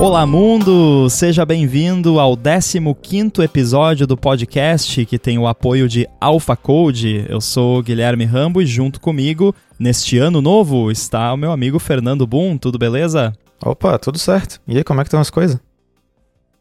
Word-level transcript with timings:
Olá 0.00 0.24
mundo, 0.24 1.10
seja 1.10 1.44
bem-vindo 1.44 2.20
ao 2.20 2.36
15º 2.36 3.42
episódio 3.42 4.06
do 4.06 4.16
podcast 4.16 5.04
que 5.04 5.18
tem 5.18 5.38
o 5.38 5.46
apoio 5.48 5.88
de 5.88 6.08
Alpha 6.20 6.54
Code. 6.56 7.26
Eu 7.28 7.40
sou 7.40 7.82
Guilherme 7.82 8.24
Rambo 8.24 8.62
e 8.62 8.66
junto 8.66 9.00
comigo, 9.00 9.52
neste 9.76 10.16
ano 10.16 10.40
novo, 10.40 10.88
está 10.88 11.32
o 11.32 11.36
meu 11.36 11.50
amigo 11.50 11.80
Fernando 11.80 12.28
Boom. 12.28 12.56
Tudo 12.56 12.78
beleza? 12.78 13.32
Opa, 13.60 13.98
tudo 13.98 14.18
certo. 14.18 14.60
E 14.68 14.76
aí, 14.76 14.84
como 14.84 15.00
é 15.00 15.02
que 15.02 15.08
estão 15.08 15.20
as 15.20 15.30
coisas? 15.30 15.58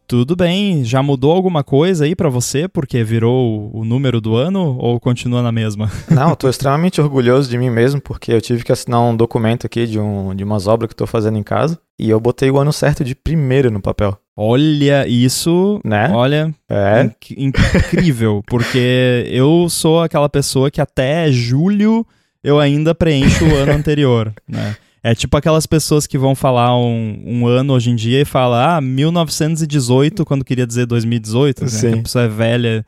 Tudo 0.08 0.38
bem. 0.38 0.86
Já 0.86 1.04
mudou 1.04 1.34
alguma 1.34 1.66
coisa 1.66 2.06
aí 2.06 2.16
para 2.16 2.30
você 2.30 2.66
porque 2.66 3.04
virou 3.04 3.70
o 3.74 3.84
número 3.84 4.22
do 4.22 4.38
ano 4.38 4.78
ou 4.80 4.98
continua 5.02 5.42
na 5.42 5.52
mesma? 5.52 5.92
Não, 6.10 6.32
estou 6.32 6.50
extremamente 6.50 7.02
orgulhoso 7.02 7.50
de 7.50 7.58
mim 7.58 7.70
mesmo 7.70 8.00
porque 8.00 8.32
eu 8.32 8.40
tive 8.40 8.64
que 8.64 8.72
assinar 8.72 9.02
um 9.02 9.16
documento 9.16 9.66
aqui 9.66 9.86
de, 9.86 10.00
um, 10.00 10.34
de 10.34 10.46
umas 10.46 10.66
obras 10.66 10.88
que 10.88 10.94
estou 10.94 11.06
fazendo 11.06 11.38
em 11.38 11.44
casa 11.44 11.78
e 12.00 12.10
eu 12.10 12.22
botei 12.22 12.50
o 12.50 12.58
ano 12.58 12.72
certo 12.72 13.04
de 13.04 13.14
primeiro 13.14 13.70
no 13.70 13.82
papel. 13.82 14.18
Olha, 14.34 15.06
isso, 15.08 15.82
né? 15.84 16.10
Olha, 16.14 16.54
é 16.70 17.04
inc 17.04 17.32
incrível, 17.38 18.42
porque 18.48 19.26
eu 19.28 19.68
sou 19.68 20.02
aquela 20.02 20.30
pessoa 20.30 20.72
que 20.72 20.80
até 20.80 21.30
julho 21.32 22.08
eu 22.42 22.60
ainda 22.60 22.96
preencho 22.96 23.44
o 23.44 23.56
ano 23.56 23.74
anterior, 23.74 24.32
né? 24.48 24.78
É 25.08 25.16
tipo 25.16 25.38
aquelas 25.38 25.66
pessoas 25.66 26.06
que 26.06 26.18
vão 26.18 26.36
falar 26.36 26.78
um, 26.78 27.24
um 27.26 27.48
ano 27.48 27.72
hoje 27.72 27.90
em 27.90 27.96
dia 27.96 28.20
e 28.20 28.26
falam, 28.26 28.60
ah, 28.60 28.82
1918, 28.82 30.26
quando 30.26 30.44
queria 30.44 30.68
dizer 30.68 30.86
2018, 30.86 31.64
né? 31.64 31.70
Sim. 31.70 31.92
Que 31.94 32.00
a 32.00 32.04
pessoa 32.04 32.26
é 32.26 32.28
velha. 32.28 32.86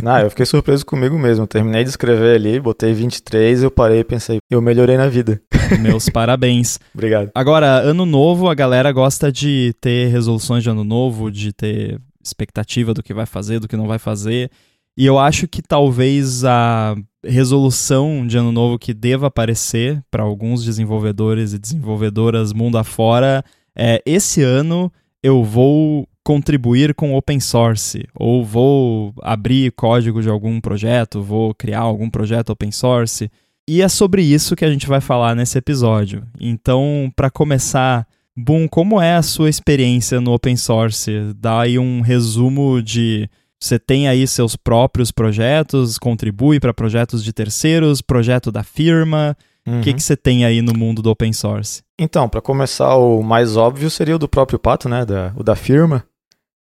Não, 0.00 0.16
eu 0.22 0.30
fiquei 0.30 0.46
surpreso 0.46 0.86
comigo 0.86 1.18
mesmo. 1.18 1.44
Terminei 1.44 1.82
de 1.82 1.90
escrever 1.90 2.36
ali, 2.36 2.60
botei 2.60 2.94
23, 2.94 3.64
eu 3.64 3.70
parei 3.72 3.98
e 3.98 4.04
pensei, 4.04 4.38
eu 4.48 4.62
melhorei 4.62 4.96
na 4.96 5.08
vida. 5.08 5.42
Meus 5.82 6.08
parabéns. 6.08 6.78
Obrigado. 6.94 7.32
Agora, 7.34 7.80
ano 7.80 8.06
novo, 8.06 8.48
a 8.48 8.54
galera 8.54 8.92
gosta 8.92 9.32
de 9.32 9.74
ter 9.80 10.06
resoluções 10.12 10.62
de 10.62 10.70
ano 10.70 10.84
novo, 10.84 11.32
de 11.32 11.52
ter 11.52 12.00
expectativa 12.22 12.94
do 12.94 13.02
que 13.02 13.12
vai 13.12 13.26
fazer, 13.26 13.58
do 13.58 13.66
que 13.66 13.76
não 13.76 13.88
vai 13.88 13.98
fazer. 13.98 14.52
E 14.96 15.04
eu 15.04 15.18
acho 15.18 15.48
que 15.48 15.60
talvez 15.60 16.44
a 16.44 16.94
resolução 17.24 18.26
de 18.26 18.36
ano 18.36 18.52
novo 18.52 18.78
que 18.78 18.94
deva 18.94 19.26
aparecer 19.26 20.02
para 20.10 20.22
alguns 20.22 20.64
desenvolvedores 20.64 21.52
e 21.52 21.58
desenvolvedoras 21.58 22.52
mundo 22.52 22.78
afora 22.78 23.44
é 23.76 24.00
esse 24.06 24.42
ano 24.42 24.92
eu 25.22 25.42
vou 25.42 26.06
contribuir 26.22 26.94
com 26.94 27.14
open 27.14 27.40
source 27.40 28.06
ou 28.14 28.44
vou 28.44 29.12
abrir 29.22 29.72
código 29.72 30.22
de 30.22 30.28
algum 30.28 30.60
projeto, 30.60 31.22
vou 31.22 31.54
criar 31.54 31.80
algum 31.80 32.08
projeto 32.08 32.50
open 32.50 32.70
source. 32.70 33.30
E 33.68 33.82
é 33.82 33.88
sobre 33.88 34.22
isso 34.22 34.54
que 34.54 34.64
a 34.64 34.70
gente 34.70 34.86
vai 34.86 35.00
falar 35.00 35.34
nesse 35.34 35.58
episódio. 35.58 36.22
Então, 36.38 37.10
para 37.16 37.30
começar, 37.30 38.06
Boom, 38.36 38.66
como 38.66 39.00
é 39.00 39.14
a 39.14 39.22
sua 39.22 39.48
experiência 39.48 40.20
no 40.20 40.32
open 40.32 40.56
source? 40.56 41.32
Dá 41.36 41.60
aí 41.60 41.78
um 41.78 42.00
resumo 42.00 42.82
de 42.82 43.30
você 43.64 43.78
tem 43.78 44.08
aí 44.08 44.26
seus 44.26 44.56
próprios 44.56 45.10
projetos, 45.10 45.98
contribui 45.98 46.58
para 46.60 46.72
projetos 46.74 47.22
de 47.24 47.32
terceiros, 47.32 48.00
projeto 48.00 48.50
da 48.52 48.62
firma. 48.62 49.36
O 49.66 49.70
Uhum. 49.70 49.80
que, 49.80 49.94
que 49.94 50.02
você 50.02 50.14
tem 50.14 50.44
aí 50.44 50.60
no 50.60 50.74
mundo 50.76 51.00
do 51.00 51.08
open 51.10 51.32
source? 51.32 51.82
Então, 51.98 52.28
para 52.28 52.42
começar, 52.42 52.96
o 52.96 53.22
mais 53.22 53.56
óbvio 53.56 53.88
seria 53.88 54.14
o 54.16 54.18
do 54.18 54.28
próprio 54.28 54.58
Pato, 54.58 54.90
né? 54.90 55.06
Da, 55.06 55.32
o 55.34 55.42
da 55.42 55.56
firma. 55.56 56.04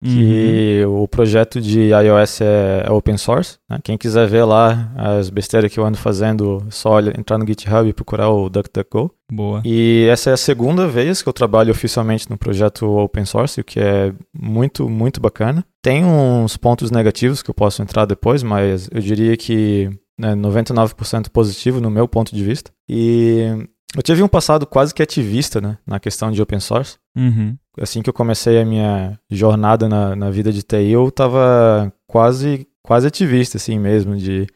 Uhum. 0.04 0.10
que 0.10 0.84
o 0.88 1.08
projeto 1.08 1.62
de 1.62 1.92
iOS 1.92 2.42
é, 2.42 2.84
é 2.88 2.92
open 2.92 3.18
source. 3.18 3.58
Né? 3.70 3.80
Quem 3.84 3.98
quiser 3.98 4.28
ver 4.28 4.44
lá 4.44 4.92
as 4.96 5.30
besteiras 5.30 5.72
que 5.72 5.80
eu 5.80 5.86
ando 5.86 5.98
fazendo, 5.98 6.64
é 6.68 6.72
só 6.72 6.92
olha, 6.92 7.14
entrar 7.18 7.38
no 7.38 7.46
GitHub 7.46 7.88
e 7.88 7.94
procurar 7.94 8.30
o 8.30 8.50
DuckDuckGo. 8.50 9.14
Boa. 9.32 9.62
E 9.64 10.08
essa 10.10 10.32
é 10.32 10.34
a 10.34 10.38
segunda 10.38 10.88
vez 10.88 11.22
que 11.22 11.30
eu 11.30 11.34
trabalho 11.34 11.72
oficialmente 11.72 12.30
no 12.30 12.38
projeto 12.38 12.86
open 12.86 13.26
source, 13.26 13.62
o 13.62 13.64
que 13.64 13.80
é 13.80 14.12
muito, 14.34 14.90
muito 14.90 15.22
bacana. 15.22 15.64
Tem 15.82 16.04
uns 16.04 16.58
pontos 16.58 16.92
negativos 16.92 17.44
que 17.44 17.50
eu 17.50 17.56
posso 17.56 17.82
entrar 17.82 18.06
depois, 18.06 18.44
mas 18.44 18.90
eu 18.92 19.00
diria 19.00 19.38
que 19.38 19.90
né, 20.20 20.36
99% 20.36 21.30
positivo 21.30 21.80
no 21.80 21.90
meu 21.90 22.08
ponto 22.08 22.36
de 22.36 22.44
vista. 22.44 22.72
E 22.90 23.68
eu 23.96 24.02
tive 24.02 24.24
um 24.24 24.28
passado 24.28 24.66
quase 24.66 24.94
que 24.94 25.02
ativista 25.02 25.62
né, 25.62 25.78
na 25.86 26.00
questão 26.00 26.32
de 26.32 26.42
open 26.42 26.60
source 26.60 26.98
Uhum. 27.16 27.58
Assim 27.80 28.02
que 28.02 28.10
eu 28.10 28.14
comecei 28.14 28.60
a 28.60 28.66
minha 28.66 29.20
jornada 29.30 29.88
na, 29.88 30.16
na 30.16 30.30
vida 30.30 30.52
de 30.52 30.64
TI, 30.64 30.92
eu 30.92 31.10
tava 31.12 31.92
quase, 32.08 32.68
quase 32.84 33.08
ativista, 33.08 33.58
assim 33.58 33.80
mesmo, 33.80 34.18
de 34.18 34.48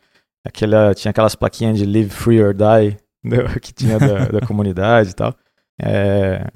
aquela, 0.46 0.94
tinha 0.94 1.12
aquelas 1.12 1.36
plaquinhas 1.36 1.78
de 1.78 1.86
live 1.86 2.10
free 2.10 2.42
or 2.42 2.54
die, 2.54 2.98
que 3.62 3.74
tinha 3.74 3.98
da, 3.98 4.26
da 4.26 4.42
comunidade 4.46 5.12
e 5.12 5.14
tal. 5.14 5.36
É, 5.82 6.48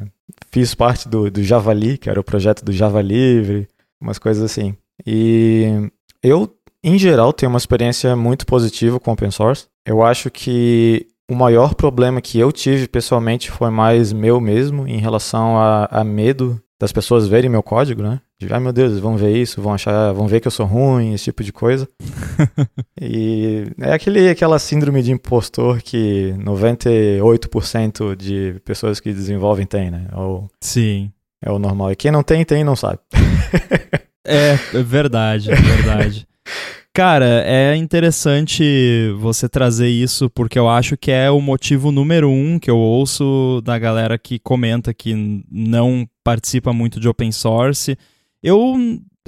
fiz 0.52 0.74
parte 0.76 1.08
do, 1.08 1.30
do 1.30 1.44
Javali, 1.44 1.98
que 1.98 2.10
era 2.10 2.20
o 2.20 2.24
projeto 2.24 2.64
do 2.64 2.72
Java 2.72 3.02
Livre, 3.02 3.68
umas 4.02 4.20
coisas 4.20 4.44
assim. 4.44 4.76
E 5.06 5.90
eu, 6.24 6.54
em 6.84 6.98
geral, 6.98 7.34
tenho 7.34 7.50
uma 7.50 7.58
experiência 7.58 8.16
muito 8.16 8.46
positiva 8.46 9.00
com 9.00 9.12
open 9.12 9.32
source. 9.32 9.68
Eu 9.86 10.04
acho 10.04 10.30
que 10.30 11.08
o 11.30 11.36
maior 11.36 11.76
problema 11.76 12.22
que 12.22 12.40
eu 12.40 12.52
tive 12.52 12.88
pessoalmente 12.88 13.52
foi 13.52 13.70
mais 13.70 14.12
meu 14.12 14.42
mesmo, 14.42 14.88
em 14.88 14.98
relação 14.98 15.58
a, 15.58 15.86
a 15.92 16.04
medo 16.04 16.62
das 16.80 16.92
pessoas 16.92 17.28
verem 17.28 17.50
meu 17.50 17.62
código, 17.62 18.02
né? 18.02 18.22
De, 18.40 18.52
ai 18.52 18.60
meu 18.60 18.72
Deus, 18.72 18.98
vão 19.00 19.18
ver 19.18 19.36
isso, 19.36 19.62
vão 19.62 19.74
achar, 19.74 20.14
vão 20.14 20.28
ver 20.28 20.40
que 20.40 20.48
eu 20.48 20.52
sou 20.52 20.66
ruim, 20.66 21.14
esse 21.14 21.26
tipo 21.26 21.44
de 21.44 21.52
coisa. 21.52 21.88
e 23.00 23.66
é 23.80 23.92
aquele, 23.94 24.30
aquela 24.30 24.58
síndrome 24.58 25.04
de 25.04 25.12
impostor 25.12 25.82
que 25.82 26.34
98% 26.40 28.16
de 28.16 28.60
pessoas 28.64 29.00
que 29.00 29.14
desenvolvem 29.14 29.66
tem, 29.66 29.92
né? 29.92 30.08
Ou 30.14 30.50
Sim. 30.62 31.12
é 31.44 31.52
o 31.52 31.60
normal. 31.60 31.92
E 31.92 31.98
quem 31.98 32.12
não 32.12 32.24
tem, 32.24 32.46
tem 32.46 32.62
e 32.62 32.64
não 32.64 32.76
sabe. 32.76 33.00
É, 34.28 34.52
é 34.74 34.84
verdade, 34.84 35.50
é 35.50 35.56
verdade. 35.56 36.28
Cara, 36.94 37.44
é 37.46 37.76
interessante 37.76 38.64
você 39.20 39.48
trazer 39.48 39.88
isso 39.88 40.30
porque 40.30 40.58
eu 40.58 40.68
acho 40.68 40.98
que 40.98 41.12
é 41.12 41.30
o 41.30 41.40
motivo 41.40 41.92
número 41.92 42.30
um 42.30 42.58
que 42.60 42.70
eu 42.70 42.78
ouço 42.78 43.62
da 43.64 43.78
galera 43.78 44.18
que 44.18 44.40
comenta 44.40 44.94
que 44.94 45.44
não 45.50 46.08
participa 46.24 46.74
muito 46.74 47.00
de 47.00 47.08
open 47.08 47.32
source. 47.32 47.96
Eu 48.44 48.76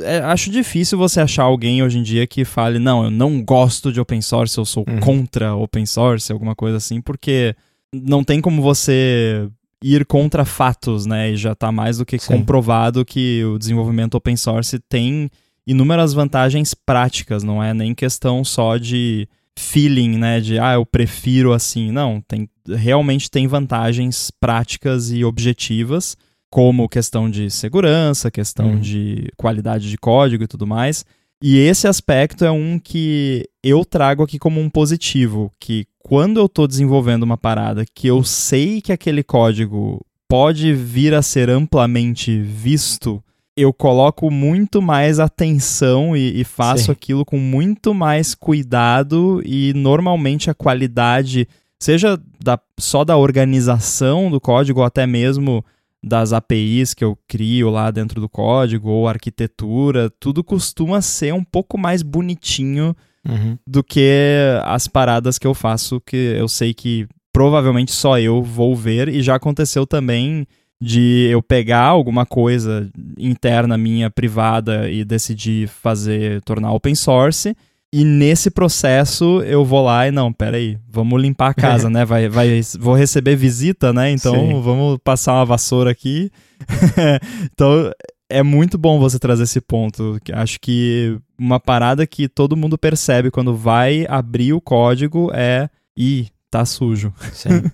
é, 0.01 0.17
acho 0.17 0.49
difícil 0.49 0.97
você 0.97 1.21
achar 1.21 1.43
alguém 1.43 1.83
hoje 1.83 1.99
em 1.99 2.03
dia 2.03 2.25
que 2.25 2.43
fale, 2.43 2.79
não, 2.79 3.03
eu 3.05 3.11
não 3.11 3.43
gosto 3.43 3.91
de 3.91 3.99
open 4.01 4.21
source, 4.21 4.57
eu 4.57 4.65
sou 4.65 4.83
Uhum. 4.89 4.99
contra 4.99 5.55
open 5.55 5.85
source, 5.85 6.31
alguma 6.31 6.55
coisa 6.55 6.77
assim, 6.77 6.99
porque 6.99 7.55
não 7.93 8.23
tem 8.23 8.41
como 8.41 8.61
você 8.61 9.47
ir 9.83 10.05
contra 10.05 10.45
fatos, 10.45 11.05
né? 11.05 11.31
E 11.31 11.37
já 11.37 11.53
tá 11.55 11.71
mais 11.71 11.99
do 11.99 12.05
que 12.05 12.17
Sim. 12.17 12.27
comprovado 12.37 13.05
que 13.05 13.43
o 13.45 13.57
desenvolvimento 13.57 14.15
open 14.15 14.35
source 14.35 14.79
tem 14.89 15.29
inúmeras 15.65 16.13
vantagens 16.13 16.73
práticas, 16.73 17.43
não 17.43 17.63
é 17.63 17.73
nem 17.73 17.93
questão 17.93 18.43
só 18.43 18.77
de 18.77 19.27
feeling, 19.57 20.17
né, 20.17 20.39
de 20.39 20.57
ah, 20.59 20.73
eu 20.73 20.85
prefiro 20.85 21.53
assim. 21.53 21.91
Não, 21.91 22.21
tem 22.27 22.49
realmente 22.67 23.29
tem 23.29 23.47
vantagens 23.47 24.31
práticas 24.39 25.11
e 25.11 25.23
objetivas, 25.25 26.15
como 26.49 26.89
questão 26.89 27.29
de 27.29 27.49
segurança, 27.49 28.29
questão 28.31 28.71
Uhum. 28.73 28.79
de 28.79 29.29
qualidade 29.37 29.89
de 29.89 29.97
código 29.97 30.43
e 30.43 30.47
tudo 30.47 30.67
mais. 30.67 31.05
E 31.43 31.57
esse 31.57 31.87
aspecto 31.87 32.45
é 32.45 32.51
um 32.51 32.77
que 32.77 33.47
eu 33.63 33.83
trago 33.83 34.21
aqui 34.23 34.37
como 34.37 34.59
um 34.61 34.69
positivo, 34.69 35.51
que 35.59 35.85
quando 35.99 36.39
eu 36.39 36.45
estou 36.45 36.67
desenvolvendo 36.67 37.23
uma 37.23 37.37
parada 37.37 37.83
que 37.95 38.05
eu 38.07 38.23
sei 38.23 38.79
que 38.81 38.91
aquele 38.91 39.23
código 39.23 40.05
pode 40.29 40.73
vir 40.73 41.13
a 41.15 41.21
ser 41.21 41.49
amplamente 41.49 42.39
visto, 42.41 43.23
eu 43.55 43.73
coloco 43.73 44.31
muito 44.31 44.81
mais 44.81 45.19
atenção 45.19 46.15
e, 46.15 46.39
e 46.41 46.43
faço 46.43 46.85
Sim. 46.85 46.91
aquilo 46.91 47.25
com 47.25 47.37
muito 47.37 47.93
mais 47.93 48.33
cuidado 48.33 49.41
e 49.45 49.73
normalmente 49.73 50.49
a 50.49 50.53
qualidade, 50.53 51.47
seja 51.79 52.19
da, 52.43 52.59
só 52.79 53.03
da 53.03 53.17
organização 53.17 54.31
do 54.31 54.39
código 54.39 54.79
ou 54.79 54.85
até 54.85 55.05
mesmo 55.05 55.63
das 56.03 56.33
APIs 56.33 56.93
que 56.93 57.03
eu 57.03 57.17
crio 57.27 57.69
lá 57.69 57.91
dentro 57.91 58.19
do 58.19 58.27
código 58.29 58.89
ou 58.89 59.07
arquitetura, 59.07 60.09
tudo 60.19 60.43
costuma 60.43 61.01
ser 61.01 61.33
um 61.33 61.43
pouco 61.43 61.77
mais 61.77 62.01
bonitinho 62.01 62.95
Uhum. 63.23 63.55
do 63.67 63.83
que 63.83 64.09
as 64.63 64.87
paradas 64.87 65.37
que 65.37 65.45
eu 65.45 65.53
faço 65.53 66.01
que 66.01 66.15
eu 66.17 66.47
sei 66.47 66.73
que 66.73 67.07
provavelmente 67.31 67.91
só 67.91 68.17
eu 68.17 68.41
vou 68.41 68.75
ver 68.75 69.07
e 69.09 69.21
já 69.21 69.35
aconteceu 69.35 69.85
também 69.85 70.47
de 70.81 71.27
eu 71.29 71.43
pegar 71.43 71.83
alguma 71.83 72.25
coisa 72.25 72.89
interna 73.17 73.77
minha 73.77 74.09
privada 74.09 74.89
e 74.89 75.05
decidir 75.05 75.67
fazer 75.67 76.41
tornar 76.41 76.73
open 76.73 76.95
source 76.95 77.55
e 77.93 78.05
nesse 78.05 78.49
processo 78.49 79.41
eu 79.41 79.65
vou 79.65 79.83
lá 79.83 80.07
e 80.07 80.11
não, 80.11 80.31
peraí, 80.31 80.79
vamos 80.89 81.21
limpar 81.21 81.49
a 81.49 81.53
casa, 81.53 81.89
né? 81.91 82.05
Vai, 82.05 82.29
vai, 82.29 82.61
vou 82.79 82.95
receber 82.95 83.35
visita, 83.35 83.91
né? 83.91 84.09
Então 84.11 84.33
Sim. 84.33 84.61
vamos 84.61 84.97
passar 85.03 85.33
uma 85.33 85.45
vassoura 85.45 85.91
aqui. 85.91 86.31
então 87.51 87.91
é 88.29 88.41
muito 88.41 88.77
bom 88.77 88.97
você 88.97 89.19
trazer 89.19 89.43
esse 89.43 89.59
ponto. 89.59 90.17
que 90.23 90.31
Acho 90.31 90.57
que 90.61 91.19
uma 91.37 91.59
parada 91.59 92.07
que 92.07 92.29
todo 92.29 92.55
mundo 92.55 92.77
percebe 92.77 93.29
quando 93.29 93.53
vai 93.53 94.05
abrir 94.07 94.53
o 94.53 94.61
código 94.61 95.29
é. 95.33 95.69
Ih, 95.97 96.29
tá 96.49 96.65
sujo. 96.65 97.13
Sim. 97.33 97.49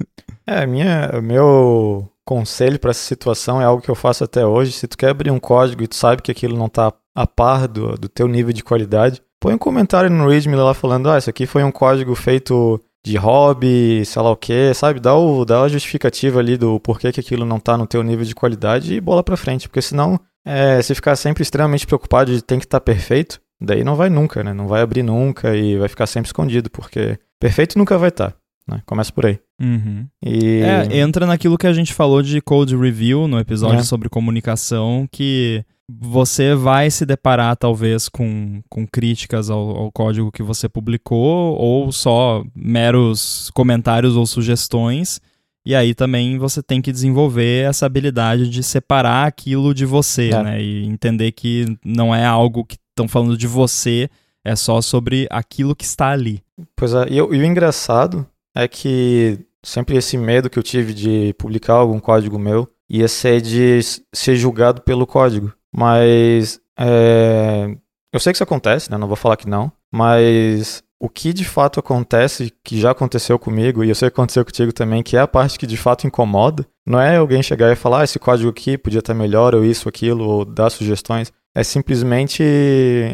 É, 0.50 0.66
minha, 0.66 1.12
meu 1.22 2.10
conselho 2.28 2.78
para 2.78 2.92
essa 2.92 3.00
situação 3.00 3.62
é 3.62 3.64
algo 3.64 3.82
que 3.82 3.90
eu 3.90 3.96
faço 3.96 4.22
até 4.22 4.46
hoje. 4.46 4.74
Se 4.74 4.86
tu 4.86 4.98
quer 4.98 5.12
abrir 5.12 5.32
um 5.32 5.40
código 5.40 5.82
e 5.82 5.88
tu 5.88 5.96
sabe 5.96 6.22
que 6.22 6.30
aquilo 6.30 6.58
não 6.58 6.66
está 6.66 6.92
a 7.16 7.26
par 7.26 7.70
do, 7.70 7.96
do 7.96 8.10
teu 8.10 8.28
nível 8.28 8.52
de 8.52 8.64
qualidade, 8.64 9.22
põe 9.40 9.54
um 9.54 9.58
comentário 9.58 10.10
no 10.10 10.28
README 10.28 10.56
lá 10.56 10.74
falando, 10.74 11.10
ah, 11.10 11.18
isso 11.18 11.30
aqui 11.30 11.46
foi 11.46 11.64
um 11.64 11.72
código 11.72 12.14
feito 12.14 12.80
de 13.04 13.16
hobby, 13.16 14.04
sei 14.06 14.22
lá 14.22 14.30
o 14.30 14.36
que, 14.36 14.74
sabe? 14.74 15.00
Dá, 15.00 15.16
o, 15.16 15.46
dá 15.46 15.62
a 15.62 15.68
justificativa 15.70 16.40
ali 16.40 16.58
do 16.58 16.78
porquê 16.82 17.14
que 17.14 17.22
aquilo 17.22 17.46
não 17.46 17.60
tá 17.60 17.78
no 17.78 17.88
teu 17.88 18.04
nível 18.04 18.26
de 18.26 18.36
qualidade 18.36 18.94
e 18.94 19.00
bola 19.00 19.24
pra 19.24 19.38
frente, 19.38 19.70
porque 19.70 19.82
senão, 19.82 20.20
é, 20.46 20.82
se 20.82 20.94
ficar 20.94 21.16
sempre 21.16 21.42
extremamente 21.42 21.88
preocupado 21.88 22.36
de 22.36 22.42
tem 22.42 22.60
que 22.60 22.66
estar 22.66 22.82
tá 22.82 22.84
perfeito, 22.84 23.40
daí 23.62 23.86
não 23.86 23.96
vai 23.96 24.10
nunca, 24.10 24.44
né? 24.44 24.54
Não 24.54 24.68
vai 24.68 24.82
abrir 24.82 25.04
nunca 25.04 25.56
e 25.56 25.78
vai 25.78 25.88
ficar 25.88 26.08
sempre 26.08 26.28
escondido, 26.28 26.70
porque 26.70 27.18
perfeito 27.40 27.80
nunca 27.80 27.98
vai 27.98 28.10
estar. 28.10 28.32
Tá, 28.32 28.38
né? 28.68 28.82
Começa 28.86 29.12
por 29.12 29.26
aí. 29.26 29.40
Uhum. 29.62 30.06
E... 30.24 30.62
É, 30.62 30.98
entra 31.00 31.26
naquilo 31.26 31.58
que 31.58 31.68
a 31.68 31.74
gente 31.74 31.94
falou 31.94 32.22
de 32.22 32.42
code 32.42 32.76
review 32.76 33.28
no 33.28 33.40
episódio 33.40 33.80
é. 33.80 33.84
sobre 33.84 34.10
comunicação, 34.10 35.08
que 35.12 35.64
você 35.90 36.54
vai 36.54 36.92
se 36.92 37.06
deparar 37.06 37.56
talvez 37.56 38.10
com, 38.10 38.62
com 38.70 38.86
críticas 38.86 39.50
ao, 39.50 39.70
ao, 39.78 39.92
código 39.92 40.32
que 40.32 40.44
você 40.44 40.68
publicou 40.68 41.56
ou 41.56 41.92
só 41.92 42.44
meros 42.54 43.50
comentários 43.54 44.16
ou 44.16 44.26
sugestões. 44.26 45.22
E 45.66 45.74
aí 45.74 45.94
também 45.94 46.38
você 46.38 46.62
tem 46.62 46.82
que 46.82 46.92
desenvolver 46.92 47.70
essa 47.70 47.86
habilidade 47.86 48.50
de 48.50 48.64
separar 48.64 49.28
aquilo 49.28 49.74
de 49.74 49.86
você, 49.86 50.30
é. 50.30 50.44
né? 50.44 50.62
E 50.62 50.86
entender 50.86 51.32
que 51.32 51.66
não 51.84 52.14
é 52.14 52.26
algo 52.26 52.66
que 52.66 52.78
estão 52.90 53.08
falando 53.08 53.38
de 53.38 53.48
você, 53.48 54.10
é 54.46 54.56
só 54.56 54.82
sobre 54.82 55.28
aquilo 55.30 55.76
que 55.76 55.84
está 55.84 56.10
ali. 56.10 56.42
Pois 56.76 56.94
é, 56.94 57.08
e, 57.10 57.18
e 57.18 57.22
o 57.22 57.46
engraçado 57.46 58.26
é 58.64 58.68
que 58.68 59.40
sempre 59.64 59.98
esse 59.98 60.18
medo 60.18 60.50
que 60.50 60.58
eu 60.58 60.64
tive 60.64 60.94
de 60.94 61.34
publicar 61.38 61.74
algum 61.74 62.00
código 62.00 62.40
meu 62.40 62.68
ia 62.90 63.08
ser 63.08 63.42
de 63.42 63.80
ser 64.14 64.36
julgado 64.36 64.82
pelo 64.82 65.06
código. 65.06 65.54
Mas 65.74 66.60
é, 66.80 67.76
eu 68.12 68.20
sei 68.20 68.32
que 68.32 68.38
isso 68.38 68.44
acontece, 68.44 68.90
né? 68.90 68.98
Não 68.98 69.08
vou 69.08 69.18
falar 69.18 69.38
que 69.38 69.48
não. 69.48 69.72
Mas 69.92 70.84
o 71.00 71.10
que 71.10 71.34
de 71.34 71.46
fato 71.46 71.80
acontece, 71.80 72.52
que 72.64 72.80
já 72.80 72.92
aconteceu 72.92 73.38
comigo, 73.38 73.84
e 73.84 73.90
eu 73.90 73.96
sei 73.96 74.10
que 74.10 74.16
aconteceu 74.16 74.44
contigo 74.44 74.74
também, 74.74 75.04
que 75.04 75.16
é 75.16 75.20
a 75.20 75.28
parte 75.28 75.60
que 75.60 75.68
de 75.68 75.78
fato 75.78 76.08
incomoda, 76.08 76.66
não 76.86 77.00
é 77.00 77.18
alguém 77.18 77.44
chegar 77.44 77.72
e 77.72 77.76
falar, 77.76 78.02
ah, 78.02 78.04
esse 78.04 78.18
código 78.18 78.50
aqui 78.50 78.78
podia 78.78 79.00
estar 79.00 79.14
melhor, 79.14 79.54
ou 79.54 79.64
isso, 79.64 79.88
aquilo, 79.88 80.24
ou 80.24 80.46
dar 80.46 80.70
sugestões. 80.70 81.32
É 81.54 81.64
simplesmente 81.64 82.44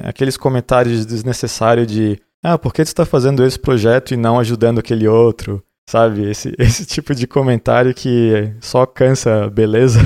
aqueles 0.03 0.37
comentários 0.37 1.05
desnecessários 1.05 1.87
de, 1.87 2.19
ah, 2.43 2.57
por 2.57 2.73
que 2.73 2.83
você 2.83 2.91
está 2.91 3.05
fazendo 3.05 3.45
esse 3.45 3.57
projeto 3.57 4.13
e 4.13 4.17
não 4.17 4.37
ajudando 4.37 4.79
aquele 4.79 5.07
outro? 5.07 5.63
Sabe? 5.89 6.29
Esse, 6.29 6.53
esse 6.59 6.85
tipo 6.85 7.15
de 7.15 7.25
comentário 7.25 7.93
que 7.93 8.53
só 8.59 8.85
cansa 8.85 9.49
beleza 9.49 9.99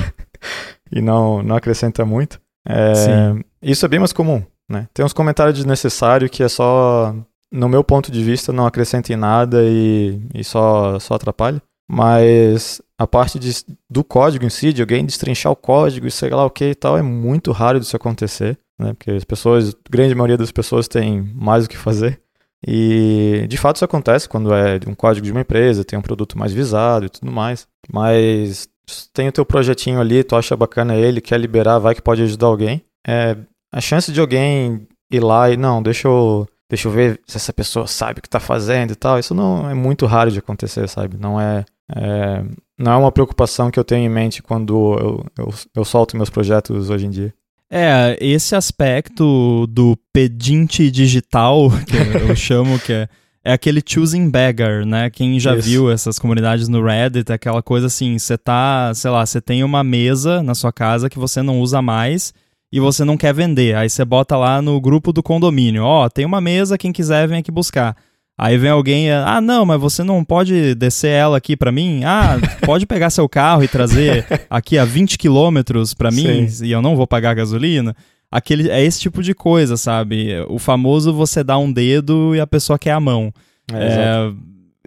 e 0.92 1.02
não, 1.02 1.42
não 1.42 1.56
acrescenta 1.56 2.04
muito. 2.04 2.40
É, 2.66 3.34
isso 3.62 3.84
é 3.84 3.88
bem 3.88 3.98
mais 3.98 4.12
comum, 4.12 4.42
né? 4.68 4.88
Tem 4.94 5.04
uns 5.04 5.12
comentários 5.12 5.56
desnecessários 5.56 6.30
que 6.30 6.42
é 6.42 6.48
só, 6.48 7.14
no 7.50 7.68
meu 7.68 7.82
ponto 7.82 8.12
de 8.12 8.22
vista, 8.22 8.52
não 8.52 8.66
acrescenta 8.66 9.12
em 9.12 9.16
nada 9.16 9.62
e, 9.64 10.20
e 10.34 10.44
só, 10.44 10.98
só 10.98 11.14
atrapalha. 11.14 11.60
Mas 11.90 12.82
a 12.98 13.06
parte 13.06 13.38
de, 13.38 13.50
do 13.88 14.04
código 14.04 14.44
em 14.44 14.50
si, 14.50 14.72
de 14.72 14.82
alguém 14.82 15.06
destrinchar 15.06 15.50
o 15.50 15.56
código 15.56 16.06
e 16.06 16.10
sei 16.10 16.28
lá 16.28 16.44
o 16.44 16.50
que 16.50 16.66
e 16.66 16.74
tal, 16.74 16.98
é 16.98 17.02
muito 17.02 17.50
raro 17.50 17.80
disso 17.80 17.96
acontecer, 17.96 18.58
né? 18.78 18.92
Porque 18.92 19.10
as 19.10 19.24
pessoas, 19.24 19.70
a 19.70 19.90
grande 19.90 20.14
maioria 20.14 20.36
das 20.36 20.52
pessoas 20.52 20.86
tem 20.86 21.22
mais 21.34 21.64
o 21.64 21.68
que 21.68 21.76
fazer. 21.76 22.20
E 22.66 23.46
de 23.48 23.56
fato 23.56 23.76
isso 23.76 23.84
acontece 23.84 24.28
quando 24.28 24.52
é 24.52 24.80
um 24.86 24.94
código 24.94 25.24
de 25.24 25.32
uma 25.32 25.42
empresa, 25.42 25.84
tem 25.84 25.98
um 25.98 26.02
produto 26.02 26.36
mais 26.36 26.52
visado 26.52 27.06
e 27.06 27.08
tudo 27.08 27.30
mais. 27.30 27.66
Mas 27.92 28.68
tem 29.12 29.28
o 29.28 29.32
teu 29.32 29.44
projetinho 29.44 30.00
ali, 30.00 30.24
tu 30.24 30.34
acha 30.34 30.56
bacana 30.56 30.96
ele, 30.96 31.20
quer 31.20 31.38
liberar, 31.38 31.78
vai 31.78 31.94
que 31.94 32.02
pode 32.02 32.22
ajudar 32.22 32.46
alguém. 32.46 32.82
É, 33.06 33.36
a 33.72 33.80
chance 33.80 34.10
de 34.10 34.20
alguém 34.20 34.86
ir 35.10 35.20
lá 35.20 35.50
e, 35.50 35.56
não, 35.56 35.82
deixa 35.82 36.08
eu, 36.08 36.46
deixa 36.68 36.88
eu 36.88 36.92
ver 36.92 37.20
se 37.26 37.36
essa 37.36 37.52
pessoa 37.52 37.86
sabe 37.86 38.18
o 38.18 38.22
que 38.22 38.28
está 38.28 38.40
fazendo 38.40 38.92
e 38.92 38.96
tal, 38.96 39.18
isso 39.18 39.34
não 39.34 39.68
é 39.68 39.74
muito 39.74 40.06
raro 40.06 40.30
de 40.30 40.38
acontecer, 40.38 40.88
sabe? 40.88 41.16
Não 41.16 41.40
é, 41.40 41.64
é, 41.94 42.44
não 42.78 42.92
é 42.92 42.96
uma 42.96 43.12
preocupação 43.12 43.70
que 43.70 43.78
eu 43.78 43.84
tenho 43.84 44.04
em 44.04 44.12
mente 44.12 44.42
quando 44.42 44.98
eu, 44.98 45.26
eu, 45.38 45.54
eu 45.76 45.84
solto 45.84 46.16
meus 46.16 46.30
projetos 46.30 46.90
hoje 46.90 47.06
em 47.06 47.10
dia. 47.10 47.34
É, 47.70 48.16
esse 48.20 48.54
aspecto 48.54 49.66
do 49.66 49.96
pedinte 50.12 50.90
digital, 50.90 51.70
que 51.86 51.96
eu 51.96 52.34
chamo, 52.36 52.78
que 52.78 52.92
é 52.92 53.08
é 53.48 53.52
aquele 53.52 53.80
choosing 53.84 54.28
beggar, 54.28 54.84
né? 54.84 55.08
Quem 55.08 55.40
já 55.40 55.56
Isso. 55.56 55.68
viu 55.68 55.90
essas 55.90 56.18
comunidades 56.18 56.68
no 56.68 56.84
Reddit, 56.84 57.32
é 57.32 57.34
aquela 57.34 57.62
coisa 57.62 57.86
assim, 57.86 58.18
você 58.18 58.36
tá, 58.36 58.92
sei 58.94 59.10
lá, 59.10 59.24
você 59.24 59.40
tem 59.40 59.64
uma 59.64 59.82
mesa 59.82 60.42
na 60.42 60.54
sua 60.54 60.70
casa 60.70 61.08
que 61.08 61.18
você 61.18 61.40
não 61.40 61.58
usa 61.60 61.80
mais 61.80 62.34
e 62.70 62.78
você 62.78 63.04
não 63.04 63.16
quer 63.16 63.32
vender. 63.32 63.74
Aí 63.74 63.88
você 63.88 64.04
bota 64.04 64.36
lá 64.36 64.60
no 64.60 64.78
grupo 64.78 65.14
do 65.14 65.22
condomínio, 65.22 65.82
ó, 65.82 66.04
oh, 66.04 66.10
tem 66.10 66.26
uma 66.26 66.42
mesa, 66.42 66.76
quem 66.76 66.92
quiser 66.92 67.26
vem 67.26 67.38
aqui 67.38 67.50
buscar. 67.50 67.96
Aí 68.38 68.56
vem 68.56 68.70
alguém, 68.70 69.10
ah, 69.10 69.40
não, 69.40 69.66
mas 69.66 69.80
você 69.80 70.04
não 70.04 70.24
pode 70.24 70.74
descer 70.76 71.10
ela 71.10 71.38
aqui 71.38 71.56
para 71.56 71.72
mim? 71.72 72.04
Ah, 72.04 72.38
pode 72.64 72.86
pegar 72.86 73.10
seu 73.10 73.28
carro 73.28 73.64
e 73.64 73.68
trazer 73.68 74.24
aqui 74.48 74.78
a 74.78 74.84
20 74.84 75.18
quilômetros 75.18 75.92
para 75.92 76.12
mim 76.12 76.48
Sim. 76.48 76.66
e 76.66 76.70
eu 76.70 76.80
não 76.80 76.94
vou 76.94 77.06
pagar 77.06 77.34
gasolina? 77.34 77.96
aquele 78.30 78.70
é 78.70 78.82
esse 78.82 79.00
tipo 79.00 79.22
de 79.22 79.34
coisa, 79.34 79.76
sabe? 79.76 80.38
O 80.48 80.58
famoso 80.58 81.12
você 81.12 81.42
dá 81.42 81.58
um 81.58 81.72
dedo 81.72 82.34
e 82.34 82.40
a 82.40 82.46
pessoa 82.46 82.78
quer 82.78 82.92
a 82.92 83.00
mão. 83.00 83.32
É, 83.72 83.76
é, 83.76 84.32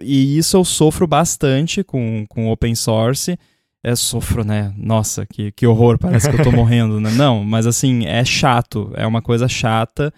e 0.00 0.38
isso 0.38 0.56
eu 0.56 0.64
sofro 0.64 1.06
bastante 1.06 1.84
com, 1.84 2.24
com 2.28 2.50
open 2.50 2.74
source. 2.74 3.38
É, 3.84 3.96
sofro, 3.96 4.44
né? 4.44 4.72
Nossa, 4.76 5.26
que, 5.26 5.50
que 5.52 5.66
horror, 5.66 5.98
parece 5.98 6.30
que 6.30 6.40
eu 6.40 6.44
tô 6.44 6.52
morrendo, 6.52 7.00
né? 7.00 7.10
Não, 7.10 7.42
mas 7.44 7.66
assim, 7.66 8.06
é 8.06 8.24
chato, 8.24 8.92
é 8.94 9.06
uma 9.06 9.20
coisa 9.20 9.48
chata. 9.48 10.12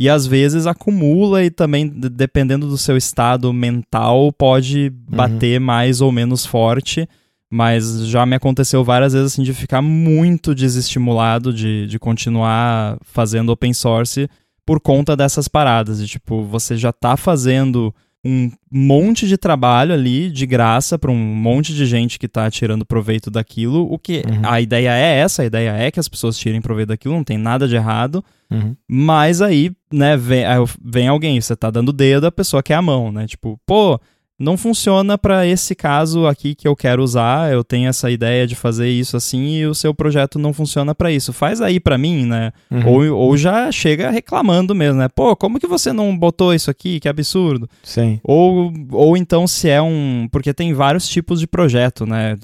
E 0.00 0.08
às 0.08 0.28
vezes 0.28 0.64
acumula 0.64 1.42
e 1.42 1.50
também, 1.50 1.88
dependendo 1.88 2.68
do 2.68 2.78
seu 2.78 2.96
estado 2.96 3.52
mental, 3.52 4.32
pode 4.32 4.92
uhum. 5.10 5.16
bater 5.16 5.58
uhum. 5.58 5.66
mais 5.66 6.00
ou 6.00 6.12
menos 6.12 6.46
forte. 6.46 7.08
Mas 7.50 8.06
já 8.06 8.24
me 8.24 8.36
aconteceu 8.36 8.84
várias 8.84 9.12
vezes 9.12 9.32
assim 9.32 9.42
de 9.42 9.52
ficar 9.52 9.82
muito 9.82 10.54
desestimulado 10.54 11.52
de, 11.52 11.88
de 11.88 11.98
continuar 11.98 12.96
fazendo 13.02 13.50
open 13.50 13.72
source 13.72 14.30
por 14.64 14.78
conta 14.78 15.16
dessas 15.16 15.48
paradas. 15.48 15.98
De 15.98 16.06
tipo, 16.06 16.44
você 16.44 16.76
já 16.76 16.92
tá 16.92 17.16
fazendo 17.16 17.92
um 18.24 18.50
monte 18.70 19.28
de 19.28 19.38
trabalho 19.38 19.92
ali 19.94 20.30
de 20.30 20.44
graça 20.44 20.98
para 20.98 21.10
um 21.10 21.16
monte 21.16 21.72
de 21.72 21.86
gente 21.86 22.18
que 22.18 22.26
está 22.26 22.50
tirando 22.50 22.84
proveito 22.84 23.30
daquilo. 23.30 23.90
O 23.90 23.98
que 23.98 24.22
uhum. 24.26 24.40
a 24.42 24.60
ideia 24.60 24.90
é 24.90 25.18
essa, 25.18 25.42
a 25.42 25.46
ideia 25.46 25.70
é 25.70 25.90
que 25.90 26.00
as 26.00 26.08
pessoas 26.08 26.38
tirem 26.38 26.60
proveito 26.60 26.88
daquilo, 26.88 27.14
não 27.14 27.24
tem 27.24 27.38
nada 27.38 27.68
de 27.68 27.76
errado. 27.76 28.24
Uhum. 28.50 28.76
Mas 28.88 29.40
aí, 29.40 29.70
né, 29.92 30.16
vem, 30.16 30.44
vem 30.84 31.08
alguém, 31.08 31.40
você 31.40 31.54
tá 31.54 31.70
dando 31.70 31.92
dedo, 31.92 32.26
a 32.26 32.32
pessoa 32.32 32.62
quer 32.62 32.74
a 32.74 32.82
mão, 32.82 33.12
né? 33.12 33.26
Tipo, 33.26 33.58
pô, 33.64 34.00
não 34.38 34.56
funciona 34.56 35.18
para 35.18 35.44
esse 35.46 35.74
caso 35.74 36.26
aqui 36.26 36.54
que 36.54 36.68
eu 36.68 36.76
quero 36.76 37.02
usar. 37.02 37.52
Eu 37.52 37.64
tenho 37.64 37.88
essa 37.88 38.08
ideia 38.08 38.46
de 38.46 38.54
fazer 38.54 38.88
isso 38.88 39.16
assim 39.16 39.56
e 39.56 39.66
o 39.66 39.74
seu 39.74 39.92
projeto 39.92 40.38
não 40.38 40.52
funciona 40.52 40.94
para 40.94 41.10
isso. 41.10 41.32
Faz 41.32 41.60
aí 41.60 41.80
para 41.80 41.98
mim, 41.98 42.24
né? 42.24 42.52
Uhum. 42.70 42.86
Ou, 42.86 43.16
ou 43.16 43.36
já 43.36 43.70
chega 43.72 44.10
reclamando 44.10 44.74
mesmo, 44.74 45.00
né? 45.00 45.08
Pô, 45.08 45.34
como 45.34 45.58
que 45.58 45.66
você 45.66 45.92
não 45.92 46.16
botou 46.16 46.54
isso 46.54 46.70
aqui? 46.70 47.00
Que 47.00 47.08
absurdo. 47.08 47.68
Sim. 47.82 48.20
Ou, 48.22 48.72
ou 48.92 49.16
então 49.16 49.46
se 49.46 49.68
é 49.68 49.82
um. 49.82 50.28
Porque 50.30 50.54
tem 50.54 50.72
vários 50.72 51.08
tipos 51.08 51.40
de 51.40 51.46
projeto, 51.46 52.06
né? 52.06 52.36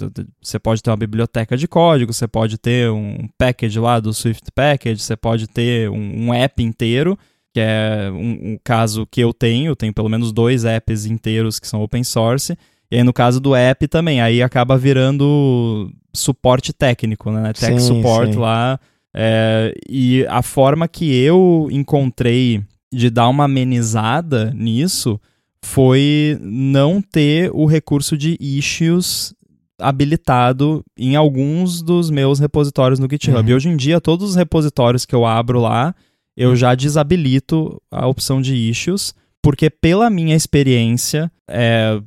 Você 0.43 0.59
pode 0.59 0.83
ter 0.83 0.91
uma 0.91 0.97
biblioteca 0.97 1.57
de 1.57 1.69
código, 1.69 2.13
você 2.13 2.27
pode 2.27 2.59
ter 2.59 2.91
um 2.91 3.29
package 3.39 3.79
lá 3.79 4.01
do 4.01 4.13
Swift 4.13 4.51
Package, 4.53 5.01
você 5.01 5.17
pode 5.17 5.47
ter 5.47 5.89
um, 5.89 6.27
um 6.27 6.35
app 6.35 6.61
inteiro 6.61 7.17
que 7.55 7.61
é 7.61 8.11
um, 8.13 8.53
um, 8.53 8.59
caso 8.65 9.07
que 9.09 9.21
eu 9.21 9.33
tenho, 9.33 9.69
eu 9.69 9.77
tenho 9.77 9.95
pelo 9.95 10.09
menos 10.09 10.33
dois 10.33 10.65
apps 10.65 11.07
inteiros 11.07 11.61
que 11.61 11.69
são 11.69 11.81
open 11.81 12.03
source, 12.03 12.59
e 12.91 12.97
aí 12.97 13.05
no 13.05 13.13
caso 13.13 13.41
do 13.41 13.55
app 13.55 13.87
também, 13.87 14.21
aí 14.21 14.43
acaba 14.43 14.77
virando 14.77 15.89
suporte 16.13 16.73
técnico, 16.73 17.31
né? 17.31 17.53
Tech 17.53 17.81
sim, 17.81 17.87
support 17.87 18.33
sim. 18.33 18.39
lá. 18.39 18.81
É, 19.17 19.73
e 19.89 20.27
a 20.29 20.43
forma 20.43 20.89
que 20.89 21.15
eu 21.15 21.69
encontrei 21.71 22.61
de 22.93 23.09
dar 23.09 23.29
uma 23.29 23.45
amenizada 23.45 24.53
nisso 24.53 25.21
foi 25.65 26.37
não 26.43 27.01
ter 27.01 27.53
o 27.55 27.67
recurso 27.67 28.19
de 28.19 28.37
issues 28.41 29.33
habilitado 29.79 30.85
em 30.99 31.15
alguns 31.15 31.83
dos 31.83 32.11
meus 32.11 32.41
repositórios 32.41 32.99
no 32.99 33.09
GitHub. 33.09 33.49
Uhum. 33.49 33.57
hoje 33.57 33.69
em 33.69 33.77
dia, 33.77 34.01
todos 34.01 34.31
os 34.31 34.37
repositórios 34.37 35.07
que 35.07 35.15
eu 35.15 35.25
abro 35.25 35.61
lá, 35.61 35.95
eu 36.37 36.57
já 36.57 36.75
desabilito 36.75 37.81
a 37.91 38.07
opção 38.07 38.41
de 38.41 38.55
issues, 38.55 39.15
porque 39.43 39.69
pela 39.71 40.11
minha 40.11 40.35
experiência, 40.35 41.31
é, 41.49 42.01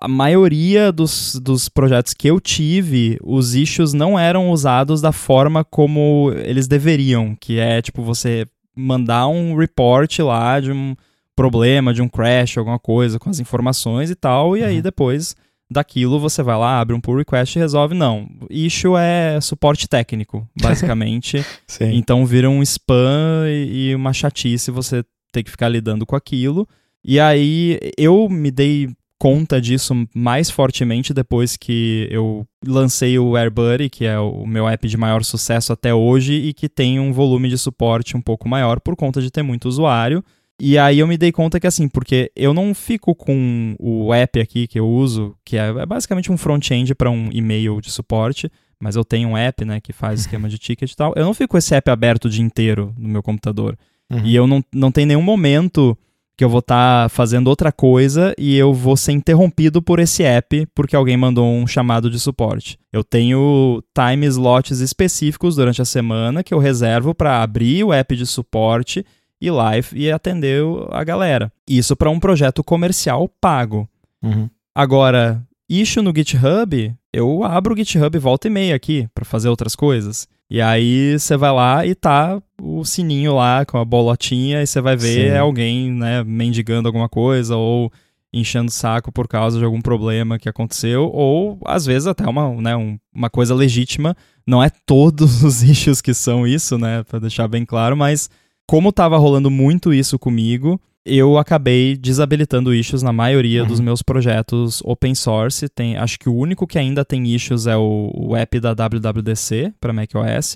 a 0.00 0.08
maioria 0.08 0.90
dos, 0.90 1.34
dos 1.36 1.68
projetos 1.68 2.14
que 2.14 2.28
eu 2.28 2.40
tive, 2.40 3.18
os 3.22 3.54
issues 3.54 3.92
não 3.92 4.18
eram 4.18 4.50
usados 4.50 5.00
da 5.00 5.12
forma 5.12 5.64
como 5.64 6.32
eles 6.44 6.66
deveriam, 6.66 7.36
que 7.38 7.58
é 7.58 7.80
tipo 7.82 8.02
você 8.02 8.46
mandar 8.74 9.28
um 9.28 9.54
report 9.54 10.18
lá 10.20 10.58
de 10.58 10.72
um 10.72 10.96
problema, 11.36 11.92
de 11.92 12.02
um 12.02 12.08
crash, 12.08 12.58
alguma 12.58 12.78
coisa 12.78 13.18
com 13.18 13.30
as 13.30 13.38
informações 13.38 14.10
e 14.10 14.14
tal, 14.14 14.56
e 14.56 14.62
uhum. 14.62 14.66
aí 14.66 14.82
depois 14.82 15.36
daquilo 15.72 16.20
você 16.20 16.42
vai 16.42 16.56
lá, 16.56 16.80
abre 16.80 16.94
um 16.94 17.00
pull 17.00 17.16
request 17.16 17.56
e 17.56 17.58
resolve. 17.58 17.94
Não, 17.94 18.28
issue 18.50 18.96
é 18.96 19.40
suporte 19.40 19.88
técnico, 19.88 20.46
basicamente. 20.60 21.44
então 21.80 22.24
vira 22.26 22.48
um 22.48 22.62
spam 22.62 23.46
e 23.48 23.94
uma 23.94 24.12
chatice 24.12 24.70
você 24.70 25.04
ter 25.32 25.42
que 25.42 25.50
ficar 25.50 25.68
lidando 25.68 26.06
com 26.06 26.14
aquilo. 26.14 26.68
E 27.04 27.18
aí 27.18 27.80
eu 27.98 28.28
me 28.28 28.50
dei 28.50 28.88
conta 29.22 29.60
disso 29.60 29.94
mais 30.12 30.50
fortemente 30.50 31.14
depois 31.14 31.56
que 31.56 32.08
eu 32.10 32.44
lancei 32.66 33.16
o 33.20 33.36
AirBuddy, 33.36 33.88
que 33.88 34.04
é 34.04 34.18
o 34.18 34.44
meu 34.44 34.68
app 34.68 34.88
de 34.88 34.96
maior 34.96 35.22
sucesso 35.22 35.72
até 35.72 35.94
hoje 35.94 36.34
e 36.34 36.52
que 36.52 36.68
tem 36.68 36.98
um 36.98 37.12
volume 37.12 37.48
de 37.48 37.56
suporte 37.56 38.16
um 38.16 38.20
pouco 38.20 38.48
maior 38.48 38.80
por 38.80 38.96
conta 38.96 39.22
de 39.22 39.30
ter 39.30 39.44
muito 39.44 39.68
usuário. 39.68 40.24
E 40.60 40.78
aí 40.78 41.00
eu 41.00 41.06
me 41.06 41.18
dei 41.18 41.32
conta 41.32 41.58
que 41.58 41.66
assim, 41.66 41.88
porque 41.88 42.30
eu 42.36 42.54
não 42.54 42.74
fico 42.74 43.14
com 43.14 43.74
o 43.78 44.14
app 44.14 44.40
aqui 44.40 44.66
que 44.66 44.78
eu 44.78 44.88
uso, 44.88 45.34
que 45.44 45.56
é, 45.56 45.68
é 45.68 45.86
basicamente 45.86 46.30
um 46.30 46.36
front-end 46.36 46.94
para 46.94 47.10
um 47.10 47.28
e-mail 47.32 47.80
de 47.80 47.90
suporte, 47.90 48.50
mas 48.80 48.96
eu 48.96 49.04
tenho 49.04 49.30
um 49.30 49.36
app, 49.36 49.64
né, 49.64 49.80
que 49.80 49.92
faz 49.92 50.20
esquema 50.26 50.48
de 50.48 50.58
ticket 50.58 50.90
e 50.90 50.96
tal. 50.96 51.12
Eu 51.16 51.24
não 51.24 51.34
fico 51.34 51.52
com 51.52 51.58
esse 51.58 51.74
app 51.74 51.90
aberto 51.90 52.26
o 52.26 52.30
dia 52.30 52.44
inteiro 52.44 52.94
no 52.96 53.08
meu 53.08 53.22
computador. 53.22 53.76
Uhum. 54.10 54.24
E 54.24 54.34
eu 54.34 54.46
não, 54.46 54.62
não 54.72 54.92
tenho 54.92 55.08
nenhum 55.08 55.22
momento 55.22 55.96
que 56.36 56.44
eu 56.44 56.48
vou 56.48 56.60
estar 56.60 57.04
tá 57.04 57.08
fazendo 57.08 57.48
outra 57.48 57.70
coisa 57.70 58.34
e 58.38 58.56
eu 58.56 58.72
vou 58.72 58.96
ser 58.96 59.12
interrompido 59.12 59.82
por 59.82 59.98
esse 59.98 60.22
app 60.22 60.66
porque 60.74 60.96
alguém 60.96 61.16
mandou 61.16 61.46
um 61.46 61.66
chamado 61.66 62.10
de 62.10 62.18
suporte. 62.18 62.78
Eu 62.92 63.04
tenho 63.04 63.82
time 63.94 64.26
slots 64.26 64.80
específicos 64.80 65.56
durante 65.56 65.82
a 65.82 65.84
semana 65.84 66.42
que 66.42 66.52
eu 66.52 66.58
reservo 66.58 67.14
para 67.14 67.42
abrir 67.42 67.84
o 67.84 67.92
app 67.92 68.16
de 68.16 68.26
suporte 68.26 69.04
e 69.42 69.50
live 69.50 69.88
e 69.92 70.08
atender 70.08 70.62
a 70.92 71.02
galera. 71.02 71.52
Isso 71.68 71.96
para 71.96 72.08
um 72.08 72.20
projeto 72.20 72.62
comercial 72.62 73.28
pago. 73.40 73.88
Uhum. 74.22 74.48
Agora, 74.72 75.42
issue 75.68 76.00
no 76.00 76.12
GitHub, 76.14 76.94
eu 77.12 77.42
abro 77.42 77.74
o 77.74 77.76
GitHub 77.76 78.16
volta 78.20 78.46
e 78.46 78.50
meia 78.50 78.76
aqui 78.76 79.08
para 79.12 79.24
fazer 79.24 79.48
outras 79.48 79.74
coisas. 79.74 80.28
E 80.48 80.60
aí 80.60 81.18
você 81.18 81.36
vai 81.36 81.50
lá 81.50 81.84
e 81.84 81.92
tá 81.92 82.40
o 82.60 82.84
sininho 82.84 83.34
lá 83.34 83.66
com 83.66 83.78
a 83.78 83.84
bolotinha 83.84 84.62
e 84.62 84.66
você 84.66 84.80
vai 84.80 84.96
ver 84.96 85.32
Sim. 85.32 85.36
alguém, 85.38 85.90
né, 85.90 86.22
mendigando 86.22 86.86
alguma 86.86 87.08
coisa 87.08 87.56
ou 87.56 87.90
enchendo 88.32 88.68
o 88.68 88.72
saco 88.72 89.10
por 89.10 89.26
causa 89.26 89.58
de 89.58 89.64
algum 89.64 89.80
problema 89.80 90.38
que 90.38 90.48
aconteceu, 90.48 91.10
ou 91.12 91.58
às 91.64 91.84
vezes 91.84 92.06
até 92.06 92.26
uma, 92.26 92.54
né, 92.62 92.76
um, 92.76 92.96
uma 93.12 93.28
coisa 93.28 93.54
legítima. 93.54 94.16
Não 94.46 94.62
é 94.62 94.70
todos 94.86 95.42
os 95.42 95.64
issues 95.64 96.00
que 96.00 96.14
são 96.14 96.46
isso, 96.46 96.78
né, 96.78 97.02
para 97.02 97.18
deixar 97.18 97.48
bem 97.48 97.64
claro, 97.64 97.96
mas 97.96 98.30
como 98.72 98.90
tava 98.90 99.18
rolando 99.18 99.50
muito 99.50 99.92
isso 99.92 100.18
comigo, 100.18 100.80
eu 101.04 101.36
acabei 101.36 101.94
desabilitando 101.94 102.74
issues 102.74 103.02
na 103.02 103.12
maioria 103.12 103.60
uhum. 103.60 103.68
dos 103.68 103.80
meus 103.80 104.00
projetos 104.00 104.80
open 104.82 105.14
source. 105.14 105.68
Tem, 105.68 105.98
acho 105.98 106.18
que 106.18 106.26
o 106.26 106.34
único 106.34 106.66
que 106.66 106.78
ainda 106.78 107.04
tem 107.04 107.26
issues 107.26 107.66
é 107.66 107.76
o, 107.76 108.10
o 108.14 108.34
app 108.34 108.58
da 108.58 108.72
WWDC 108.72 109.74
para 109.78 109.92
macOS. 109.92 110.54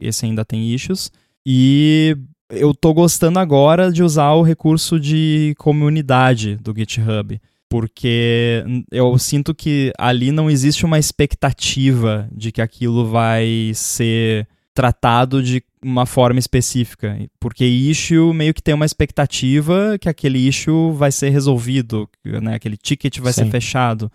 Esse 0.00 0.24
ainda 0.24 0.46
tem 0.46 0.72
issues. 0.72 1.12
E 1.44 2.16
eu 2.48 2.72
tô 2.72 2.94
gostando 2.94 3.38
agora 3.38 3.92
de 3.92 4.02
usar 4.02 4.32
o 4.32 4.42
recurso 4.42 4.98
de 4.98 5.54
comunidade 5.58 6.56
do 6.56 6.74
GitHub. 6.74 7.38
Porque 7.68 8.64
eu 8.90 9.18
sinto 9.18 9.54
que 9.54 9.92
ali 9.98 10.32
não 10.32 10.48
existe 10.48 10.86
uma 10.86 10.98
expectativa 10.98 12.26
de 12.32 12.50
que 12.50 12.62
aquilo 12.62 13.06
vai 13.10 13.72
ser 13.74 14.48
tratado 14.72 15.42
de 15.42 15.60
uma 15.82 16.06
forma 16.06 16.38
específica, 16.38 17.18
porque 17.38 17.64
issue 17.64 18.32
meio 18.32 18.54
que 18.54 18.62
tem 18.62 18.74
uma 18.74 18.86
expectativa 18.86 19.96
que 20.00 20.08
aquele 20.08 20.38
issue 20.38 20.92
vai 20.92 21.12
ser 21.12 21.30
resolvido, 21.30 22.08
né? 22.24 22.54
Aquele 22.54 22.76
ticket 22.76 23.18
vai 23.18 23.32
Sim. 23.32 23.44
ser 23.44 23.50
fechado. 23.50 24.10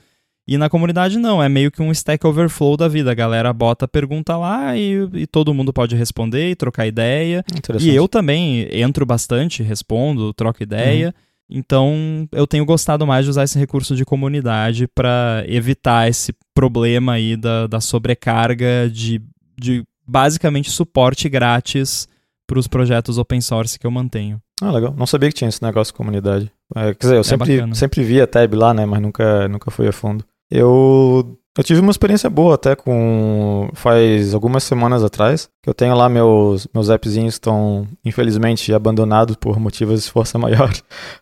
E 0.45 0.57
na 0.57 0.69
comunidade 0.69 1.17
não, 1.17 1.41
é 1.41 1.47
meio 1.47 1.71
que 1.71 1.81
um 1.81 1.91
Stack 1.91 2.25
Overflow 2.27 2.75
da 2.75 2.87
vida. 2.87 3.11
A 3.11 3.15
galera 3.15 3.53
bota 3.53 3.85
a 3.85 3.87
pergunta 3.87 4.35
lá 4.35 4.75
e, 4.77 5.07
e 5.13 5.25
todo 5.25 5.53
mundo 5.53 5.71
pode 5.71 5.95
responder 5.95 6.49
e 6.49 6.55
trocar 6.55 6.85
ideia. 6.85 7.45
E 7.79 7.95
eu 7.95 8.09
também 8.09 8.67
entro 8.71 9.05
bastante, 9.05 9.63
respondo, 9.63 10.33
troco 10.33 10.61
ideia. 10.61 11.07
Uhum. 11.07 11.57
Então 11.59 12.27
eu 12.31 12.45
tenho 12.45 12.65
gostado 12.65 13.07
mais 13.07 13.25
de 13.25 13.29
usar 13.29 13.43
esse 13.43 13.57
recurso 13.57 13.95
de 13.95 14.03
comunidade 14.03 14.87
para 14.87 15.45
evitar 15.47 16.09
esse 16.09 16.33
problema 16.53 17.13
aí 17.13 17.37
da, 17.37 17.67
da 17.67 17.79
sobrecarga 17.79 18.89
de, 18.91 19.21
de 19.57 19.83
basicamente 20.05 20.69
suporte 20.69 21.29
grátis 21.29 22.07
para 22.47 22.59
os 22.59 22.67
projetos 22.67 23.17
open 23.17 23.41
source 23.41 23.79
que 23.79 23.87
eu 23.87 23.91
mantenho. 23.91 24.41
Ah, 24.61 24.71
legal. 24.71 24.93
Não 24.97 25.05
sabia 25.05 25.29
que 25.29 25.35
tinha 25.35 25.49
esse 25.49 25.61
negócio 25.63 25.91
de 25.91 25.97
comunidade. 25.97 26.51
É, 26.75 26.93
quer 26.93 26.99
dizer, 26.99 27.15
eu 27.15 27.21
é 27.21 27.23
sempre, 27.23 27.75
sempre 27.75 28.03
vi 28.03 28.21
a 28.21 28.27
tab 28.27 28.53
lá, 28.53 28.73
né? 28.73 28.85
Mas 28.85 29.01
nunca, 29.01 29.47
nunca 29.47 29.71
fui 29.71 29.87
a 29.87 29.91
fundo. 29.91 30.23
Eu, 30.49 31.37
eu 31.57 31.63
tive 31.63 31.81
uma 31.81 31.91
experiência 31.91 32.29
boa 32.29 32.55
até 32.55 32.75
com. 32.75 33.69
Faz 33.73 34.33
algumas 34.33 34.63
semanas 34.63 35.03
atrás. 35.03 35.49
Que 35.61 35.69
eu 35.69 35.73
tenho 35.73 35.95
lá 35.95 36.07
meus, 36.07 36.67
meus 36.73 36.89
appzinhos 36.89 37.35
estão, 37.35 37.87
infelizmente, 38.05 38.73
abandonados 38.73 39.35
por 39.35 39.59
motivos 39.59 40.03
de 40.03 40.11
força 40.11 40.37
maior 40.39 40.71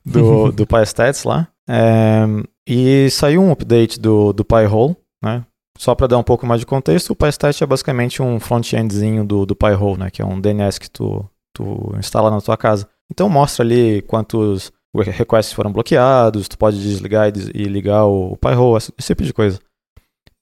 do, 0.05 0.51
do 0.53 0.67
PyStats 0.67 1.23
lá. 1.23 1.47
É, 1.67 2.25
e 2.67 3.09
saiu 3.09 3.41
um 3.41 3.51
update 3.51 3.99
do, 3.99 4.33
do 4.33 4.45
PyHole, 4.45 4.95
né? 5.23 5.43
Só 5.81 5.95
para 5.95 6.05
dar 6.05 6.19
um 6.19 6.23
pouco 6.23 6.45
mais 6.45 6.59
de 6.59 6.65
contexto, 6.67 7.09
o 7.09 7.15
PyStat 7.15 7.63
é 7.63 7.65
basicamente 7.65 8.21
um 8.21 8.39
front-endzinho 8.39 9.25
do, 9.25 9.47
do 9.47 9.55
PyHole, 9.55 9.97
né? 9.97 10.11
Que 10.11 10.21
é 10.21 10.25
um 10.25 10.39
DNS 10.39 10.79
que 10.79 10.87
tu, 10.87 11.27
tu 11.51 11.95
instala 11.97 12.29
na 12.29 12.39
tua 12.39 12.55
casa. 12.55 12.87
Então 13.11 13.27
mostra 13.27 13.65
ali 13.65 14.03
quantos 14.03 14.71
requests 14.95 15.53
foram 15.53 15.73
bloqueados, 15.73 16.47
tu 16.47 16.55
pode 16.55 16.79
desligar 16.79 17.33
e, 17.35 17.63
ligar 17.63 18.05
o, 18.05 18.33
o 18.33 18.37
PyHole, 18.37 18.77
esse, 18.77 18.93
esse 18.95 19.07
tipo 19.07 19.23
de 19.23 19.33
coisa. 19.33 19.59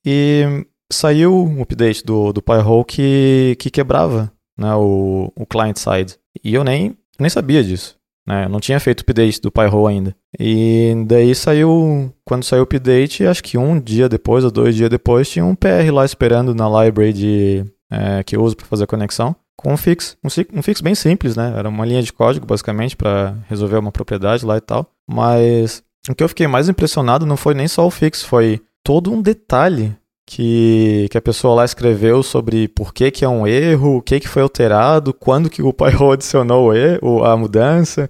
E 0.05 0.65
saiu 0.91 1.45
um 1.45 1.61
update 1.61 2.03
do, 2.03 2.33
do 2.33 2.41
PyHole 2.41 2.83
que, 2.83 3.55
que 3.61 3.69
quebrava 3.69 4.29
né, 4.59 4.75
o, 4.75 5.31
o 5.37 5.45
client-side. 5.45 6.17
E 6.43 6.53
eu 6.53 6.65
nem, 6.65 6.97
nem 7.17 7.29
sabia 7.29 7.63
disso. 7.63 7.97
Né? 8.29 8.45
Eu 8.45 8.49
não 8.49 8.59
tinha 8.59 8.79
feito 8.79 9.01
update 9.01 9.41
do 9.41 9.51
PyHole 9.51 9.95
ainda. 9.95 10.15
E 10.39 10.93
daí 11.07 11.33
saiu, 11.33 12.13
quando 12.23 12.43
saiu 12.43 12.61
o 12.61 12.63
update, 12.63 13.25
acho 13.25 13.43
que 13.43 13.57
um 13.57 13.79
dia 13.79 14.07
depois 14.07 14.45
ou 14.45 14.51
dois 14.51 14.75
dias 14.75 14.87
depois, 14.87 15.27
tinha 15.27 15.43
um 15.43 15.55
PR 15.55 15.91
lá 15.91 16.05
esperando 16.05 16.53
na 16.53 16.67
library 16.69 17.11
de, 17.11 17.65
é, 17.91 18.23
que 18.23 18.35
eu 18.35 18.43
uso 18.43 18.55
para 18.55 18.67
fazer 18.67 18.83
a 18.83 18.87
conexão, 18.87 19.35
com 19.57 19.73
um 19.73 19.77
fix. 19.77 20.15
Um, 20.23 20.59
um 20.59 20.61
fix 20.61 20.79
bem 20.79 20.93
simples, 20.93 21.35
né? 21.35 21.55
Era 21.57 21.67
uma 21.67 21.83
linha 21.83 22.03
de 22.03 22.13
código, 22.13 22.45
basicamente, 22.45 22.95
para 22.95 23.35
resolver 23.47 23.79
uma 23.79 23.91
propriedade 23.91 24.45
lá 24.45 24.57
e 24.57 24.61
tal. 24.61 24.85
Mas 25.09 25.81
o 26.07 26.13
que 26.13 26.23
eu 26.23 26.29
fiquei 26.29 26.45
mais 26.45 26.69
impressionado 26.69 27.25
não 27.25 27.35
foi 27.35 27.55
nem 27.55 27.67
só 27.67 27.87
o 27.87 27.89
fix, 27.91 28.21
foi 28.21 28.61
todo 28.83 29.11
um 29.11 29.23
detalhe 29.23 29.95
que, 30.29 31.07
que 31.09 31.17
a 31.17 31.21
pessoa 31.21 31.55
lá 31.55 31.65
escreveu 31.65 32.21
sobre 32.21 32.67
por 32.67 32.93
que, 32.93 33.09
que 33.09 33.25
é 33.25 33.27
um 33.27 33.47
erro, 33.47 33.97
o 33.97 34.01
que, 34.01 34.19
que 34.19 34.27
foi 34.27 34.43
alterado, 34.43 35.11
quando 35.11 35.49
que 35.49 35.63
o 35.63 35.73
Pyro 35.73 36.11
adicionou 36.13 36.71
o 37.01 37.23
a 37.23 37.35
mudança. 37.35 38.07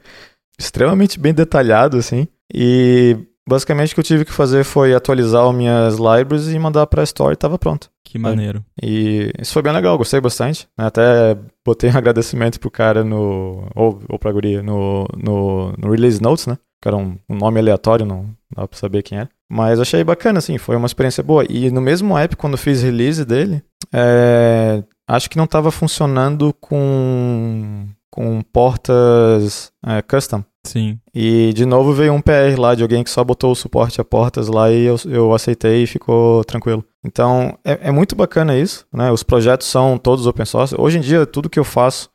Extremamente 0.60 1.18
bem 1.18 1.34
detalhado, 1.34 1.96
assim. 1.96 2.28
E 2.54 3.16
basicamente 3.48 3.94
o 3.94 3.96
que 3.96 4.02
eu 4.02 4.04
tive 4.04 4.26
que 4.26 4.34
fazer 4.34 4.66
foi 4.66 4.94
atualizar 4.94 5.48
as 5.48 5.56
minhas 5.56 5.96
libraries 5.96 6.50
e 6.50 6.60
mandar 6.60 6.86
para 6.88 7.02
a 7.02 7.06
Store 7.06 7.32
e 7.32 7.36
estava 7.36 7.58
pronto. 7.58 7.90
Que 8.04 8.20
maneiro. 8.20 8.66
E 8.84 9.32
isso 9.40 9.54
foi 9.54 9.62
bem 9.62 9.72
legal, 9.72 9.98
gostei 9.98 10.20
bastante. 10.20 10.68
Né? 10.78 10.88
Até 10.88 11.38
botei 11.66 11.90
um 11.90 11.98
agradecimento 11.98 12.60
pro 12.60 12.70
cara 12.70 13.02
no. 13.02 13.66
Ou, 13.74 14.02
ou 14.10 14.20
pra 14.20 14.34
guria, 14.34 14.62
no, 14.62 15.08
no, 15.16 15.72
no 15.78 15.90
Release 15.90 16.22
Notes, 16.22 16.48
né? 16.48 16.58
Que 16.82 16.90
era 16.90 16.98
um, 16.98 17.18
um 17.30 17.36
nome 17.38 17.62
aleatório, 17.62 18.06
não 18.06 18.30
dá 18.54 18.68
pra 18.68 18.78
saber 18.78 19.04
quem 19.04 19.20
é. 19.20 19.30
Mas 19.52 19.80
achei 19.80 20.04
bacana, 20.04 20.38
assim, 20.38 20.58
foi 20.60 20.76
uma 20.76 20.86
experiência 20.86 21.24
boa. 21.24 21.44
E 21.50 21.72
no 21.72 21.82
mesmo 21.82 22.16
app, 22.18 22.36
quando 22.36 22.58
fiz 22.58 22.84
release 22.84 23.26
dele, 23.26 23.64
é, 23.92 24.84
acho 25.08 25.30
que 25.30 25.38
não 25.38 25.46
estava 25.46 25.72
funcionando 25.72 26.54
com, 26.62 27.88
com 28.12 28.42
portas 28.54 29.72
é, 29.86 30.02
custom. 30.04 30.44
Sim. 30.66 31.00
E 31.16 31.52
de 31.54 31.66
novo 31.66 31.94
veio 31.94 32.14
um 32.14 32.22
PR 32.22 32.60
lá 32.60 32.76
de 32.76 32.84
alguém 32.84 33.04
que 33.04 33.10
só 33.10 33.24
botou 33.24 33.52
o 33.52 33.56
suporte 33.56 34.00
a 34.00 34.04
portas 34.04 34.50
lá 34.50 34.70
e 34.72 34.84
eu, 34.84 34.98
eu 35.06 35.34
aceitei 35.34 35.84
e 35.84 35.88
ficou 35.88 36.44
tranquilo. 36.44 36.86
Então 37.04 37.58
é, 37.66 37.88
é 37.88 37.92
muito 37.92 38.16
bacana 38.16 38.56
isso, 38.58 38.86
né? 38.94 39.12
Os 39.12 39.24
projetos 39.24 39.68
são 39.68 39.98
todos 39.98 40.28
open 40.28 40.46
source. 40.46 40.76
Hoje 40.78 40.98
em 40.98 41.02
dia, 41.02 41.26
tudo 41.26 41.50
que 41.50 41.58
eu 41.58 41.64
faço, 41.64 42.10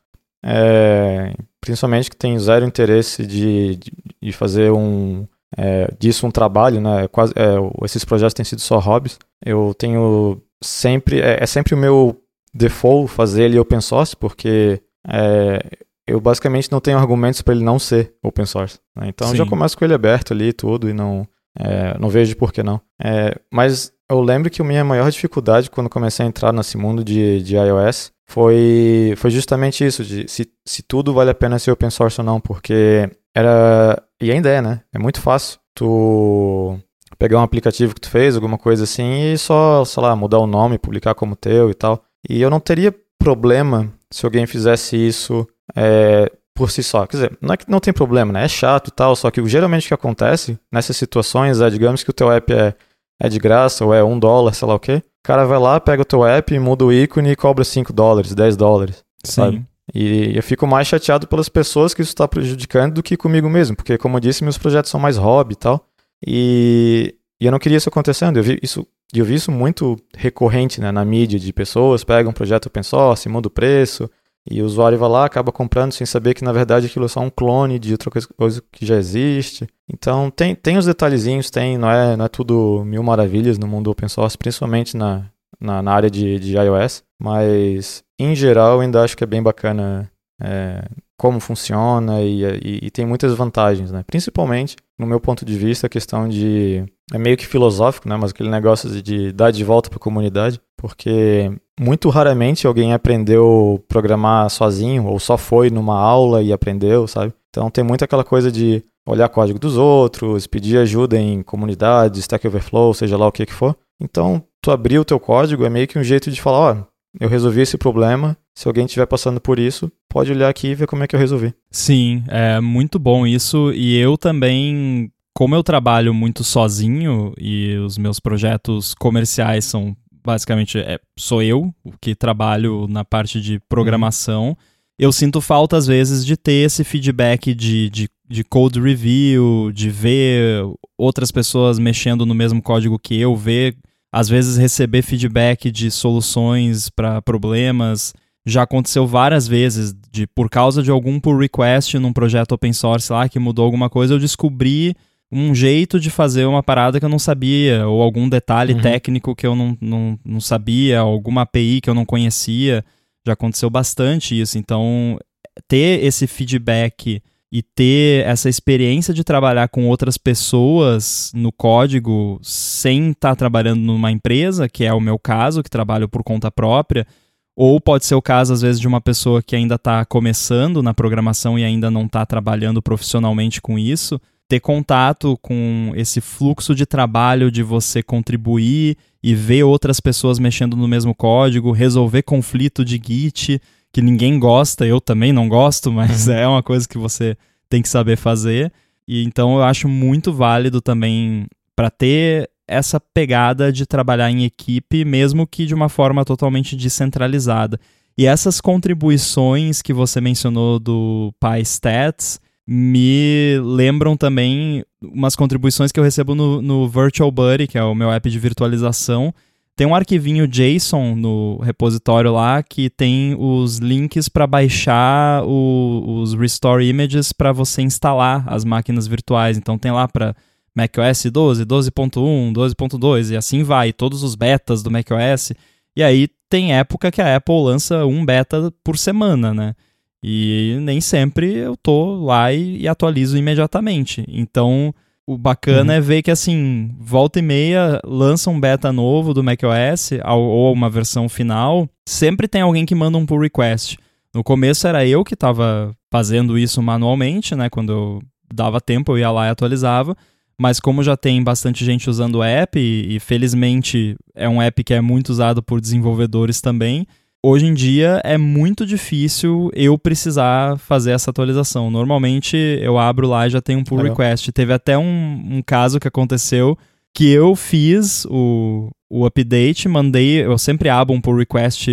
é, 0.45 1.33
principalmente 1.59 2.09
que 2.09 2.15
tem 2.15 2.37
zero 2.39 2.65
interesse 2.65 3.25
de, 3.25 3.75
de, 3.75 3.91
de 4.21 4.31
fazer 4.31 4.71
um, 4.71 5.27
é, 5.57 5.93
disso 5.99 6.27
um 6.27 6.31
trabalho, 6.31 6.81
né? 6.81 7.07
Quase, 7.07 7.33
é, 7.35 7.55
esses 7.83 8.03
projetos 8.03 8.33
têm 8.33 8.45
sido 8.45 8.61
só 8.61 8.77
hobbies. 8.79 9.17
Eu 9.43 9.73
tenho 9.77 10.41
sempre, 10.61 11.21
é, 11.21 11.37
é 11.41 11.45
sempre 11.45 11.73
o 11.73 11.77
meu 11.77 12.21
default 12.53 13.11
fazer 13.11 13.43
ele 13.43 13.59
open 13.59 13.81
source, 13.81 14.15
porque 14.15 14.81
é, 15.07 15.59
eu 16.07 16.19
basicamente 16.19 16.71
não 16.71 16.79
tenho 16.79 16.97
argumentos 16.97 17.41
para 17.41 17.53
ele 17.53 17.63
não 17.63 17.79
ser 17.79 18.13
open 18.23 18.45
source. 18.45 18.79
Né? 18.95 19.07
Então 19.09 19.29
eu 19.29 19.35
já 19.35 19.45
começo 19.45 19.77
com 19.77 19.85
ele 19.85 19.93
aberto 19.93 20.33
ali 20.33 20.49
e 20.49 20.53
tudo, 20.53 20.89
e 20.89 20.93
não, 20.93 21.27
é, 21.57 21.97
não 21.99 22.09
vejo 22.09 22.35
por 22.35 22.51
que 22.51 22.61
não. 22.61 22.81
É, 23.01 23.35
mas 23.51 23.91
eu 24.09 24.21
lembro 24.21 24.49
que 24.49 24.61
a 24.61 24.65
minha 24.65 24.83
maior 24.83 25.09
dificuldade 25.09 25.69
quando 25.69 25.89
comecei 25.89 26.25
a 26.25 26.29
entrar 26.29 26.53
nesse 26.53 26.77
mundo 26.77 27.03
de, 27.03 27.41
de 27.41 27.55
iOS 27.55 28.11
foi, 28.27 29.13
foi 29.17 29.29
justamente 29.29 29.85
isso, 29.85 30.03
de 30.03 30.27
se, 30.27 30.47
se 30.65 30.83
tudo 30.83 31.13
vale 31.13 31.31
a 31.31 31.35
pena 31.35 31.59
ser 31.59 31.71
open 31.71 31.89
source 31.89 32.19
ou 32.19 32.25
não, 32.25 32.39
porque 32.39 33.09
era. 33.33 34.01
E 34.21 34.31
ainda 34.31 34.49
é, 34.49 34.61
né? 34.61 34.81
É 34.93 34.99
muito 34.99 35.21
fácil 35.21 35.59
tu 35.73 36.77
pegar 37.17 37.39
um 37.39 37.43
aplicativo 37.43 37.93
que 37.93 38.01
tu 38.01 38.09
fez, 38.09 38.35
alguma 38.35 38.57
coisa 38.57 38.83
assim, 38.83 39.33
e 39.33 39.37
só, 39.37 39.85
sei 39.85 40.01
lá, 40.03 40.15
mudar 40.15 40.39
o 40.39 40.47
nome, 40.47 40.77
publicar 40.77 41.13
como 41.13 41.35
teu 41.35 41.69
e 41.69 41.73
tal. 41.73 42.03
E 42.29 42.41
eu 42.41 42.49
não 42.49 42.59
teria 42.59 42.93
problema 43.19 43.91
se 44.11 44.25
alguém 44.25 44.45
fizesse 44.45 44.95
isso 44.95 45.47
é, 45.75 46.31
por 46.55 46.71
si 46.71 46.81
só. 46.81 47.05
Quer 47.05 47.17
dizer, 47.17 47.37
não 47.41 47.53
é 47.53 47.57
que 47.57 47.69
não 47.69 47.79
tem 47.79 47.93
problema, 47.93 48.31
né? 48.31 48.45
É 48.45 48.47
chato 48.47 48.87
e 48.87 48.91
tal, 48.91 49.15
só 49.15 49.29
que 49.29 49.45
geralmente 49.47 49.85
o 49.85 49.87
que 49.89 49.93
acontece 49.93 50.57
nessas 50.71 50.95
situações 50.95 51.59
é, 51.59 51.69
digamos 51.69 52.01
que 52.01 52.09
o 52.09 52.13
teu 52.13 52.31
app 52.31 52.51
é, 52.51 52.73
é 53.21 53.29
de 53.29 53.37
graça 53.37 53.85
ou 53.85 53.93
é 53.93 54.03
um 54.03 54.17
dólar, 54.17 54.53
sei 54.53 54.67
lá 54.67 54.73
o 54.73 54.79
quê. 54.79 55.03
O 55.23 55.27
cara 55.27 55.45
vai 55.45 55.59
lá, 55.59 55.79
pega 55.79 56.01
o 56.01 56.05
teu 56.05 56.25
app, 56.25 56.57
muda 56.57 56.85
o 56.85 56.93
ícone 56.93 57.31
e 57.31 57.35
cobra 57.35 57.63
5 57.63 57.91
dólares, 57.91 58.33
10 58.33 58.55
dólares. 58.55 59.03
Sim. 59.23 59.31
Sabe? 59.31 59.65
E 59.93 60.35
eu 60.35 60.41
fico 60.41 60.65
mais 60.65 60.87
chateado 60.87 61.27
pelas 61.27 61.49
pessoas 61.49 61.93
que 61.93 62.01
isso 62.01 62.11
está 62.11 62.27
prejudicando 62.27 62.95
do 62.95 63.03
que 63.03 63.15
comigo 63.15 63.49
mesmo, 63.49 63.75
porque, 63.75 63.97
como 63.97 64.17
eu 64.17 64.21
disse, 64.21 64.43
meus 64.43 64.57
projetos 64.57 64.89
são 64.89 64.99
mais 64.99 65.17
hobby 65.17 65.53
e 65.53 65.57
tal. 65.57 65.87
E, 66.25 67.15
e 67.39 67.45
eu 67.45 67.51
não 67.51 67.59
queria 67.59 67.77
isso 67.77 67.89
acontecendo. 67.89 68.37
Eu 68.37 68.43
vi 68.43 68.59
isso, 68.63 68.87
eu 69.13 69.25
vi 69.25 69.35
isso 69.35 69.51
muito 69.51 69.95
recorrente 70.15 70.81
né, 70.81 70.91
na 70.91 71.05
mídia, 71.05 71.39
de 71.39 71.53
pessoas 71.53 72.03
pegam 72.03 72.31
um 72.31 72.33
projeto 72.33 72.67
open 72.67 72.83
source, 72.83 73.29
muda 73.29 73.47
o 73.47 73.51
preço, 73.51 74.09
e 74.49 74.61
o 74.61 74.65
usuário 74.65 74.97
vai 74.97 75.09
lá, 75.09 75.25
acaba 75.25 75.51
comprando 75.51 75.91
sem 75.91 76.05
saber 76.05 76.35
que, 76.35 76.43
na 76.43 76.51
verdade, 76.51 76.85
aquilo 76.85 77.05
é 77.05 77.07
só 77.07 77.19
um 77.19 77.31
clone 77.31 77.79
de 77.79 77.91
outra 77.93 78.11
coisa 78.37 78.61
que 78.71 78.85
já 78.85 78.95
existe. 78.95 79.67
Então, 79.91 80.29
tem, 80.29 80.53
tem 80.53 80.77
os 80.77 80.85
detalhezinhos, 80.85 81.49
tem, 81.49 81.77
não 81.77 81.89
é, 81.89 82.15
não 82.15 82.25
é 82.25 82.29
tudo 82.29 82.83
mil 82.85 83.01
maravilhas 83.01 83.57
no 83.57 83.67
mundo 83.67 83.89
open 83.89 84.07
source, 84.07 84.37
principalmente 84.37 84.95
na, 84.95 85.25
na, 85.59 85.81
na 85.81 85.91
área 85.91 86.11
de, 86.11 86.39
de 86.39 86.55
iOS. 86.57 87.03
Mas, 87.19 88.03
em 88.19 88.35
geral, 88.35 88.81
ainda 88.81 89.03
acho 89.03 89.17
que 89.17 89.23
é 89.23 89.27
bem 89.27 89.41
bacana 89.41 90.11
é, 90.39 90.87
como 91.17 91.39
funciona 91.39 92.21
e, 92.21 92.43
e, 92.43 92.79
e, 92.83 92.91
tem 92.91 93.05
muitas 93.05 93.33
vantagens, 93.33 93.91
né? 93.91 94.03
Principalmente, 94.05 94.75
no 94.99 95.07
meu 95.07 95.19
ponto 95.19 95.43
de 95.43 95.57
vista, 95.57 95.87
a 95.87 95.89
questão 95.89 96.29
de... 96.29 96.85
É 97.13 97.17
meio 97.17 97.37
que 97.37 97.47
filosófico, 97.47 98.07
né? 98.07 98.15
Mas 98.15 98.31
aquele 98.31 98.49
negócio 98.49 98.89
de, 98.89 99.01
de 99.01 99.31
dar 99.31 99.51
de 99.51 99.63
volta 99.63 99.89
para 99.89 99.97
a 99.97 100.01
comunidade. 100.01 100.61
Porque 100.77 101.51
muito 101.79 102.09
raramente 102.09 102.65
alguém 102.65 102.93
aprendeu 102.93 103.83
programar 103.87 104.49
sozinho 104.49 105.05
ou 105.07 105.19
só 105.19 105.37
foi 105.37 105.69
numa 105.69 105.97
aula 105.99 106.41
e 106.41 106.53
aprendeu, 106.53 107.07
sabe? 107.07 107.33
Então 107.49 107.69
tem 107.69 107.83
muito 107.83 108.03
aquela 108.03 108.23
coisa 108.23 108.51
de 108.51 108.83
olhar 109.07 109.29
código 109.29 109.59
dos 109.59 109.77
outros, 109.77 110.47
pedir 110.47 110.77
ajuda 110.77 111.17
em 111.17 111.43
comunidades, 111.43 112.21
Stack 112.21 112.47
Overflow, 112.47 112.93
seja 112.93 113.17
lá 113.17 113.27
o 113.27 113.31
que 113.31 113.45
que 113.45 113.53
for. 113.53 113.75
Então, 114.01 114.43
tu 114.61 114.71
abrir 114.71 114.99
o 114.99 115.05
teu 115.05 115.19
código 115.19 115.63
é 115.63 115.69
meio 115.69 115.87
que 115.87 115.99
um 115.99 116.03
jeito 116.03 116.31
de 116.31 116.41
falar, 116.41 116.57
ó, 116.57 116.83
eu 117.19 117.29
resolvi 117.29 117.61
esse 117.61 117.77
problema, 117.77 118.35
se 118.53 118.67
alguém 118.67 118.85
estiver 118.85 119.05
passando 119.05 119.39
por 119.39 119.59
isso, 119.59 119.91
pode 120.09 120.31
olhar 120.31 120.49
aqui 120.49 120.69
e 120.69 120.75
ver 120.75 120.87
como 120.87 121.03
é 121.03 121.07
que 121.07 121.15
eu 121.15 121.19
resolvi. 121.19 121.53
Sim, 121.71 122.23
é 122.27 122.59
muito 122.59 122.97
bom 122.97 123.25
isso, 123.27 123.71
e 123.73 123.95
eu 123.97 124.17
também, 124.17 125.11
como 125.33 125.55
eu 125.55 125.63
trabalho 125.63 126.13
muito 126.13 126.43
sozinho 126.43 127.33
e 127.37 127.75
os 127.77 127.97
meus 127.97 128.19
projetos 128.19 128.93
comerciais 128.95 129.65
são 129.65 129.95
basicamente, 130.25 130.79
é, 130.79 130.99
sou 131.17 131.41
eu 131.41 131.73
que 132.01 132.15
trabalho 132.15 132.87
na 132.87 133.05
parte 133.05 133.39
de 133.39 133.59
programação, 133.69 134.49
uhum. 134.49 134.55
eu 134.97 135.11
sinto 135.11 135.39
falta 135.39 135.77
às 135.77 135.85
vezes 135.85 136.25
de 136.25 136.35
ter 136.35 136.65
esse 136.65 136.83
feedback 136.83 137.53
de, 137.53 137.89
de, 137.89 138.09
de 138.27 138.43
code 138.43 138.81
review, 138.81 139.71
de 139.71 139.89
ver 139.89 140.63
outras 140.97 141.31
pessoas 141.31 141.77
mexendo 141.77 142.25
no 142.25 142.33
mesmo 142.33 142.61
código 142.61 142.97
que 142.97 143.19
eu, 143.19 143.35
ver 143.35 143.77
às 144.11 144.29
vezes 144.29 144.57
receber 144.57 145.01
feedback 145.01 145.69
de 145.69 145.91
soluções 145.91 146.89
para 146.89 147.21
problemas. 147.21 148.13
Já 148.45 148.63
aconteceu 148.63 149.05
várias 149.05 149.47
vezes 149.47 149.93
de 150.11 150.25
por 150.25 150.49
causa 150.49 150.81
de 150.81 150.89
algum 150.89 151.19
pull 151.19 151.37
request 151.37 151.95
num 151.95 152.13
projeto 152.13 152.53
open 152.53 152.71
source 152.71 153.11
lá 153.11 153.27
que 153.27 153.39
mudou 153.39 153.65
alguma 153.65 153.89
coisa, 153.89 154.13
eu 154.13 154.19
descobri 154.19 154.95
um 155.31 155.53
jeito 155.53 155.99
de 155.99 156.09
fazer 156.09 156.45
uma 156.45 156.63
parada 156.63 156.99
que 156.99 157.05
eu 157.05 157.09
não 157.09 157.19
sabia, 157.19 157.87
ou 157.87 158.01
algum 158.01 158.29
detalhe 158.29 158.73
uhum. 158.73 158.81
técnico 158.81 159.35
que 159.35 159.45
eu 159.45 159.55
não, 159.55 159.77
não, 159.81 160.19
não 160.23 160.39
sabia, 160.39 160.99
alguma 160.99 161.41
API 161.41 161.81
que 161.81 161.89
eu 161.89 161.95
não 161.95 162.05
conhecia. 162.05 162.83
Já 163.25 163.33
aconteceu 163.33 163.69
bastante 163.69 164.39
isso. 164.39 164.57
Então, 164.57 165.19
ter 165.67 166.03
esse 166.03 166.27
feedback 166.27 167.21
e 167.51 167.61
ter 167.61 168.25
essa 168.25 168.49
experiência 168.49 169.13
de 169.13 169.23
trabalhar 169.23 169.69
com 169.69 169.87
outras 169.87 170.17
pessoas 170.17 171.31
no 171.33 171.51
código 171.51 172.39
sem 172.43 173.11
estar 173.11 173.29
tá 173.29 173.35
trabalhando 173.35 173.79
numa 173.79 174.11
empresa, 174.11 174.67
que 174.67 174.83
é 174.83 174.93
o 174.93 174.99
meu 174.99 175.17
caso, 175.17 175.63
que 175.63 175.69
trabalho 175.69 176.09
por 176.09 176.23
conta 176.23 176.51
própria, 176.51 177.07
ou 177.55 177.79
pode 177.79 178.05
ser 178.05 178.15
o 178.15 178.21
caso, 178.21 178.51
às 178.51 178.61
vezes, 178.61 178.79
de 178.81 178.87
uma 178.87 178.99
pessoa 178.99 179.41
que 179.41 179.55
ainda 179.55 179.75
está 179.75 180.03
começando 180.03 180.83
na 180.83 180.93
programação 180.93 181.57
e 181.57 181.63
ainda 181.63 181.89
não 181.89 182.05
está 182.05 182.25
trabalhando 182.25 182.81
profissionalmente 182.81 183.61
com 183.61 183.79
isso. 183.79 184.19
Ter 184.47 184.59
contato 184.59 185.37
com 185.41 185.91
esse 185.95 186.21
fluxo 186.21 186.75
de 186.75 186.85
trabalho 186.85 187.49
de 187.49 187.63
você 187.63 188.03
contribuir 188.03 188.97
e 189.23 189.33
ver 189.33 189.63
outras 189.63 189.99
pessoas 189.99 190.37
mexendo 190.37 190.77
no 190.77 190.87
mesmo 190.87 191.15
código, 191.15 191.71
resolver 191.71 192.21
conflito 192.21 192.85
de 192.85 193.01
Git 193.03 193.59
que 193.95 194.01
ninguém 194.01 194.37
gosta, 194.37 194.85
eu 194.85 194.99
também 194.99 195.31
não 195.31 195.47
gosto, 195.47 195.89
mas 195.89 196.27
uhum. 196.27 196.33
é 196.35 196.45
uma 196.45 196.61
coisa 196.61 196.85
que 196.85 196.97
você 196.97 197.37
tem 197.69 197.81
que 197.81 197.87
saber 197.87 198.17
fazer. 198.17 198.71
E 199.07 199.23
então 199.23 199.55
eu 199.55 199.63
acho 199.63 199.87
muito 199.87 200.33
válido 200.33 200.81
também 200.81 201.47
para 201.73 201.89
ter 201.89 202.49
essa 202.67 202.99
pegada 202.99 203.71
de 203.71 203.85
trabalhar 203.85 204.29
em 204.29 204.43
equipe, 204.43 205.05
mesmo 205.05 205.47
que 205.47 205.65
de 205.65 205.73
uma 205.73 205.87
forma 205.87 206.25
totalmente 206.25 206.75
descentralizada. 206.75 207.79
E 208.17 208.25
essas 208.25 208.59
contribuições 208.59 209.81
que 209.81 209.93
você 209.93 210.19
mencionou 210.19 210.77
do 210.77 211.33
PyStats 211.39 212.39
me 212.67 213.59
lembram 213.63 214.17
também 214.17 214.83
umas 215.01 215.35
contribuições 215.35 215.91
que 215.91 215.99
eu 215.99 216.03
recebo 216.03 216.33
no, 216.33 216.61
no 216.61 216.87
Virtual 216.87 217.31
Buddy, 217.31 217.67
que 217.67 217.77
é 217.77 217.83
o 217.83 217.93
meu 217.93 218.11
app 218.11 218.29
de 218.29 218.39
virtualização, 218.39 219.33
tem 219.75 219.85
um 219.85 219.93
arquivinho 219.93 220.47
JSON 220.47 221.15
no 221.15 221.57
repositório 221.57 222.31
lá 222.31 222.63
que 222.63 222.89
tem 222.89 223.35
os 223.37 223.77
links 223.77 224.29
para 224.29 224.47
baixar 224.47 225.43
o, 225.43 226.21
os 226.21 226.33
Restore 226.33 226.87
Images 226.87 227.33
para 227.33 227.51
você 227.51 227.81
instalar 227.81 228.45
as 228.47 228.63
máquinas 228.63 229.05
virtuais. 229.05 229.57
Então 229.57 229.77
tem 229.77 229.91
lá 229.91 230.07
para 230.07 230.33
macOS 230.73 231.25
12, 231.29 231.65
12.1, 231.65 232.53
12.2 232.53 233.31
e 233.31 233.35
assim 233.35 233.63
vai, 233.63 233.91
todos 233.91 234.23
os 234.23 234.33
betas 234.33 234.81
do 234.81 234.89
macOS. 234.89 235.51
E 235.93 236.01
aí 236.01 236.29
tem 236.49 236.73
época 236.73 237.11
que 237.11 237.21
a 237.21 237.35
Apple 237.35 237.61
lança 237.61 238.05
um 238.05 238.25
beta 238.25 238.73
por 238.81 238.97
semana, 238.97 239.53
né? 239.53 239.75
E 240.23 240.77
nem 240.81 240.99
sempre 240.99 241.55
eu 241.55 241.77
tô 241.77 242.15
lá 242.25 242.51
e, 242.51 242.81
e 242.81 242.87
atualizo 242.87 243.37
imediatamente. 243.37 244.25
Então 244.27 244.93
o 245.27 245.37
bacana 245.37 245.93
uhum. 245.93 245.97
é 245.97 246.01
ver 246.01 246.21
que, 246.21 246.29
assim, 246.29 246.93
volta 246.99 247.39
e 247.39 247.41
meia 247.41 247.99
lança 248.05 248.49
um 248.49 248.59
beta 248.59 248.91
novo 248.93 249.33
do 249.33 249.43
macOS 249.43 250.11
ou 250.23 250.71
uma 250.71 250.89
versão 250.89 251.27
final, 251.27 251.89
sempre 252.07 252.47
tem 252.47 252.61
alguém 252.61 252.85
que 252.85 252.93
manda 252.93 253.17
um 253.17 253.25
pull 253.25 253.39
request. 253.39 253.97
No 254.33 254.43
começo 254.43 254.87
era 254.87 255.05
eu 255.05 255.23
que 255.23 255.33
estava 255.33 255.95
fazendo 256.11 256.59
isso 256.59 256.81
manualmente, 256.81 257.55
né? 257.55 257.69
Quando 257.69 257.91
eu 257.91 258.21
dava 258.53 258.79
tempo 258.79 259.13
eu 259.13 259.17
ia 259.17 259.31
lá 259.31 259.47
e 259.47 259.49
atualizava. 259.49 260.15
Mas 260.57 260.79
como 260.79 261.03
já 261.03 261.17
tem 261.17 261.43
bastante 261.43 261.83
gente 261.83 262.09
usando 262.09 262.35
o 262.35 262.43
app, 262.43 262.79
e, 262.79 263.15
e 263.15 263.19
felizmente 263.19 264.15
é 264.33 264.47
um 264.47 264.61
app 264.61 264.83
que 264.83 264.93
é 264.93 265.01
muito 265.01 265.29
usado 265.29 265.61
por 265.61 265.81
desenvolvedores 265.81 266.61
também, 266.61 267.05
hoje 267.45 267.67
em 267.67 267.73
dia 267.75 268.19
é 268.23 268.37
muito 268.37 268.85
difícil 268.85 269.69
eu 269.73 269.99
precisar 269.99 270.79
fazer 270.79 271.11
essa 271.11 271.29
atualização. 271.29 271.91
Normalmente 271.91 272.57
eu 272.81 272.97
abro 272.97 273.27
lá 273.27 273.45
e 273.45 273.51
já 273.51 273.61
tem 273.61 273.75
um 273.75 273.83
pull 273.83 273.99
Legal. 273.99 274.11
request. 274.11 274.51
Teve 274.51 274.73
até 274.73 274.97
um, 274.97 275.57
um 275.57 275.61
caso 275.61 275.99
que 275.99 276.07
aconteceu 276.07 276.75
que 277.13 277.29
eu 277.29 277.55
fiz 277.55 278.25
o, 278.25 278.89
o 279.09 279.25
update, 279.25 279.87
mandei, 279.87 280.43
eu 280.43 280.57
sempre 280.57 280.89
abro 280.89 281.15
um 281.15 281.21
pull 281.21 281.37
request 281.37 281.87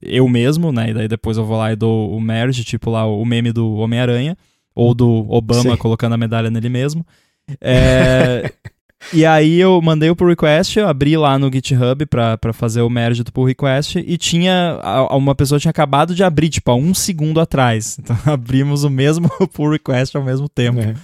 eu 0.00 0.26
mesmo, 0.26 0.72
né? 0.72 0.90
E 0.90 0.94
daí 0.94 1.06
depois 1.06 1.36
eu 1.36 1.44
vou 1.44 1.58
lá 1.58 1.72
e 1.72 1.76
dou 1.76 2.10
o 2.10 2.20
merge, 2.20 2.64
tipo 2.64 2.90
lá 2.90 3.06
o 3.06 3.24
meme 3.24 3.52
do 3.52 3.74
Homem-Aranha, 3.74 4.36
ou 4.74 4.94
do 4.94 5.26
Obama 5.28 5.72
Sim. 5.72 5.76
colocando 5.76 6.14
a 6.14 6.18
medalha 6.18 6.50
nele 6.50 6.70
mesmo. 6.70 7.06
É, 7.60 8.50
E 9.12 9.24
aí 9.24 9.60
eu 9.60 9.80
mandei 9.82 10.10
o 10.10 10.16
pull 10.16 10.28
request, 10.28 10.78
eu 10.78 10.88
abri 10.88 11.16
lá 11.16 11.38
no 11.38 11.50
GitHub 11.52 12.06
pra, 12.06 12.36
pra 12.38 12.52
fazer 12.52 12.82
o 12.82 12.90
merge 12.90 13.22
do 13.22 13.32
pull 13.32 13.44
request 13.44 13.98
e 13.98 14.16
tinha. 14.16 14.78
Uma 15.10 15.34
pessoa 15.34 15.58
tinha 15.58 15.70
acabado 15.70 16.14
de 16.14 16.24
abrir, 16.24 16.48
tipo, 16.48 16.70
há 16.70 16.74
um 16.74 16.94
segundo 16.94 17.40
atrás. 17.40 17.98
Então 18.04 18.16
abrimos 18.26 18.84
o 18.84 18.90
mesmo 18.90 19.28
pull 19.52 19.70
request 19.70 20.16
ao 20.16 20.22
mesmo 20.22 20.48
tempo. 20.48 20.80
É. 20.80 20.94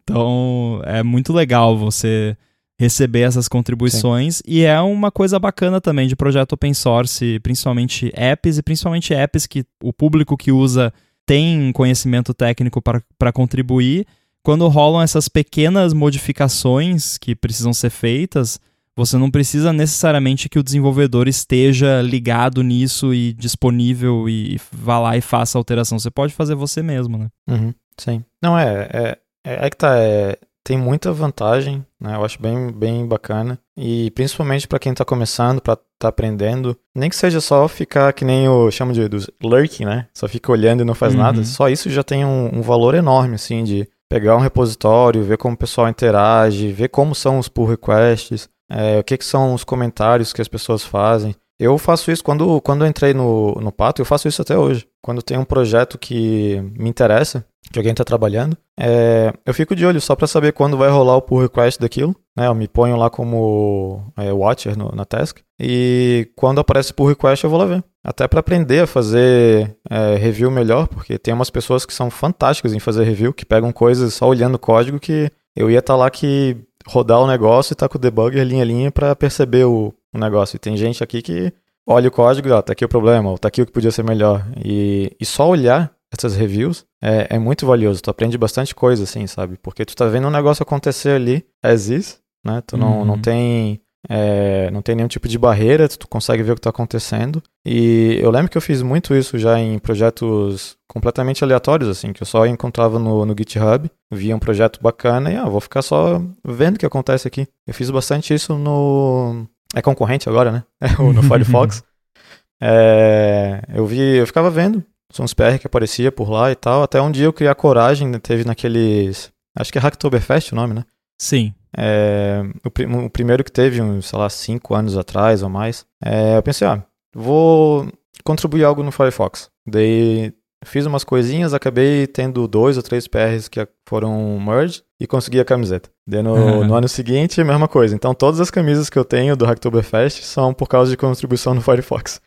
Então 0.00 0.80
é 0.84 1.02
muito 1.02 1.32
legal 1.32 1.76
você 1.76 2.36
receber 2.78 3.20
essas 3.20 3.46
contribuições 3.48 4.36
Sim. 4.36 4.42
e 4.46 4.64
é 4.64 4.80
uma 4.80 5.10
coisa 5.10 5.38
bacana 5.38 5.80
também 5.80 6.08
de 6.08 6.16
projeto 6.16 6.54
open 6.54 6.74
source, 6.74 7.38
principalmente 7.40 8.10
apps 8.14 8.58
e 8.58 8.62
principalmente 8.62 9.14
apps 9.14 9.46
que 9.46 9.64
o 9.82 9.92
público 9.92 10.36
que 10.36 10.50
usa 10.50 10.92
tem 11.24 11.70
conhecimento 11.72 12.34
técnico 12.34 12.82
para 12.82 13.32
contribuir 13.32 14.06
quando 14.42 14.68
rolam 14.68 15.02
essas 15.02 15.28
pequenas 15.28 15.92
modificações 15.92 17.16
que 17.18 17.34
precisam 17.34 17.72
ser 17.72 17.90
feitas, 17.90 18.58
você 18.96 19.16
não 19.16 19.30
precisa 19.30 19.72
necessariamente 19.72 20.48
que 20.48 20.58
o 20.58 20.62
desenvolvedor 20.62 21.26
esteja 21.26 22.02
ligado 22.02 22.62
nisso 22.62 23.14
e 23.14 23.32
disponível 23.32 24.28
e 24.28 24.60
vá 24.70 24.98
lá 24.98 25.16
e 25.16 25.20
faça 25.20 25.56
a 25.56 25.60
alteração. 25.60 25.98
Você 25.98 26.10
pode 26.10 26.34
fazer 26.34 26.54
você 26.54 26.82
mesmo, 26.82 27.16
né? 27.16 27.28
Uhum, 27.48 27.72
sim. 27.96 28.24
Não, 28.42 28.58
é, 28.58 28.88
é, 28.92 29.18
é, 29.44 29.66
é 29.66 29.70
que 29.70 29.76
tá. 29.76 29.96
É, 29.96 30.36
tem 30.64 30.78
muita 30.78 31.12
vantagem, 31.12 31.84
né? 32.00 32.14
Eu 32.14 32.24
acho 32.24 32.40
bem, 32.40 32.70
bem 32.70 33.06
bacana. 33.06 33.58
E 33.76 34.10
principalmente 34.12 34.68
para 34.68 34.78
quem 34.78 34.92
está 34.92 35.04
começando, 35.04 35.60
para 35.60 35.76
tá 35.98 36.08
aprendendo, 36.08 36.76
nem 36.94 37.08
que 37.08 37.16
seja 37.16 37.40
só 37.40 37.66
ficar 37.68 38.12
que 38.12 38.24
nem 38.24 38.44
eu 38.44 38.70
chamo 38.70 38.92
de 38.92 39.08
dos 39.08 39.30
lurking, 39.42 39.84
né? 39.84 40.06
Só 40.12 40.28
fica 40.28 40.52
olhando 40.52 40.82
e 40.82 40.84
não 40.84 40.94
faz 40.94 41.14
uhum. 41.14 41.20
nada. 41.20 41.44
Só 41.44 41.68
isso 41.68 41.88
já 41.88 42.02
tem 42.02 42.24
um, 42.24 42.58
um 42.58 42.62
valor 42.62 42.94
enorme, 42.94 43.36
assim, 43.36 43.64
de 43.64 43.88
pegar 44.12 44.36
um 44.36 44.40
repositório, 44.40 45.22
ver 45.22 45.38
como 45.38 45.54
o 45.54 45.58
pessoal 45.58 45.88
interage, 45.88 46.70
ver 46.70 46.88
como 46.88 47.14
são 47.14 47.38
os 47.38 47.48
pull 47.48 47.64
requests, 47.64 48.46
é, 48.70 48.98
o 48.98 49.04
que, 49.04 49.16
que 49.16 49.24
são 49.24 49.54
os 49.54 49.64
comentários 49.64 50.34
que 50.34 50.42
as 50.42 50.48
pessoas 50.48 50.84
fazem. 50.84 51.34
Eu 51.58 51.78
faço 51.78 52.10
isso 52.10 52.22
quando, 52.22 52.60
quando 52.60 52.86
entrei 52.86 53.14
no, 53.14 53.54
no 53.54 53.72
Pato, 53.72 54.02
eu 54.02 54.04
faço 54.04 54.28
isso 54.28 54.42
até 54.42 54.58
hoje. 54.58 54.86
Quando 55.00 55.22
tem 55.22 55.38
um 55.38 55.46
projeto 55.46 55.96
que 55.96 56.60
me 56.78 56.90
interessa, 56.90 57.46
que 57.72 57.78
alguém 57.78 57.92
está 57.92 58.04
trabalhando, 58.04 58.56
é, 58.78 59.32
eu 59.44 59.54
fico 59.54 59.74
de 59.74 59.84
olho 59.84 60.00
só 60.00 60.14
para 60.14 60.26
saber 60.26 60.52
quando 60.52 60.76
vai 60.76 60.90
rolar 60.90 61.16
o 61.16 61.22
pull 61.22 61.40
request 61.40 61.80
daquilo. 61.80 62.14
Né? 62.36 62.46
Eu 62.46 62.54
me 62.54 62.68
ponho 62.68 62.96
lá 62.96 63.10
como 63.10 64.12
é, 64.16 64.32
watcher 64.32 64.76
no, 64.76 64.90
na 64.94 65.04
task. 65.04 65.38
E 65.58 66.30
quando 66.36 66.60
aparece 66.60 66.92
pull 66.92 67.08
request, 67.08 67.44
eu 67.44 67.50
vou 67.50 67.58
lá 67.58 67.64
ver. 67.64 67.84
Até 68.04 68.26
para 68.26 68.40
aprender 68.40 68.80
a 68.80 68.86
fazer 68.86 69.76
é, 69.88 70.16
review 70.16 70.50
melhor, 70.50 70.88
porque 70.88 71.18
tem 71.18 71.32
umas 71.32 71.50
pessoas 71.50 71.86
que 71.86 71.94
são 71.94 72.10
fantásticas 72.10 72.72
em 72.72 72.80
fazer 72.80 73.04
review, 73.04 73.32
que 73.32 73.46
pegam 73.46 73.72
coisas 73.72 74.14
só 74.14 74.28
olhando 74.28 74.56
o 74.56 74.58
código 74.58 74.98
que 74.98 75.30
eu 75.54 75.70
ia 75.70 75.78
estar 75.78 75.94
tá 75.94 75.98
lá 75.98 76.10
que 76.10 76.56
rodar 76.86 77.20
o 77.20 77.26
negócio 77.26 77.72
e 77.72 77.76
tá 77.76 77.88
com 77.88 77.96
o 77.96 78.00
debugger 78.00 78.44
linha 78.44 78.62
a 78.62 78.66
linha 78.66 78.90
para 78.90 79.14
perceber 79.14 79.64
o, 79.64 79.94
o, 80.12 80.18
negócio. 80.18 80.56
E 80.56 80.58
tem 80.58 80.76
gente 80.76 81.02
aqui 81.02 81.22
que 81.22 81.52
olha 81.86 82.08
o 82.08 82.12
código 82.12 82.50
ó, 82.50 82.60
tá 82.60 82.72
aqui 82.72 82.84
o 82.84 82.88
problema, 82.88 83.30
ou 83.30 83.38
tá 83.38 83.48
aqui 83.48 83.62
o 83.62 83.66
que 83.66 83.72
podia 83.72 83.90
ser 83.90 84.02
melhor. 84.02 84.44
E, 84.64 85.14
e 85.20 85.24
só 85.24 85.48
olhar 85.48 85.92
essas 86.12 86.36
reviews 86.36 86.84
é, 87.02 87.28
é, 87.30 87.38
muito 87.38 87.66
valioso. 87.66 88.02
Tu 88.02 88.10
aprende 88.10 88.36
bastante 88.36 88.74
coisa, 88.74 89.04
assim, 89.04 89.26
sabe? 89.26 89.56
Porque 89.62 89.84
tu 89.84 89.96
tá 89.96 90.06
vendo 90.06 90.28
um 90.28 90.30
negócio 90.30 90.62
acontecer 90.62 91.10
ali, 91.10 91.44
as 91.62 91.88
is, 91.88 92.20
né? 92.44 92.62
Tu 92.66 92.76
não, 92.76 93.00
uhum. 93.00 93.04
não 93.04 93.18
tem 93.18 93.80
é, 94.08 94.68
não 94.70 94.82
tem 94.82 94.96
nenhum 94.96 95.08
tipo 95.08 95.28
de 95.28 95.38
barreira, 95.38 95.88
tu 95.88 96.08
consegue 96.08 96.42
ver 96.42 96.52
o 96.52 96.54
que 96.54 96.60
está 96.60 96.70
acontecendo. 96.70 97.42
E 97.64 98.18
eu 98.20 98.30
lembro 98.30 98.50
que 98.50 98.58
eu 98.58 98.62
fiz 98.62 98.82
muito 98.82 99.14
isso 99.14 99.38
já 99.38 99.58
em 99.58 99.78
projetos 99.78 100.76
completamente 100.88 101.44
aleatórios, 101.44 101.88
assim, 101.88 102.12
que 102.12 102.22
eu 102.22 102.26
só 102.26 102.46
encontrava 102.46 102.98
no, 102.98 103.24
no 103.24 103.34
GitHub, 103.36 103.90
via 104.12 104.34
um 104.34 104.40
projeto 104.40 104.80
bacana 104.82 105.30
e 105.30 105.36
ah, 105.36 105.48
vou 105.48 105.60
ficar 105.60 105.82
só 105.82 106.20
vendo 106.44 106.76
o 106.76 106.78
que 106.78 106.86
acontece 106.86 107.28
aqui. 107.28 107.46
Eu 107.66 107.74
fiz 107.74 107.90
bastante 107.90 108.34
isso 108.34 108.58
no. 108.58 109.46
É 109.74 109.80
concorrente 109.80 110.28
agora, 110.28 110.50
né? 110.50 110.64
no 110.98 111.22
Firefox. 111.22 111.82
é, 112.60 113.62
eu 113.72 113.86
vi, 113.86 114.16
eu 114.16 114.26
ficava 114.26 114.50
vendo 114.50 114.84
uns 115.20 115.34
PR 115.34 115.58
que 115.60 115.66
aparecia 115.66 116.12
por 116.12 116.30
lá 116.30 116.50
e 116.50 116.54
tal, 116.54 116.82
até 116.82 117.00
um 117.00 117.10
dia 117.10 117.26
eu 117.26 117.32
criei 117.32 117.50
a 117.50 117.54
coragem, 117.54 118.12
teve 118.20 118.44
naqueles. 118.44 119.32
Acho 119.56 119.72
que 119.72 119.78
é 119.78 119.80
Hacktoberfest 119.80 120.52
o 120.52 120.56
nome, 120.56 120.74
né? 120.74 120.84
Sim. 121.18 121.54
É, 121.76 122.42
o, 122.64 123.04
o, 123.06 123.10
primeiro 123.10 123.42
que 123.44 123.52
teve, 123.52 123.80
uns, 123.80 124.06
sei 124.06 124.18
lá, 124.18 124.28
cinco 124.28 124.74
anos 124.74 124.96
atrás 124.96 125.42
ou 125.42 125.48
mais, 125.48 125.86
é, 126.02 126.36
eu 126.36 126.42
pensei, 126.42 126.66
ah, 126.66 126.82
vou 127.14 127.90
contribuir 128.24 128.64
algo 128.64 128.82
no 128.82 128.92
Firefox. 128.92 129.50
Daí 129.66 130.32
fiz 130.64 130.86
umas 130.86 131.04
coisinhas, 131.04 131.54
acabei 131.54 132.06
tendo 132.06 132.46
dois 132.46 132.76
ou 132.76 132.82
três 132.82 133.06
PRs 133.06 133.48
que 133.48 133.66
foram 133.86 134.38
merge 134.40 134.82
e 135.00 135.06
consegui 135.06 135.40
a 135.40 135.44
camiseta. 135.44 135.90
Daí 136.06 136.22
no, 136.22 136.34
uhum. 136.34 136.64
no 136.64 136.74
ano 136.74 136.88
seguinte, 136.88 137.40
a 137.40 137.44
mesma 137.44 137.68
coisa. 137.68 137.94
Então 137.94 138.14
todas 138.14 138.40
as 138.40 138.50
camisas 138.50 138.88
que 138.88 138.98
eu 138.98 139.04
tenho 139.04 139.36
do 139.36 139.44
Hacktoberfest 139.44 140.22
são 140.22 140.54
por 140.54 140.68
causa 140.68 140.90
de 140.90 140.96
contribuição 140.96 141.54
no 141.54 141.60
Firefox. 141.60 142.20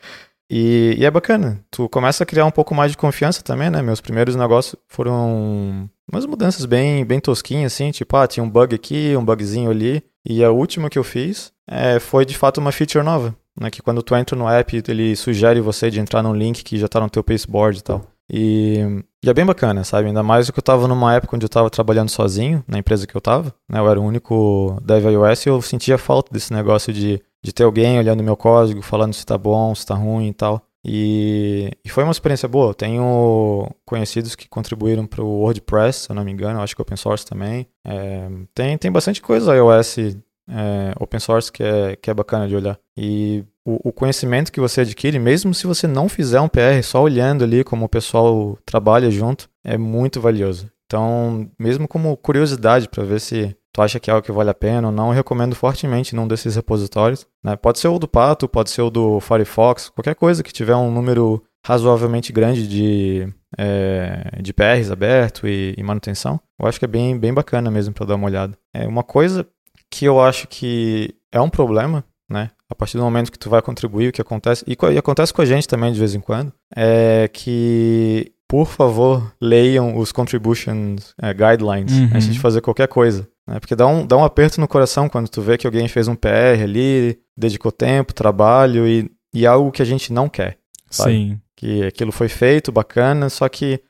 E, 0.50 0.96
e, 1.00 1.06
é 1.06 1.12
bacana. 1.12 1.60
Tu 1.72 1.90
começa 1.90 2.24
a 2.24 2.28
criar 2.28 2.46
um 2.46 2.52
pouco 2.52 2.76
mais 2.76 2.92
de 2.92 2.98
confiança 2.98 3.42
também, 3.42 3.70
né? 3.70 3.82
Meus 3.82 4.02
primeiros 4.02 4.36
negócios 4.36 4.76
foram 4.88 5.90
umas 6.12 6.26
mudanças 6.26 6.66
bem, 6.66 7.04
bem 7.04 7.20
tosquinhas, 7.20 7.74
assim. 7.74 7.92
Tipo, 7.92 8.18
ah, 8.18 8.28
tinha 8.28 8.44
um 8.44 8.50
bug 8.50 8.76
aqui, 8.76 9.16
um 9.18 9.26
bugzinho 9.26 9.72
ali. 9.72 10.04
E 10.24 10.44
a 10.44 10.52
última 10.52 10.90
que 10.90 10.98
eu 10.98 11.04
fiz 11.04 11.52
é, 11.68 12.00
foi 12.00 12.26
de 12.26 12.38
fato 12.38 12.60
uma 12.60 12.72
feature 12.72 13.04
nova. 13.04 13.36
Né? 13.60 13.70
Que 13.70 13.82
quando 13.82 14.04
tu 14.04 14.16
entra 14.16 14.38
no 14.38 14.48
app, 14.48 14.84
ele 14.88 15.16
sugere 15.16 15.62
você 15.62 15.90
de 15.90 16.00
entrar 16.00 16.22
num 16.22 16.34
link 16.34 16.64
que 16.64 16.78
já 16.78 16.88
tá 16.88 17.00
no 17.00 17.10
teu 17.10 17.24
pasteboard 17.24 17.80
e 17.80 17.84
tal. 17.84 18.16
E, 18.30 19.04
e, 19.24 19.30
é 19.30 19.34
bem 19.34 19.46
bacana, 19.46 19.84
sabe? 19.84 20.08
Ainda 20.08 20.24
mais 20.24 20.50
que 20.50 20.58
eu 20.58 20.64
tava 20.64 20.88
numa 20.88 21.14
época 21.14 21.36
onde 21.36 21.46
eu 21.46 21.50
tava 21.50 21.70
trabalhando 21.70 22.10
sozinho, 22.10 22.64
na 22.68 22.80
empresa 22.80 23.06
que 23.06 23.16
eu 23.16 23.22
tava. 23.22 23.54
Né? 23.70 23.80
Eu 23.80 23.90
era 23.90 24.00
o 24.00 24.04
único 24.04 24.80
dev 24.84 25.06
iOS 25.06 25.46
e 25.46 25.50
eu 25.50 25.62
sentia 25.62 25.98
falta 25.98 26.34
desse 26.34 26.52
negócio 26.52 26.92
de 26.92 27.22
de 27.46 27.54
ter 27.54 27.64
alguém 27.64 28.00
olhando 28.00 28.24
meu 28.24 28.36
código, 28.36 28.82
falando 28.82 29.14
se 29.14 29.24
tá 29.24 29.38
bom, 29.38 29.76
se 29.76 29.86
tá 29.86 29.94
ruim 29.94 30.30
e 30.30 30.34
tal. 30.34 30.66
E, 30.84 31.70
e 31.86 31.90
foi 31.90 32.04
uma 32.04 32.12
experiência 32.12 32.50
boa. 32.50 32.72
Eu 32.72 32.74
tenho 32.74 33.70
conhecidos 33.86 34.34
que 34.34 34.50
contribuíram 34.50 35.06
para 35.06 35.24
o 35.24 35.42
WordPress, 35.42 36.00
se 36.00 36.10
eu 36.10 36.16
não 36.16 36.24
me 36.24 36.32
engano, 36.32 36.60
acho 36.60 36.76
que 36.76 36.82
open 36.82 36.98
source 36.98 37.24
também. 37.24 37.68
É, 37.86 38.28
tem, 38.56 38.76
tem 38.80 38.92
bastante 38.92 39.22
coisa 39.22 39.56
iOS 39.56 40.18
é, 40.50 40.94
open 41.00 41.20
source 41.20 41.52
que 41.52 41.62
é, 41.62 41.96
que 41.96 42.10
é 42.10 42.14
bacana 42.16 42.48
de 42.48 42.56
olhar. 42.56 42.80
E 42.98 43.44
o, 43.64 43.90
o, 43.90 43.94
conhecimento 43.94 44.52
que 44.52 44.60
você 44.60 44.82
adquire, 44.82 45.20
mesmo 45.20 45.54
se 45.54 45.68
você 45.68 45.86
não 45.86 46.10
fizer 46.10 46.42
um 46.42 46.50
PR, 46.50 46.82
só 46.84 47.04
olhando 47.04 47.44
ali 47.44 47.64
como 47.64 47.86
o 47.86 47.90
pessoal 47.90 48.58
trabalha 48.66 49.12
junto, 49.12 49.48
é 49.64 49.78
muito 49.78 50.20
valioso. 50.20 50.72
Então, 50.86 51.50
mesmo 51.60 51.88
como 51.88 52.16
curiosidade 52.18 52.88
para 52.88 53.04
ver 53.04 53.20
se 53.20 53.56
tu 53.74 53.82
acha 53.82 54.00
que 54.00 54.10
é 54.10 54.14
algo 54.14 54.26
que 54.26 54.32
vale 54.32 54.50
a 54.50 54.54
pena 54.54 54.88
ou 54.88 54.94
não, 54.94 55.08
eu 55.08 55.14
recomendo 55.14 55.56
fortemente 55.56 56.16
num 56.16 56.28
desses 56.28 56.56
repositórios. 56.56 57.28
Né? 57.44 57.56
Pode 57.56 57.80
ser 57.80 57.90
o 57.90 58.00
do 58.00 58.08
Pato, 58.08 58.48
pode 58.48 58.70
ser 58.70 58.82
o 58.82 58.90
do 58.90 59.20
Firefox, 59.20 59.90
qualquer 59.90 60.16
coisa 60.16 60.44
que 60.44 60.54
tiver 60.54 60.76
um 60.76 60.92
número 60.92 61.44
razoavelmente 61.66 62.32
grande 62.32 62.68
de, 62.68 63.28
é, 63.58 64.40
de 64.42 64.54
PRs 64.54 64.92
aberto 64.92 65.48
e, 65.48 65.74
e, 65.76 65.84
manutenção. 65.84 66.40
Eu 66.60 66.68
acho 66.68 66.78
que 66.78 66.86
é 66.86 66.88
bem, 66.88 67.18
bem 67.18 67.34
bacana 67.34 67.72
mesmo 67.72 67.94
para 67.94 68.06
dar 68.06 68.16
uma 68.16 68.28
olhada. 68.28 68.56
É 68.74 68.88
uma 68.88 69.04
coisa 69.04 69.46
que 69.90 70.06
eu 70.06 70.22
acho 70.22 70.48
que 70.48 71.16
é 71.32 71.42
um 71.42 71.50
problema, 71.50 72.06
né? 72.30 72.52
A 72.70 72.76
partir 72.76 72.98
do 72.98 73.04
momento 73.04 73.32
que 73.32 73.40
tu 73.40 73.50
vai 73.50 73.62
contribuir, 73.62 74.10
o 74.10 74.12
que 74.12 74.22
acontece, 74.22 74.64
e, 74.68 74.78
e 74.94 74.98
acontece 74.98 75.34
com 75.34 75.42
a 75.42 75.46
gente 75.46 75.68
também 75.68 75.92
de 75.92 76.00
vez 76.00 76.16
em 76.16 76.20
quando, 76.20 76.54
é 76.76 77.30
que 77.32 78.32
por 78.48 78.68
favor, 78.68 79.34
leiam 79.42 79.98
os 79.98 80.12
contributions 80.12 81.12
uh, 81.22 81.34
guidelines 81.34 81.94
uhum. 81.94 82.10
antes 82.14 82.32
de 82.32 82.40
fazer 82.40 82.62
qualquer 82.62 82.88
coisa. 82.88 83.28
Né? 83.48 83.60
Porque 83.60 83.76
dá 83.76 83.88
um, 83.88 84.06
dá 84.06 84.18
um 84.18 84.24
aperto 84.24 84.62
no 84.62 84.68
coração 84.68 85.10
quando 85.10 85.30
tu 85.30 85.42
vê 85.42 85.58
que 85.58 85.66
alguém 85.66 85.88
fez 85.88 86.08
um 86.08 86.16
PR 86.16 86.62
ali, 86.64 87.20
dedicou 87.36 87.72
tempo, 87.72 88.14
trabalho 88.14 88.88
e, 88.88 89.10
e 89.34 89.46
algo 89.48 89.72
que 89.72 89.82
a 89.82 89.86
gente 89.86 90.14
não 90.14 90.30
quer. 90.30 90.58
Sabe? 90.90 91.12
Sim. 91.12 91.42
Que 91.56 91.84
aquilo 91.84 92.12
foi 92.12 92.30
feito, 92.30 92.72
bacana, 92.72 93.30
só 93.30 93.50
que 93.50 93.82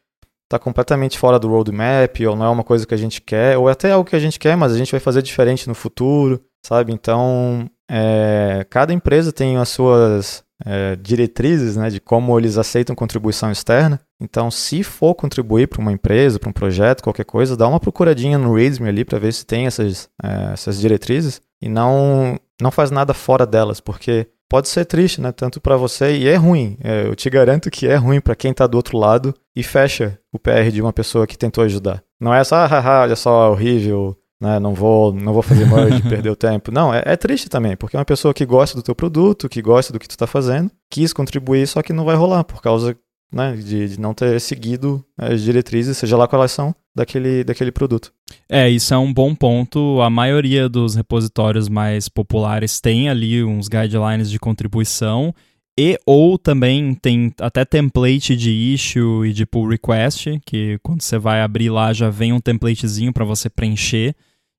tá 0.47 0.59
completamente 0.59 1.17
fora 1.17 1.39
do 1.39 1.49
roadmap, 1.49 2.19
ou 2.27 2.35
não 2.35 2.45
é 2.45 2.49
uma 2.49 2.63
coisa 2.63 2.85
que 2.85 2.93
a 2.93 2.97
gente 2.97 3.19
quer, 3.19 3.57
ou 3.57 3.67
é 3.67 3.71
até 3.71 3.91
algo 3.91 4.09
que 4.09 4.15
a 4.15 4.19
gente 4.19 4.39
quer, 4.39 4.55
mas 4.55 4.71
a 4.71 4.77
gente 4.77 4.91
vai 4.91 4.99
fazer 4.99 5.21
diferente 5.21 5.67
no 5.67 5.73
futuro, 5.73 6.41
sabe? 6.63 6.93
Então, 6.93 7.69
é, 7.89 8.65
cada 8.69 8.93
empresa 8.93 9.33
tem 9.33 9.57
as 9.57 9.69
suas 9.69 10.44
é, 10.63 10.95
diretrizes 10.95 11.75
né, 11.75 11.89
de 11.89 11.99
como 11.99 12.37
eles 12.37 12.57
aceitam 12.57 12.95
contribuição 12.95 13.51
externa. 13.51 13.99
Então, 14.21 14.49
se 14.49 14.83
for 14.83 15.13
contribuir 15.15 15.67
para 15.67 15.81
uma 15.81 15.91
empresa, 15.91 16.39
para 16.39 16.49
um 16.49 16.53
projeto, 16.53 17.03
qualquer 17.03 17.25
coisa, 17.25 17.57
dá 17.57 17.67
uma 17.67 17.79
procuradinha 17.79 18.37
no 18.37 18.55
README 18.55 18.87
ali 18.87 19.05
para 19.05 19.19
ver 19.19 19.33
se 19.33 19.45
tem 19.45 19.65
essas, 19.65 20.09
é, 20.23 20.53
essas 20.53 20.79
diretrizes 20.79 21.41
e 21.61 21.67
não, 21.67 22.39
não 22.61 22.71
faz 22.71 22.91
nada 22.91 23.13
fora 23.13 23.45
delas, 23.45 23.79
porque 23.79 24.27
pode 24.47 24.69
ser 24.69 24.85
triste, 24.85 25.19
né? 25.19 25.31
Tanto 25.31 25.59
para 25.59 25.75
você 25.75 26.15
e 26.15 26.27
é 26.27 26.35
ruim. 26.35 26.77
É, 26.81 27.07
eu 27.07 27.15
te 27.15 27.29
garanto 27.29 27.69
que 27.69 27.87
é 27.87 27.95
ruim 27.95 28.21
para 28.21 28.35
quem 28.35 28.51
está 28.51 28.67
do 28.67 28.77
outro 28.77 28.97
lado 28.97 29.33
e 29.55 29.63
fecha 29.63 30.17
o 30.31 30.39
PR 30.39 30.71
de 30.71 30.81
uma 30.81 30.93
pessoa 30.93 31.27
que 31.27 31.37
tentou 31.37 31.63
ajudar. 31.63 32.03
Não 32.19 32.33
é 32.33 32.43
só, 32.43 32.55
ah, 32.65 33.01
olha 33.01 33.15
só, 33.15 33.51
horrível, 33.51 34.17
né? 34.45 34.59
Não 34.59 34.73
vou, 34.73 35.11
não 35.11 35.33
vou 35.33 35.41
fazer 35.41 35.65
merge, 35.65 36.01
perder 36.07 36.29
o 36.29 36.35
tempo. 36.35 36.71
Não, 36.71 36.93
é, 36.93 37.01
é, 37.05 37.15
triste 37.15 37.49
também, 37.49 37.75
porque 37.75 37.95
é 37.95 37.99
uma 37.99 38.05
pessoa 38.05 38.33
que 38.33 38.45
gosta 38.45 38.77
do 38.77 38.83
teu 38.83 38.93
produto, 38.93 39.49
que 39.49 39.61
gosta 39.61 39.91
do 39.91 39.99
que 39.99 40.07
tu 40.07 40.11
está 40.11 40.27
fazendo, 40.27 40.71
quis 40.89 41.11
contribuir, 41.11 41.67
só 41.67 41.81
que 41.81 41.91
não 41.91 42.05
vai 42.05 42.15
rolar 42.15 42.43
por 42.43 42.61
causa 42.61 42.95
né, 43.33 43.53
de, 43.55 43.89
de, 43.89 43.99
não 43.99 44.13
ter 44.13 44.39
seguido 44.39 45.03
as 45.17 45.41
diretrizes, 45.41 45.97
seja 45.97 46.15
lá 46.15 46.27
qual 46.27 46.41
elas 46.41 46.51
são, 46.51 46.73
daquele, 46.95 47.43
daquele 47.43 47.71
produto. 47.71 48.13
É, 48.47 48.69
isso 48.69 48.93
é 48.93 48.97
um 48.97 49.11
bom 49.11 49.33
ponto. 49.33 49.99
A 50.01 50.09
maioria 50.09 50.69
dos 50.69 50.95
repositórios 50.95 51.67
mais 51.67 52.07
populares 52.07 52.79
tem 52.79 53.09
ali 53.09 53.43
uns 53.43 53.67
guidelines 53.67 54.29
de 54.29 54.39
contribuição 54.39 55.33
e 55.77 55.99
ou 56.05 56.37
também 56.37 56.93
tem 56.95 57.33
até 57.41 57.65
template 57.65 58.35
de 58.35 58.49
issue 58.49 59.25
e 59.25 59.33
de 59.33 59.45
pull 59.45 59.67
request, 59.67 60.39
que 60.45 60.79
quando 60.81 61.01
você 61.01 61.17
vai 61.17 61.41
abrir 61.41 61.69
lá 61.69 61.91
já 61.91 62.09
vem 62.09 62.31
um 62.31 62.39
templatezinho 62.39 63.11
para 63.11 63.25
você 63.25 63.49
preencher. 63.49 64.15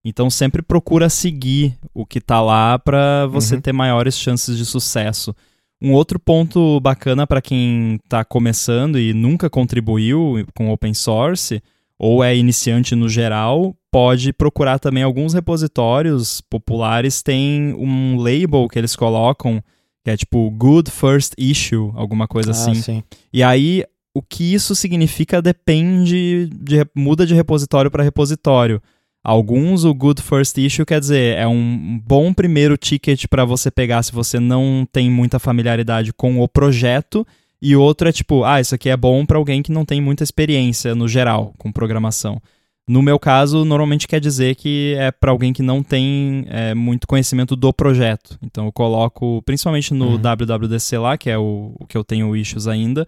Então 0.08 0.30
sempre 0.30 0.62
procura 0.62 1.08
seguir 1.08 1.76
o 1.92 2.06
que 2.06 2.18
está 2.18 2.40
lá 2.40 2.78
para 2.78 3.26
você 3.26 3.56
uhum. 3.56 3.60
ter 3.60 3.72
maiores 3.72 4.16
chances 4.16 4.56
de 4.56 4.64
sucesso. 4.64 5.34
Um 5.82 5.92
outro 5.92 6.20
ponto 6.20 6.78
bacana 6.78 7.26
para 7.26 7.42
quem 7.42 7.98
está 8.04 8.24
começando 8.24 9.00
e 9.00 9.12
nunca 9.12 9.50
contribuiu 9.50 10.46
com 10.54 10.70
open 10.70 10.94
source 10.94 11.60
ou 11.98 12.22
é 12.22 12.36
iniciante 12.36 12.94
no 12.94 13.08
geral, 13.08 13.74
pode 13.90 14.32
procurar 14.32 14.78
também 14.78 15.02
alguns 15.02 15.34
repositórios 15.34 16.40
populares 16.40 17.20
tem 17.20 17.74
um 17.74 18.16
label 18.16 18.68
que 18.68 18.78
eles 18.78 18.94
colocam 18.94 19.60
que 20.04 20.10
é 20.10 20.16
tipo 20.16 20.48
good 20.52 20.88
first 20.88 21.32
issue, 21.36 21.90
alguma 21.96 22.28
coisa 22.28 22.50
ah, 22.50 22.52
assim. 22.52 22.74
Sim. 22.74 23.02
E 23.32 23.42
aí 23.42 23.82
o 24.14 24.22
que 24.22 24.54
isso 24.54 24.72
significa 24.76 25.42
depende 25.42 26.48
de 26.52 26.86
muda 26.94 27.26
de 27.26 27.34
repositório 27.34 27.90
para 27.90 28.04
repositório. 28.04 28.80
Alguns, 29.28 29.82
o 29.82 29.92
Good 29.92 30.22
First 30.22 30.56
Issue 30.56 30.86
quer 30.86 31.00
dizer, 31.00 31.36
é 31.36 31.48
um 31.48 32.00
bom 32.06 32.32
primeiro 32.32 32.76
ticket 32.76 33.26
para 33.26 33.44
você 33.44 33.72
pegar 33.72 34.04
se 34.04 34.12
você 34.12 34.38
não 34.38 34.86
tem 34.92 35.10
muita 35.10 35.40
familiaridade 35.40 36.12
com 36.12 36.40
o 36.40 36.46
projeto. 36.46 37.26
E 37.60 37.74
outro 37.74 38.08
é 38.08 38.12
tipo, 38.12 38.44
ah, 38.44 38.60
isso 38.60 38.72
aqui 38.72 38.88
é 38.88 38.96
bom 38.96 39.26
para 39.26 39.36
alguém 39.36 39.64
que 39.64 39.72
não 39.72 39.84
tem 39.84 40.00
muita 40.00 40.22
experiência 40.22 40.94
no 40.94 41.08
geral 41.08 41.52
com 41.58 41.72
programação. 41.72 42.40
No 42.88 43.02
meu 43.02 43.18
caso, 43.18 43.64
normalmente 43.64 44.06
quer 44.06 44.20
dizer 44.20 44.54
que 44.54 44.94
é 44.96 45.10
para 45.10 45.32
alguém 45.32 45.52
que 45.52 45.60
não 45.60 45.82
tem 45.82 46.46
é, 46.48 46.72
muito 46.72 47.08
conhecimento 47.08 47.56
do 47.56 47.72
projeto. 47.72 48.38
Então 48.40 48.66
eu 48.66 48.70
coloco, 48.70 49.42
principalmente 49.42 49.92
no 49.92 50.10
uhum. 50.10 50.18
WWDC 50.18 50.98
lá, 50.98 51.18
que 51.18 51.28
é 51.28 51.36
o, 51.36 51.74
o 51.80 51.84
que 51.84 51.96
eu 51.96 52.04
tenho 52.04 52.36
issues 52.36 52.68
ainda, 52.68 53.04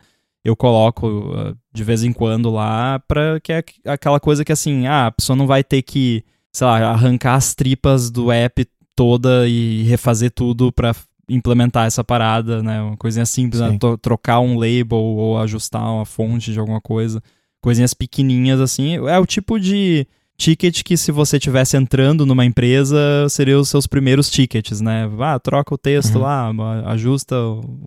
eu 0.48 0.56
coloco 0.56 1.06
uh, 1.06 1.56
de 1.72 1.84
vez 1.84 2.02
em 2.02 2.12
quando 2.12 2.50
lá 2.50 2.98
para 3.06 3.38
que 3.40 3.52
é 3.52 3.62
aquela 3.86 4.18
coisa 4.18 4.44
que 4.44 4.52
assim, 4.52 4.86
ah, 4.86 5.06
a 5.06 5.12
pessoa 5.12 5.36
não 5.36 5.46
vai 5.46 5.62
ter 5.62 5.82
que, 5.82 6.24
sei 6.50 6.66
lá, 6.66 6.90
arrancar 6.90 7.34
as 7.34 7.54
tripas 7.54 8.10
do 8.10 8.32
app 8.32 8.66
toda 8.96 9.46
e 9.46 9.82
refazer 9.82 10.30
tudo 10.30 10.72
para 10.72 10.94
implementar 11.28 11.86
essa 11.86 12.02
parada, 12.02 12.62
né? 12.62 12.80
Uma 12.80 12.96
coisinha 12.96 13.26
simples, 13.26 13.60
né? 13.60 13.78
trocar 14.00 14.40
um 14.40 14.58
label 14.58 14.98
ou 14.98 15.38
ajustar 15.38 15.82
uma 15.92 16.06
fonte 16.06 16.50
de 16.50 16.58
alguma 16.58 16.80
coisa. 16.80 17.22
Coisinhas 17.60 17.92
pequenininhas 17.92 18.60
assim. 18.60 18.96
É 19.06 19.18
o 19.18 19.26
tipo 19.26 19.60
de 19.60 20.06
ticket 20.38 20.82
que 20.82 20.96
se 20.96 21.12
você 21.12 21.38
tivesse 21.38 21.76
entrando 21.76 22.24
numa 22.24 22.46
empresa, 22.46 23.28
seriam 23.28 23.60
os 23.60 23.68
seus 23.68 23.86
primeiros 23.86 24.30
tickets, 24.30 24.80
né? 24.80 25.10
Ah, 25.20 25.38
troca 25.38 25.74
o 25.74 25.78
texto 25.78 26.14
uhum. 26.14 26.22
lá, 26.22 26.50
ajusta 26.86 27.36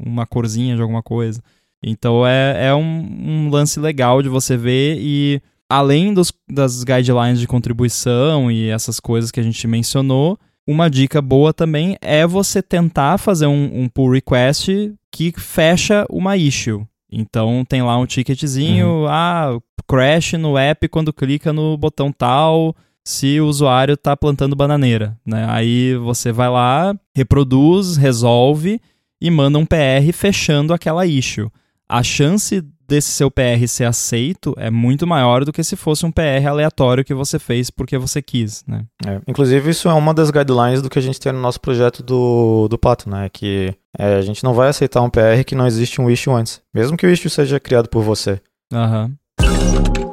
uma 0.06 0.28
corzinha 0.28 0.76
de 0.76 0.82
alguma 0.82 1.02
coisa. 1.02 1.42
Então 1.84 2.26
é, 2.26 2.68
é 2.68 2.76
um, 2.76 2.84
um 2.84 3.50
lance 3.50 3.80
legal 3.80 4.22
de 4.22 4.30
você 4.30 4.56
ver 4.56 4.98
e 5.00 5.42
além 5.68 6.14
dos, 6.14 6.32
das 6.50 6.84
guidelines 6.84 7.40
de 7.40 7.48
contribuição 7.48 8.52
e 8.52 8.70
essas 8.70 9.00
coisas 9.00 9.32
que 9.32 9.40
a 9.40 9.44
gente 9.44 9.66
mencionou, 9.68 10.38
uma 10.68 10.90
dica 10.90 11.22
boa 11.22 11.54
também 11.54 11.98
é 12.02 12.28
você 12.28 12.62
tentar 12.62 13.18
fazer 13.18 13.48
um, 13.48 13.84
um 13.84 13.90
pull 13.90 14.12
request 14.12 14.94
que 15.12 15.34
fecha 15.38 16.06
uma 16.10 16.38
issue. 16.38 16.86
Então 17.12 17.66
tem 17.68 17.82
lá 17.82 17.98
um 17.98 18.06
ticketzinho, 18.06 18.88
uhum. 18.88 19.08
ah, 19.08 19.58
crash 19.88 20.34
no 20.34 20.58
app 20.58 20.88
quando 20.88 21.12
clica 21.12 21.52
no 21.52 21.78
botão 21.78 22.12
tal, 22.12 22.76
se 23.04 23.40
o 23.42 23.48
usuário 23.48 23.96
está 23.96 24.16
plantando 24.16 24.56
bananeira, 24.56 25.18
né? 25.26 25.48
Aí 25.50 25.96
você 25.96 26.32
vai 26.32 26.50
lá, 26.50 26.96
reproduz, 27.16 27.98
resolve 27.98 28.80
e 29.20 29.32
manda 29.32 29.58
um 29.58 29.66
PR 29.66 30.14
fechando 30.14 30.74
aquela 30.74 31.06
issue 31.06 31.50
a 31.92 32.02
chance 32.02 32.64
desse 32.88 33.12
seu 33.12 33.30
PR 33.30 33.68
ser 33.68 33.84
aceito 33.84 34.54
é 34.58 34.72
muito 34.72 35.06
maior 35.06 35.44
do 35.44 35.52
que 35.52 35.62
se 35.62 35.76
fosse 35.76 36.06
um 36.06 36.12
PR 36.12 36.48
aleatório 36.50 37.04
que 37.04 37.14
você 37.14 37.38
fez 37.38 37.70
porque 37.70 37.98
você 37.98 38.22
quis, 38.22 38.64
né? 38.66 38.86
É, 39.06 39.20
inclusive, 39.28 39.70
isso 39.70 39.90
é 39.90 39.94
uma 39.94 40.14
das 40.14 40.32
guidelines 40.32 40.82
do 40.82 40.90
que 40.90 40.98
a 40.98 41.02
gente 41.02 41.20
tem 41.20 41.34
no 41.34 41.42
nosso 41.42 41.60
projeto 41.60 42.02
do, 42.02 42.70
do 42.70 42.78
Pato, 42.78 43.10
né? 43.10 43.28
Que 43.28 43.74
é, 43.98 44.16
a 44.16 44.22
gente 44.22 44.42
não 44.42 44.54
vai 44.54 44.70
aceitar 44.70 45.02
um 45.02 45.10
PR 45.10 45.44
que 45.46 45.54
não 45.54 45.68
existe 45.68 46.00
um 46.00 46.10
issue 46.10 46.34
antes, 46.34 46.62
mesmo 46.74 46.96
que 46.96 47.06
o 47.06 47.10
issue 47.10 47.30
seja 47.30 47.60
criado 47.60 47.90
por 47.90 48.02
você. 48.02 48.40
Aham. 48.74 49.12
Uhum. 49.42 50.12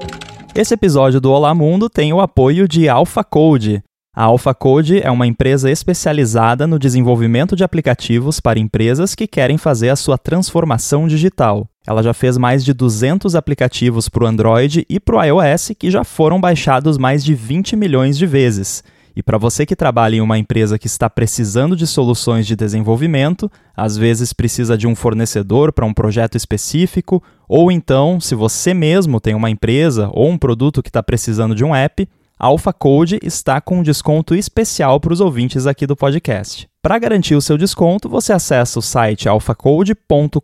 Esse 0.55 0.75
episódio 0.75 1.21
do 1.21 1.31
Olá 1.31 1.55
Mundo 1.55 1.89
tem 1.89 2.13
o 2.13 2.21
apoio 2.21 2.67
de 2.67 2.89
Alpha 2.89 3.23
Code, 3.23 3.81
a 4.19 4.25
AlphaCode 4.25 5.01
é 5.01 5.09
uma 5.13 5.29
empresa 5.29 5.71
especializada 5.71 6.67
no 6.67 6.77
desenvolvimento 6.77 7.55
de 7.55 7.63
aplicativos 7.63 8.41
para 8.41 8.59
empresas 8.59 9.15
que 9.15 9.29
querem 9.29 9.57
fazer 9.57 9.91
a 9.91 9.97
sua 9.97 10.19
transformação 10.19 11.07
digital. 11.07 11.69
Ela 11.87 12.03
já 12.03 12.13
fez 12.13 12.37
mais 12.37 12.65
de 12.65 12.73
200 12.73 13.37
aplicativos 13.37 14.09
para 14.09 14.25
o 14.25 14.27
Android 14.27 14.85
e 14.91 14.99
para 14.99 15.19
o 15.19 15.23
iOS 15.23 15.71
que 15.79 15.89
já 15.89 16.03
foram 16.03 16.41
baixados 16.41 16.99
mais 16.99 17.23
de 17.23 17.33
20 17.33 17.77
milhões 17.77 18.19
de 18.19 18.27
vezes. 18.27 18.83
E 19.15 19.23
para 19.23 19.39
você 19.39 19.65
que 19.65 19.77
trabalha 19.77 20.17
em 20.17 20.21
uma 20.21 20.37
empresa 20.37 20.81
que 20.81 20.89
está 20.89 21.09
precisando 21.09 21.77
de 21.77 21.87
soluções 21.87 22.45
de 22.45 22.57
desenvolvimento, 22.57 23.49
às 23.77 23.97
vezes 23.97 24.33
precisa 24.33 24.77
de 24.77 24.89
um 24.89 24.97
fornecedor 24.97 25.73
para 25.73 25.87
um 25.87 25.95
projeto 25.95 26.37
específico, 26.37 27.23
ou 27.49 27.71
então, 27.71 28.19
se 28.19 28.35
você 28.35 28.75
mesmo 28.75 29.21
tem 29.21 29.37
uma 29.37 29.49
empresa 29.49 30.11
ou 30.13 30.29
um 30.29 30.37
produto 30.37 30.83
que 30.83 30.89
está 30.89 31.05
precisando 31.05 31.55
de 31.55 31.65
um 31.65 31.73
app, 31.73 32.09
a 32.39 32.47
Alpha 32.47 32.73
Code 32.73 33.19
está 33.23 33.61
com 33.61 33.81
um 33.81 33.83
desconto 33.83 34.35
especial 34.35 35.01
para 35.01 35.13
os 35.13 35.21
ouvintes 35.21 35.67
aqui 35.67 35.87
do 35.87 35.97
podcast. 35.97 36.69
Para 36.81 36.97
garantir 36.97 37.35
o 37.35 37.43
seu 37.43 37.59
desconto, 37.59 38.09
você 38.09 38.33
acessa 38.33 38.79
o 38.79 38.83
site 38.83 39.29
alphacode.com.br, 39.29 40.39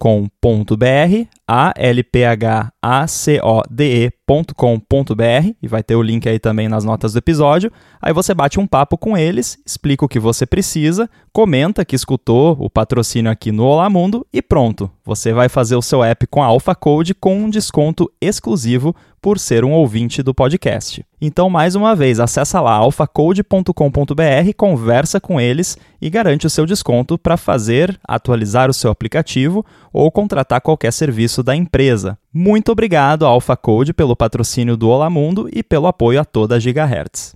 alphacode.com.br, 4.26 5.54
e 5.62 5.68
vai 5.68 5.82
ter 5.84 5.94
o 5.94 6.02
link 6.02 6.28
aí 6.28 6.40
também 6.40 6.68
nas 6.68 6.84
notas 6.84 7.12
do 7.12 7.20
episódio. 7.20 7.70
Aí 8.02 8.12
você 8.12 8.34
bate 8.34 8.58
um 8.58 8.66
papo 8.66 8.98
com 8.98 9.16
eles, 9.16 9.56
explica 9.64 10.04
o 10.04 10.08
que 10.08 10.18
você 10.18 10.44
precisa, 10.44 11.08
comenta 11.32 11.84
que 11.84 11.94
escutou 11.94 12.56
o 12.58 12.68
patrocínio 12.68 13.30
aqui 13.30 13.52
no 13.52 13.64
Olá 13.64 13.88
Mundo 13.88 14.26
e 14.32 14.42
pronto. 14.42 14.90
Você 15.04 15.32
vai 15.32 15.48
fazer 15.48 15.76
o 15.76 15.82
seu 15.82 16.02
app 16.02 16.26
com 16.26 16.42
a 16.42 16.46
Alpha 16.46 16.74
Code 16.74 17.14
com 17.14 17.44
um 17.44 17.48
desconto 17.48 18.10
exclusivo 18.20 18.92
por 19.24 19.38
ser 19.38 19.64
um 19.64 19.72
ouvinte 19.72 20.22
do 20.22 20.34
podcast. 20.34 21.02
Então, 21.18 21.48
mais 21.48 21.74
uma 21.74 21.96
vez, 21.96 22.20
acessa 22.20 22.60
lá 22.60 22.72
alphacode.com.br, 22.72 23.72
conversa 24.54 25.18
com 25.18 25.40
eles 25.40 25.78
e 25.98 26.10
garante 26.24 26.46
o 26.46 26.50
seu 26.50 26.64
desconto 26.64 27.18
para 27.18 27.36
fazer, 27.36 28.00
atualizar 28.08 28.70
o 28.70 28.74
seu 28.74 28.90
aplicativo 28.90 29.64
ou 29.92 30.10
contratar 30.10 30.62
qualquer 30.62 30.90
serviço 30.90 31.42
da 31.42 31.54
empresa. 31.54 32.16
Muito 32.32 32.72
obrigado, 32.72 33.26
Alpha 33.26 33.54
Code, 33.54 33.92
pelo 33.92 34.16
patrocínio 34.16 34.74
do 34.74 34.88
Olá 34.88 35.10
Mundo 35.10 35.50
e 35.52 35.62
pelo 35.62 35.86
apoio 35.86 36.18
a 36.18 36.24
toda 36.24 36.56
a 36.56 36.58
Gigahertz. 36.58 37.34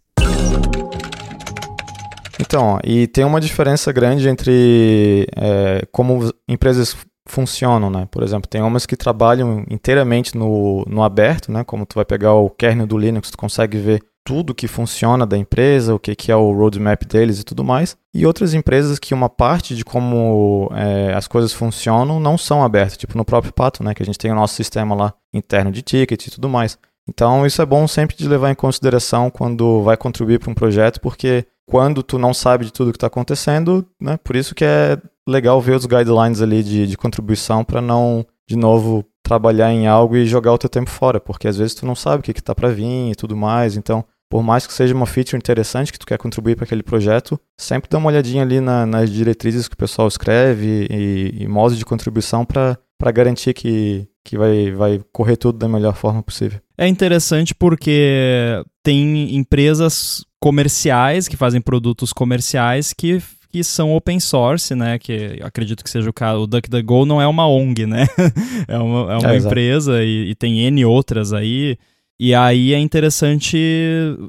Então, 2.41 2.79
e 2.83 3.07
tem 3.07 3.25
uma 3.25 3.41
diferença 3.43 3.93
grande 3.93 4.27
entre 4.27 5.27
é, 5.37 5.83
como 5.93 6.33
empresas 6.49 6.97
funcionam, 7.27 7.91
né? 7.91 8.09
Por 8.11 8.23
exemplo, 8.23 8.49
tem 8.49 8.63
umas 8.63 8.87
que 8.87 8.97
trabalham 8.97 9.67
inteiramente 9.69 10.35
no, 10.35 10.83
no 10.89 11.03
aberto, 11.03 11.53
né? 11.53 11.63
Como 11.63 11.85
tu 11.85 11.97
vai 11.97 12.07
pegar 12.07 12.33
o 12.33 12.49
kernel 12.49 12.87
do 12.87 12.97
Linux, 12.97 13.31
tu 13.31 13.37
consegue 13.37 13.77
ver 13.77 14.03
tudo 14.29 14.55
que 14.55 14.69
funciona 14.69 15.25
da 15.25 15.39
empresa, 15.39 15.95
o 15.95 15.99
que, 15.99 16.15
que 16.15 16.31
é 16.31 16.37
o 16.37 16.53
roadmap 16.53 17.03
deles 17.07 17.41
e 17.41 17.45
tudo 17.45 17.65
mais. 17.65 17.97
E 18.15 18.27
outras 18.27 18.53
empresas 18.53 18.99
que 18.99 19.15
uma 19.15 19.31
parte 19.31 19.75
de 19.75 19.83
como 19.83 20.71
é, 20.75 21.15
as 21.15 21.27
coisas 21.27 21.51
funcionam 21.51 22.21
não 22.21 22.37
são 22.37 22.63
abertas, 22.63 22.99
tipo 22.99 23.17
no 23.17 23.25
próprio 23.25 23.55
Pato, 23.55 23.83
né? 23.83 23.95
Que 23.95 24.03
a 24.03 24.07
gente 24.07 24.19
tem 24.19 24.31
o 24.31 24.35
nosso 24.35 24.55
sistema 24.55 24.95
lá 24.95 25.15
interno 25.33 25.73
de 25.73 25.81
ticket 25.81 26.27
e 26.27 26.31
tudo 26.31 26.47
mais. 26.47 26.79
Então 27.09 27.47
isso 27.47 27.63
é 27.63 27.65
bom 27.65 27.89
sempre 27.89 28.15
de 28.15 28.29
levar 28.29 28.51
em 28.51 28.55
consideração 28.55 29.31
quando 29.31 29.83
vai 29.83 29.97
contribuir 29.97 30.39
para 30.39 30.51
um 30.51 30.55
projeto, 30.55 31.01
porque 31.01 31.47
quando 31.67 32.03
tu 32.03 32.19
não 32.19 32.35
sabe 32.35 32.67
de 32.67 32.73
tudo 32.73 32.93
que 32.93 32.99
está 32.99 33.07
acontecendo, 33.07 33.87
né? 33.99 34.19
Por 34.23 34.37
isso 34.37 34.55
que 34.55 34.63
é 34.63 34.99
legal 35.27 35.59
ver 35.59 35.75
os 35.75 35.87
guidelines 35.87 36.43
ali 36.43 36.63
de, 36.63 36.87
de 36.87 36.99
contribuição 36.99 37.65
para 37.65 37.81
não, 37.81 38.27
de 38.47 38.57
novo, 38.57 39.07
trabalhar 39.23 39.73
em 39.73 39.87
algo 39.87 40.19
e 40.19 40.27
jogar 40.27 40.53
o 40.53 40.59
teu 40.59 40.69
tempo 40.69 40.91
fora, 40.91 41.19
porque 41.19 41.49
às 41.49 41.57
vezes 41.57 41.75
tu 41.75 41.87
não 41.87 41.95
sabe 41.95 42.21
o 42.21 42.23
que, 42.23 42.35
que 42.35 42.43
tá 42.43 42.55
para 42.55 42.69
vir 42.69 43.11
e 43.11 43.15
tudo 43.15 43.35
mais, 43.35 43.75
então 43.75 44.05
por 44.29 44.43
mais 44.43 44.67
que 44.67 44.75
seja 44.75 44.95
uma 44.95 45.07
feature 45.07 45.37
interessante 45.37 45.93
que 45.93 45.99
tu 45.99 46.07
quer 46.07 46.19
contribuir 46.19 46.57
para 46.57 46.65
aquele 46.65 46.83
projeto, 46.83 47.41
sempre 47.57 47.89
dá 47.91 47.99
uma 47.99 48.09
olhadinha 48.09 48.43
ali 48.43 48.61
na, 48.61 48.85
nas 48.85 49.11
diretrizes 49.11 49.69
que 49.69 49.75
o 49.75 49.79
pessoal 49.79 50.07
escreve 50.07 50.87
e, 50.91 51.43
e 51.43 51.49
modos 51.49 51.79
de 51.79 51.85
contribuição 51.85 52.45
para 52.45 52.79
garantir 53.13 53.55
que, 53.55 54.07
que 54.25 54.37
vai, 54.37 54.71
vai 54.73 55.01
correr 55.13 55.37
tudo 55.37 55.59
da 55.59 55.69
melhor 55.69 55.95
forma 55.95 56.23
possível. 56.23 56.61
É 56.77 56.87
interessante 56.87 57.55
porque 57.55 58.63
tem 58.83 59.35
empresas 59.37 60.25
comerciais 60.39 61.27
que 61.27 61.37
fazem 61.37 61.61
produtos 61.61 62.13
comerciais 62.13 62.93
que 62.93 63.21
que 63.51 63.65
são 63.65 63.95
open 63.95 64.21
source, 64.21 64.75
né? 64.75 64.99
Que 64.99 65.39
acredito 65.43 65.83
que 65.83 65.91
seja 65.91 66.09
o 66.09 66.13
caso. 66.13 66.43
O 66.43 66.47
DuckDuckGo 66.47 67.07
não 67.07 67.21
é 67.21 67.27
uma 67.27 67.49
ONG, 67.49 67.87
né? 67.87 68.07
é 68.69 68.79
uma, 68.79 69.13
é 69.15 69.17
uma 69.17 69.35
é, 69.35 69.39
empresa 69.39 70.05
e, 70.05 70.31
e, 70.31 70.35
tem 70.35 70.61
N 70.61 70.85
outras 70.85 71.33
aí. 71.33 71.79
E 72.21 72.35
aí 72.35 72.75
é 72.75 72.79
interessante 72.79 73.57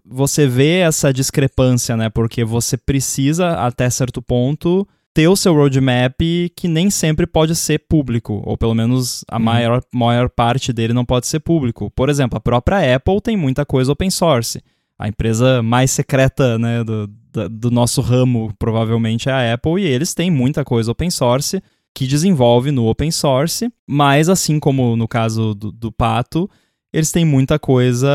você 0.05 0.45
ver 0.45 0.87
essa 0.87 1.11
discrepância, 1.11 1.97
né? 1.97 2.09
Porque 2.09 2.43
você 2.43 2.77
precisa, 2.77 3.53
até 3.53 3.89
certo 3.89 4.21
ponto, 4.21 4.87
ter 5.13 5.27
o 5.27 5.35
seu 5.35 5.53
roadmap 5.55 6.21
que 6.55 6.67
nem 6.67 6.89
sempre 6.91 7.25
pode 7.25 7.55
ser 7.55 7.79
público, 7.89 8.43
ou 8.45 8.55
pelo 8.55 8.75
menos 8.75 9.25
a 9.27 9.37
uhum. 9.37 9.43
maior, 9.43 9.81
maior 9.93 10.29
parte 10.29 10.71
dele 10.71 10.93
não 10.93 11.03
pode 11.03 11.25
ser 11.25 11.39
público. 11.39 11.91
Por 11.91 12.09
exemplo, 12.09 12.37
a 12.37 12.41
própria 12.41 12.95
Apple 12.95 13.19
tem 13.21 13.35
muita 13.35 13.65
coisa 13.65 13.91
open 13.91 14.11
source. 14.11 14.61
A 14.97 15.07
empresa 15.07 15.63
mais 15.63 15.89
secreta 15.89 16.59
né, 16.59 16.83
do, 16.83 17.09
do 17.49 17.71
nosso 17.71 18.01
ramo 18.01 18.53
provavelmente 18.59 19.29
é 19.29 19.31
a 19.31 19.53
Apple, 19.53 19.81
e 19.81 19.87
eles 19.87 20.13
têm 20.13 20.29
muita 20.29 20.63
coisa 20.63 20.91
open 20.91 21.09
source 21.09 21.61
que 21.93 22.05
desenvolve 22.05 22.69
no 22.69 22.87
open 22.87 23.09
source, 23.09 23.69
mas 23.87 24.29
assim 24.29 24.59
como 24.59 24.95
no 24.95 25.07
caso 25.07 25.55
do, 25.55 25.71
do 25.71 25.91
Pato, 25.91 26.49
eles 26.91 27.11
têm 27.11 27.25
muita 27.25 27.59
coisa 27.59 28.09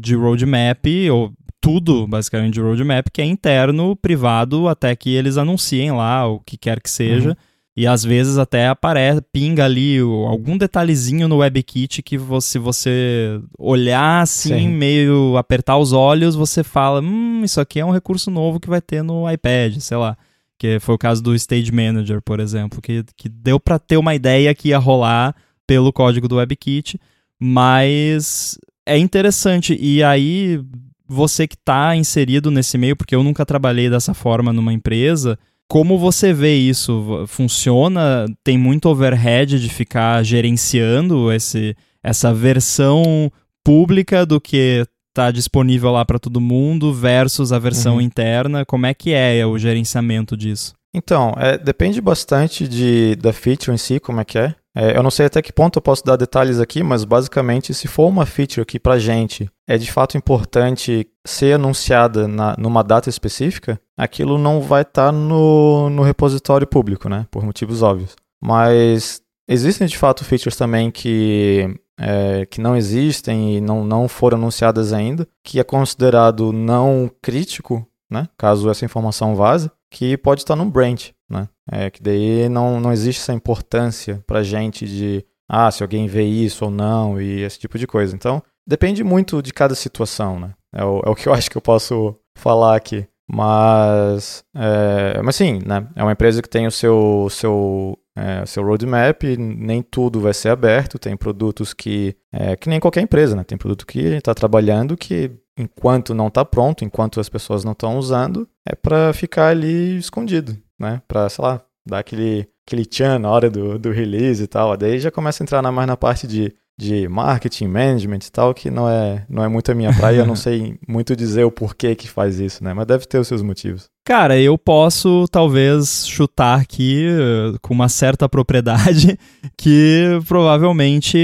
de 0.00 0.14
roadmap, 0.14 0.86
ou 1.10 1.32
tudo 1.60 2.06
basicamente 2.06 2.54
de 2.54 2.60
roadmap, 2.60 3.08
que 3.12 3.20
é 3.20 3.24
interno, 3.24 3.96
privado, 3.96 4.68
até 4.68 4.94
que 4.94 5.10
eles 5.10 5.36
anunciem 5.36 5.92
lá 5.92 6.26
o 6.26 6.40
que 6.40 6.56
quer 6.56 6.80
que 6.80 6.90
seja. 6.90 7.30
Uhum. 7.30 7.36
E 7.76 7.86
às 7.86 8.02
vezes 8.02 8.38
até 8.38 8.68
aparece, 8.68 9.20
pinga 9.30 9.66
ali 9.66 9.98
algum 9.98 10.56
detalhezinho 10.56 11.28
no 11.28 11.38
WebKit 11.38 12.02
que 12.02 12.16
você, 12.16 12.52
se 12.52 12.58
você 12.58 13.38
olhar 13.58 14.22
assim, 14.22 14.60
Sim. 14.60 14.68
meio 14.68 15.36
apertar 15.36 15.76
os 15.76 15.92
olhos, 15.92 16.34
você 16.34 16.64
fala: 16.64 17.02
hum, 17.02 17.42
isso 17.44 17.60
aqui 17.60 17.78
é 17.78 17.84
um 17.84 17.90
recurso 17.90 18.30
novo 18.30 18.58
que 18.58 18.68
vai 18.68 18.80
ter 18.80 19.02
no 19.02 19.30
iPad, 19.30 19.76
sei 19.78 19.96
lá. 19.98 20.16
Que 20.58 20.80
foi 20.80 20.94
o 20.94 20.98
caso 20.98 21.22
do 21.22 21.34
Stage 21.34 21.70
Manager, 21.70 22.22
por 22.22 22.40
exemplo, 22.40 22.80
que, 22.80 23.04
que 23.14 23.28
deu 23.28 23.60
para 23.60 23.78
ter 23.78 23.98
uma 23.98 24.14
ideia 24.14 24.54
que 24.54 24.68
ia 24.68 24.78
rolar 24.78 25.36
pelo 25.66 25.92
código 25.92 26.26
do 26.26 26.36
WebKit, 26.36 26.98
mas 27.40 28.58
é 28.86 28.96
interessante. 28.98 29.76
E 29.80 30.02
aí, 30.02 30.60
você 31.08 31.46
que 31.46 31.54
está 31.54 31.94
inserido 31.96 32.50
nesse 32.50 32.76
meio, 32.78 32.96
porque 32.96 33.14
eu 33.14 33.22
nunca 33.22 33.46
trabalhei 33.46 33.90
dessa 33.90 34.14
forma 34.14 34.52
numa 34.52 34.72
empresa, 34.72 35.38
como 35.68 35.98
você 35.98 36.32
vê 36.32 36.54
isso? 36.54 37.24
Funciona? 37.26 38.26
Tem 38.44 38.56
muito 38.56 38.88
overhead 38.88 39.58
de 39.60 39.68
ficar 39.68 40.22
gerenciando 40.22 41.32
esse, 41.32 41.76
essa 42.02 42.32
versão 42.32 43.30
pública 43.64 44.24
do 44.24 44.40
que 44.40 44.86
está 45.08 45.30
disponível 45.30 45.90
lá 45.90 46.04
para 46.04 46.18
todo 46.18 46.40
mundo 46.40 46.92
versus 46.92 47.52
a 47.52 47.58
versão 47.58 47.94
uhum. 47.96 48.00
interna? 48.00 48.64
Como 48.64 48.86
é 48.86 48.94
que 48.94 49.12
é 49.12 49.44
o 49.44 49.58
gerenciamento 49.58 50.36
disso? 50.36 50.74
Então, 50.94 51.34
é, 51.36 51.58
depende 51.58 52.00
bastante 52.00 52.68
de, 52.68 53.16
da 53.16 53.32
feature 53.32 53.74
em 53.74 53.78
si, 53.78 53.98
como 53.98 54.20
é 54.20 54.24
que 54.24 54.38
é. 54.38 54.54
É, 54.76 54.94
eu 54.94 55.02
não 55.02 55.10
sei 55.10 55.24
até 55.24 55.40
que 55.40 55.54
ponto 55.54 55.78
eu 55.78 55.82
posso 55.82 56.04
dar 56.04 56.16
detalhes 56.16 56.60
aqui, 56.60 56.82
mas 56.82 57.02
basicamente, 57.02 57.72
se 57.72 57.88
for 57.88 58.06
uma 58.08 58.26
feature 58.26 58.66
que 58.66 58.78
para 58.78 58.98
gente 58.98 59.50
é 59.66 59.78
de 59.78 59.90
fato 59.90 60.18
importante 60.18 61.08
ser 61.26 61.54
anunciada 61.54 62.28
na, 62.28 62.54
numa 62.58 62.84
data 62.84 63.08
específica, 63.08 63.80
aquilo 63.96 64.36
não 64.36 64.60
vai 64.60 64.82
estar 64.82 65.06
tá 65.06 65.12
no, 65.12 65.88
no 65.88 66.02
repositório 66.02 66.66
público, 66.66 67.08
né? 67.08 67.26
Por 67.30 67.42
motivos 67.42 67.82
óbvios. 67.82 68.14
Mas 68.38 69.22
existem 69.48 69.86
de 69.86 69.96
fato 69.96 70.26
features 70.26 70.56
também 70.56 70.90
que, 70.90 71.74
é, 71.98 72.44
que 72.44 72.60
não 72.60 72.76
existem 72.76 73.56
e 73.56 73.60
não, 73.62 73.82
não 73.82 74.06
foram 74.06 74.36
anunciadas 74.36 74.92
ainda, 74.92 75.26
que 75.42 75.58
é 75.58 75.64
considerado 75.64 76.52
não 76.52 77.10
crítico, 77.22 77.86
né? 78.10 78.28
Caso 78.38 78.70
essa 78.70 78.84
informação 78.84 79.34
vaze, 79.34 79.70
que 79.90 80.16
pode 80.16 80.42
estar 80.42 80.56
no 80.56 80.64
branch, 80.66 81.12
né? 81.28 81.48
É, 81.70 81.90
que 81.90 82.02
daí 82.02 82.48
não, 82.48 82.80
não 82.80 82.92
existe 82.92 83.20
essa 83.20 83.32
importância 83.32 84.22
pra 84.26 84.42
gente 84.42 84.86
de, 84.86 85.24
ah, 85.48 85.70
se 85.70 85.82
alguém 85.82 86.06
vê 86.06 86.24
isso 86.24 86.64
ou 86.64 86.70
não, 86.70 87.20
e 87.20 87.42
esse 87.42 87.58
tipo 87.58 87.78
de 87.78 87.86
coisa. 87.86 88.14
Então, 88.14 88.42
depende 88.66 89.02
muito 89.02 89.42
de 89.42 89.52
cada 89.52 89.74
situação, 89.74 90.38
né? 90.38 90.54
É 90.74 90.84
o, 90.84 91.02
é 91.04 91.10
o 91.10 91.14
que 91.14 91.28
eu 91.28 91.32
acho 91.34 91.50
que 91.50 91.56
eu 91.56 91.62
posso 91.62 92.16
falar 92.36 92.76
aqui. 92.76 93.06
Mas, 93.28 94.44
é, 94.54 95.20
mas 95.22 95.34
sim, 95.34 95.58
né? 95.66 95.88
É 95.96 96.02
uma 96.02 96.12
empresa 96.12 96.40
que 96.40 96.48
tem 96.48 96.66
o 96.66 96.70
seu, 96.70 97.26
seu, 97.28 97.98
é, 98.16 98.46
seu 98.46 98.62
roadmap, 98.64 99.24
nem 99.36 99.82
tudo 99.82 100.20
vai 100.20 100.32
ser 100.32 100.50
aberto, 100.50 100.98
tem 100.98 101.16
produtos 101.16 101.74
que, 101.74 102.16
é, 102.32 102.54
que 102.54 102.68
nem 102.68 102.78
qualquer 102.78 103.00
empresa, 103.00 103.34
né? 103.34 103.42
Tem 103.42 103.58
produto 103.58 103.84
que 103.84 103.98
está 103.98 104.32
trabalhando 104.32 104.96
que 104.96 105.32
enquanto 105.56 106.14
não 106.14 106.28
está 106.28 106.44
pronto, 106.44 106.84
enquanto 106.84 107.20
as 107.20 107.28
pessoas 107.28 107.64
não 107.64 107.72
estão 107.72 107.98
usando, 107.98 108.48
é 108.66 108.74
para 108.74 109.12
ficar 109.12 109.48
ali 109.48 109.96
escondido, 109.96 110.56
né? 110.78 111.00
Para, 111.08 111.28
sei 111.28 111.44
lá, 111.44 111.62
dar 111.86 112.00
aquele, 112.00 112.48
aquele 112.66 112.84
tchan 112.84 113.18
na 113.18 113.30
hora 113.30 113.48
do, 113.48 113.78
do 113.78 113.90
release 113.90 114.42
e 114.42 114.46
tal. 114.46 114.76
Daí 114.76 114.98
já 114.98 115.10
começa 115.10 115.42
a 115.42 115.44
entrar 115.44 115.62
na, 115.62 115.72
mais 115.72 115.86
na 115.86 115.96
parte 115.96 116.26
de, 116.26 116.52
de 116.78 117.08
marketing, 117.08 117.68
management 117.68 118.18
e 118.26 118.30
tal, 118.30 118.52
que 118.52 118.70
não 118.70 118.88
é, 118.88 119.24
não 119.28 119.42
é 119.42 119.48
muito 119.48 119.70
a 119.70 119.74
minha 119.74 119.94
praia. 119.94 120.18
eu 120.18 120.26
não 120.26 120.36
sei 120.36 120.78
muito 120.86 121.16
dizer 121.16 121.44
o 121.44 121.50
porquê 121.50 121.94
que 121.94 122.08
faz 122.08 122.38
isso, 122.38 122.62
né? 122.62 122.74
Mas 122.74 122.86
deve 122.86 123.06
ter 123.06 123.18
os 123.18 123.28
seus 123.28 123.42
motivos. 123.42 123.86
Cara, 124.04 124.38
eu 124.38 124.56
posso 124.56 125.26
talvez 125.30 126.06
chutar 126.06 126.60
aqui 126.60 127.08
uh, 127.08 127.58
com 127.60 127.74
uma 127.74 127.88
certa 127.88 128.28
propriedade 128.28 129.18
que 129.56 130.20
provavelmente 130.28 131.18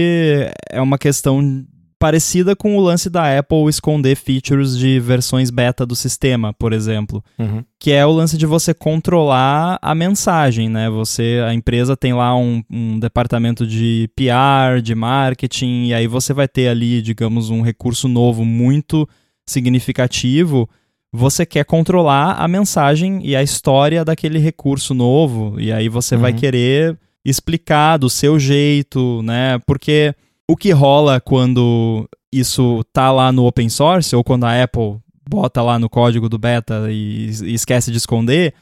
é 0.71 0.81
uma 0.81 0.99
questão 0.99 1.64
parecida 2.03 2.57
com 2.57 2.77
o 2.77 2.81
lance 2.81 3.09
da 3.09 3.38
Apple 3.38 3.69
esconder 3.69 4.17
features 4.17 4.77
de 4.77 4.99
versões 4.99 5.51
beta 5.51 5.87
do 5.87 5.95
sistema, 5.95 6.53
por 6.53 6.73
exemplo, 6.73 7.23
uhum. 7.38 7.62
que 7.79 7.93
é 7.93 8.05
o 8.05 8.11
lance 8.11 8.37
de 8.37 8.45
você 8.45 8.75
controlar 8.75 9.79
a 9.81 9.95
mensagem, 9.95 10.69
né? 10.69 10.91
Você, 10.91 11.41
a 11.47 11.55
empresa 11.55 11.97
tem 11.97 12.12
lá 12.12 12.37
um, 12.37 12.61
um 12.69 12.99
departamento 12.99 13.65
de 13.65 14.11
PR, 14.17 14.83
de 14.83 14.97
marketing, 14.97 15.85
e 15.85 15.95
aí 15.95 16.09
você 16.09 16.33
vai 16.33 16.49
ter 16.49 16.67
ali, 16.67 17.01
digamos, 17.01 17.51
um 17.51 17.62
recurso 17.62 18.09
novo 18.09 18.45
muito 18.45 19.09
significativo. 19.47 20.69
Você 21.12 21.47
quer 21.47 21.65
controlar 21.65 22.33
a 22.33 22.49
mensagem 22.49 23.21
e 23.25 23.37
a 23.37 23.45
história 23.45 24.05
daquele 24.05 24.41
recurso 24.41 24.93
novo, 24.93 25.55
e 25.57 25.71
aí 25.71 25.88
você 25.88 26.17
uhum. 26.17 26.23
vai 26.23 26.33
querer 26.33 26.99
explicar 27.25 27.97
do 27.97 28.11
seu 28.11 28.41
jeito, 28.41 29.23
né? 29.23 29.61
Porque 29.65 30.12
o 30.53 30.57
que 30.57 30.71
rola 30.71 31.19
quando 31.19 32.07
isso 32.31 32.85
tá 32.93 33.11
lá 33.11 33.33
no 33.33 33.47
open 33.47 33.71
source, 33.71 34.15
ou 34.15 34.23
quando 34.23 34.45
a 34.45 34.62
Apple 34.62 34.99
bota 35.27 35.62
lá 35.62 35.79
no 35.79 35.88
código 35.88 36.29
do 36.29 36.37
beta 36.38 36.88
e, 36.91 37.31
e 37.43 37.55
esquece 37.55 37.91
de 37.91 37.97
esconder, 37.97 38.53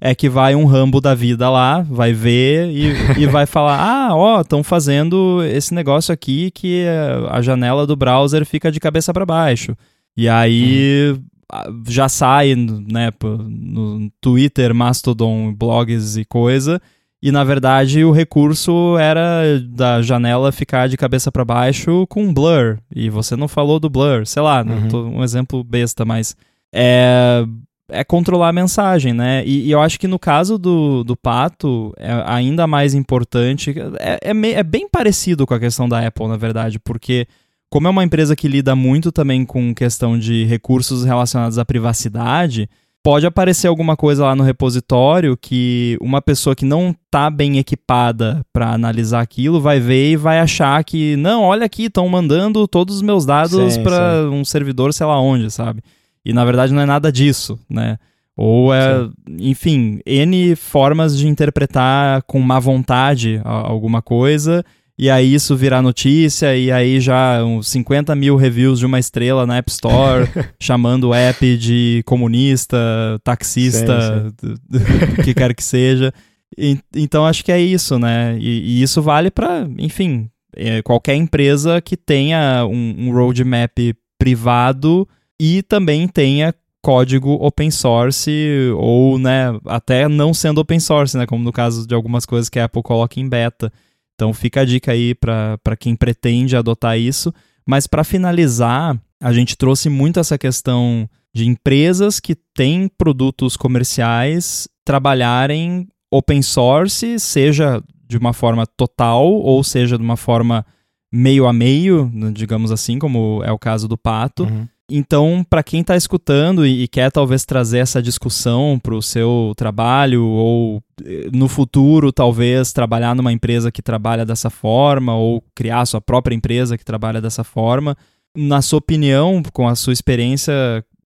é 0.00 0.12
que 0.12 0.28
vai 0.28 0.56
um 0.56 0.64
rambo 0.64 1.00
da 1.00 1.14
vida 1.14 1.48
lá, 1.48 1.82
vai 1.82 2.12
ver 2.12 2.68
e, 2.72 3.22
e 3.22 3.26
vai 3.30 3.46
falar: 3.46 3.78
ah, 3.78 4.16
ó, 4.16 4.40
estão 4.40 4.64
fazendo 4.64 5.40
esse 5.44 5.72
negócio 5.72 6.12
aqui 6.12 6.50
que 6.50 6.84
a 7.30 7.40
janela 7.40 7.86
do 7.86 7.94
browser 7.94 8.44
fica 8.44 8.72
de 8.72 8.80
cabeça 8.80 9.14
para 9.14 9.24
baixo. 9.24 9.76
E 10.16 10.28
aí 10.28 11.14
hum. 11.14 11.84
já 11.86 12.08
sai 12.08 12.56
né, 12.56 13.12
no 13.22 14.10
Twitter, 14.20 14.74
Mastodon, 14.74 15.54
blogs 15.54 16.16
e 16.16 16.24
coisa 16.24 16.82
e 17.22 17.32
na 17.32 17.42
verdade 17.44 18.04
o 18.04 18.12
recurso 18.12 18.96
era 18.98 19.60
da 19.60 20.02
janela 20.02 20.52
ficar 20.52 20.88
de 20.88 20.96
cabeça 20.96 21.32
para 21.32 21.44
baixo 21.44 22.06
com 22.08 22.32
blur. 22.32 22.78
E 22.94 23.08
você 23.08 23.34
não 23.36 23.48
falou 23.48 23.80
do 23.80 23.88
blur, 23.88 24.26
sei 24.26 24.42
lá, 24.42 24.62
uhum. 24.62 25.18
um 25.18 25.24
exemplo 25.24 25.64
besta, 25.64 26.04
mas 26.04 26.36
é, 26.74 27.44
é 27.88 28.04
controlar 28.04 28.50
a 28.50 28.52
mensagem, 28.52 29.12
né? 29.12 29.42
E, 29.46 29.66
e, 29.66 29.70
eu 29.70 29.80
acho 29.80 29.98
que 29.98 30.06
no 30.06 30.18
caso 30.18 30.58
do, 30.58 31.04
do 31.04 31.16
Pato 31.16 31.92
é 31.96 32.12
ainda 32.26 32.66
mais 32.66 32.94
importante. 32.94 33.74
É, 33.98 34.30
é, 34.30 34.34
me, 34.34 34.52
é 34.52 34.62
bem 34.62 34.88
parecido 34.88 35.46
com 35.46 35.54
a 35.54 35.60
questão 35.60 35.88
da 35.88 36.06
Apple, 36.06 36.28
na 36.28 36.36
verdade, 36.36 36.78
porque 36.78 37.26
como 37.70 37.88
é 37.88 37.90
uma 37.90 38.04
empresa 38.04 38.36
que 38.36 38.48
lida 38.48 38.76
muito 38.76 39.10
também 39.10 39.44
com 39.44 39.74
questão 39.74 40.18
de 40.18 40.44
recursos 40.44 41.04
relacionados 41.04 41.58
à 41.58 41.64
privacidade 41.64 42.68
pode 43.06 43.24
aparecer 43.24 43.68
alguma 43.68 43.96
coisa 43.96 44.24
lá 44.24 44.34
no 44.34 44.42
repositório 44.42 45.36
que 45.36 45.96
uma 46.00 46.20
pessoa 46.20 46.56
que 46.56 46.64
não 46.64 46.90
está 46.90 47.30
bem 47.30 47.56
equipada 47.56 48.44
para 48.52 48.72
analisar 48.72 49.20
aquilo 49.20 49.60
vai 49.60 49.78
ver 49.78 50.10
e 50.10 50.16
vai 50.16 50.40
achar 50.40 50.82
que, 50.82 51.14
não, 51.14 51.44
olha 51.44 51.64
aqui, 51.64 51.84
estão 51.84 52.08
mandando 52.08 52.66
todos 52.66 52.96
os 52.96 53.02
meus 53.02 53.24
dados 53.24 53.78
para 53.78 54.28
um 54.28 54.44
servidor, 54.44 54.92
sei 54.92 55.06
lá 55.06 55.20
onde, 55.20 55.52
sabe? 55.52 55.84
E 56.24 56.32
na 56.32 56.44
verdade 56.44 56.74
não 56.74 56.82
é 56.82 56.84
nada 56.84 57.12
disso, 57.12 57.56
né? 57.70 57.96
Ou 58.36 58.74
é, 58.74 59.04
sim. 59.04 59.12
enfim, 59.38 60.00
N 60.04 60.56
formas 60.56 61.16
de 61.16 61.28
interpretar 61.28 62.22
com 62.22 62.40
má 62.40 62.58
vontade 62.58 63.40
alguma 63.44 64.02
coisa 64.02 64.64
e 64.98 65.10
aí 65.10 65.34
isso 65.34 65.56
virar 65.56 65.82
notícia, 65.82 66.56
e 66.56 66.72
aí 66.72 67.00
já 67.00 67.44
uns 67.44 67.68
50 67.68 68.14
mil 68.14 68.36
reviews 68.36 68.78
de 68.78 68.86
uma 68.86 68.98
estrela 68.98 69.46
na 69.46 69.58
App 69.58 69.70
Store, 69.70 70.28
chamando 70.60 71.08
o 71.08 71.14
app 71.14 71.56
de 71.58 72.02
comunista, 72.06 72.78
taxista, 73.22 74.32
o 75.18 75.22
que 75.22 75.34
quer 75.34 75.54
que 75.54 75.62
seja. 75.62 76.12
E, 76.56 76.78
então 76.94 77.26
acho 77.26 77.44
que 77.44 77.52
é 77.52 77.60
isso, 77.60 77.98
né? 77.98 78.38
E, 78.40 78.78
e 78.78 78.82
isso 78.82 79.02
vale 79.02 79.30
para, 79.30 79.68
enfim, 79.78 80.30
é, 80.56 80.80
qualquer 80.80 81.14
empresa 81.14 81.80
que 81.82 81.96
tenha 81.96 82.64
um, 82.66 82.94
um 82.98 83.12
roadmap 83.12 83.78
privado 84.18 85.06
e 85.38 85.62
também 85.62 86.08
tenha 86.08 86.54
código 86.82 87.32
open 87.40 87.70
source 87.70 88.30
ou, 88.76 89.18
né, 89.18 89.46
até 89.66 90.08
não 90.08 90.32
sendo 90.32 90.60
open 90.60 90.78
source, 90.78 91.16
né, 91.18 91.26
como 91.26 91.42
no 91.42 91.52
caso 91.52 91.86
de 91.86 91.94
algumas 91.94 92.24
coisas 92.24 92.48
que 92.48 92.58
a 92.58 92.64
Apple 92.64 92.82
coloca 92.82 93.18
em 93.20 93.28
beta. 93.28 93.72
Então 94.16 94.32
fica 94.32 94.62
a 94.62 94.64
dica 94.64 94.92
aí 94.92 95.14
para 95.14 95.76
quem 95.78 95.94
pretende 95.94 96.56
adotar 96.56 96.98
isso. 96.98 97.32
Mas 97.66 97.86
para 97.86 98.02
finalizar, 98.02 98.98
a 99.20 99.32
gente 99.32 99.56
trouxe 99.56 99.88
muito 99.88 100.18
essa 100.18 100.38
questão 100.38 101.08
de 101.34 101.46
empresas 101.46 102.18
que 102.18 102.34
têm 102.54 102.88
produtos 102.88 103.56
comerciais 103.56 104.66
trabalharem 104.84 105.86
open 106.10 106.40
source, 106.40 107.20
seja 107.20 107.82
de 108.08 108.16
uma 108.16 108.32
forma 108.32 108.66
total 108.66 109.26
ou 109.26 109.62
seja 109.62 109.98
de 109.98 110.02
uma 110.02 110.16
forma 110.16 110.64
meio 111.12 111.46
a 111.46 111.52
meio, 111.52 112.10
digamos 112.32 112.72
assim, 112.72 112.98
como 112.98 113.42
é 113.44 113.52
o 113.52 113.58
caso 113.58 113.86
do 113.86 113.98
Pato. 113.98 114.44
Uhum. 114.44 114.66
Então, 114.88 115.44
para 115.48 115.64
quem 115.64 115.80
está 115.80 115.96
escutando 115.96 116.64
e, 116.64 116.86
quer 116.86 117.10
talvez 117.10 117.44
trazer 117.44 117.78
essa 117.78 118.00
discussão 118.00 118.78
para 118.80 118.94
o 118.94 119.02
seu 119.02 119.52
trabalho 119.56 120.24
ou 120.24 120.80
eh, 121.04 121.28
no 121.32 121.48
futuro 121.48 122.12
talvez 122.12 122.72
trabalhar 122.72 123.12
numa 123.14 123.32
empresa 123.32 123.72
que 123.72 123.82
trabalha 123.82 124.24
dessa 124.24 124.48
forma 124.48 125.16
ou 125.16 125.42
criar 125.56 125.84
sua 125.86 126.00
própria 126.00 126.36
empresa 126.36 126.78
que 126.78 126.84
trabalha 126.84 127.20
dessa 127.20 127.42
forma, 127.42 127.96
na 128.36 128.62
sua 128.62 128.78
opinião, 128.78 129.42
com 129.52 129.66
a 129.66 129.74
sua 129.74 129.92
experiência, 129.92 130.52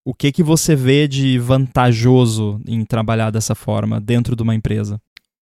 o 0.04 0.12
que 0.12 0.30
que 0.30 0.42
você 0.42 0.76
vê 0.76 1.08
de 1.08 1.38
vantajoso 1.38 2.60
em 2.66 2.84
trabalhar 2.84 3.30
dessa 3.30 3.54
forma 3.54 3.98
dentro 3.98 4.36
de 4.36 4.42
uma 4.42 4.54
empresa? 4.54 5.00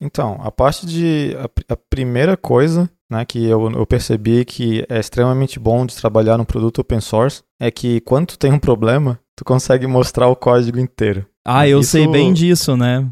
Então, 0.02 0.38
a 0.42 0.52
parte 0.52 0.86
de. 0.86 1.36
A, 1.40 1.74
a 1.74 1.78
primeira 1.90 2.38
coisa 2.38 2.90
né, 3.10 3.26
que 3.26 3.44
eu, 3.46 3.72
eu, 3.72 3.86
percebi 3.86 4.46
que 4.46 4.86
é 4.90 5.00
extremamente 5.00 5.60
bom 5.60 5.86
de 5.86 5.96
trabalhar 5.96 6.38
num 6.38 6.46
produto 6.46 6.80
open 6.80 7.00
source 7.00 7.42
é 7.60 7.72
que 7.72 8.02
quando 8.02 8.28
tu 8.28 8.40
tem 8.40 8.52
um 8.52 8.60
problema, 8.60 9.20
tu 9.36 9.44
consegue 9.46 9.88
mostrar 9.88 10.28
o 10.28 10.36
código 10.36 10.80
inteiro. 10.80 11.26
Ah, 11.46 11.68
eu 11.68 11.80
Isso... 11.80 11.92
sei 11.92 12.08
bem 12.08 12.34
disso, 12.34 12.76
né? 12.76 13.08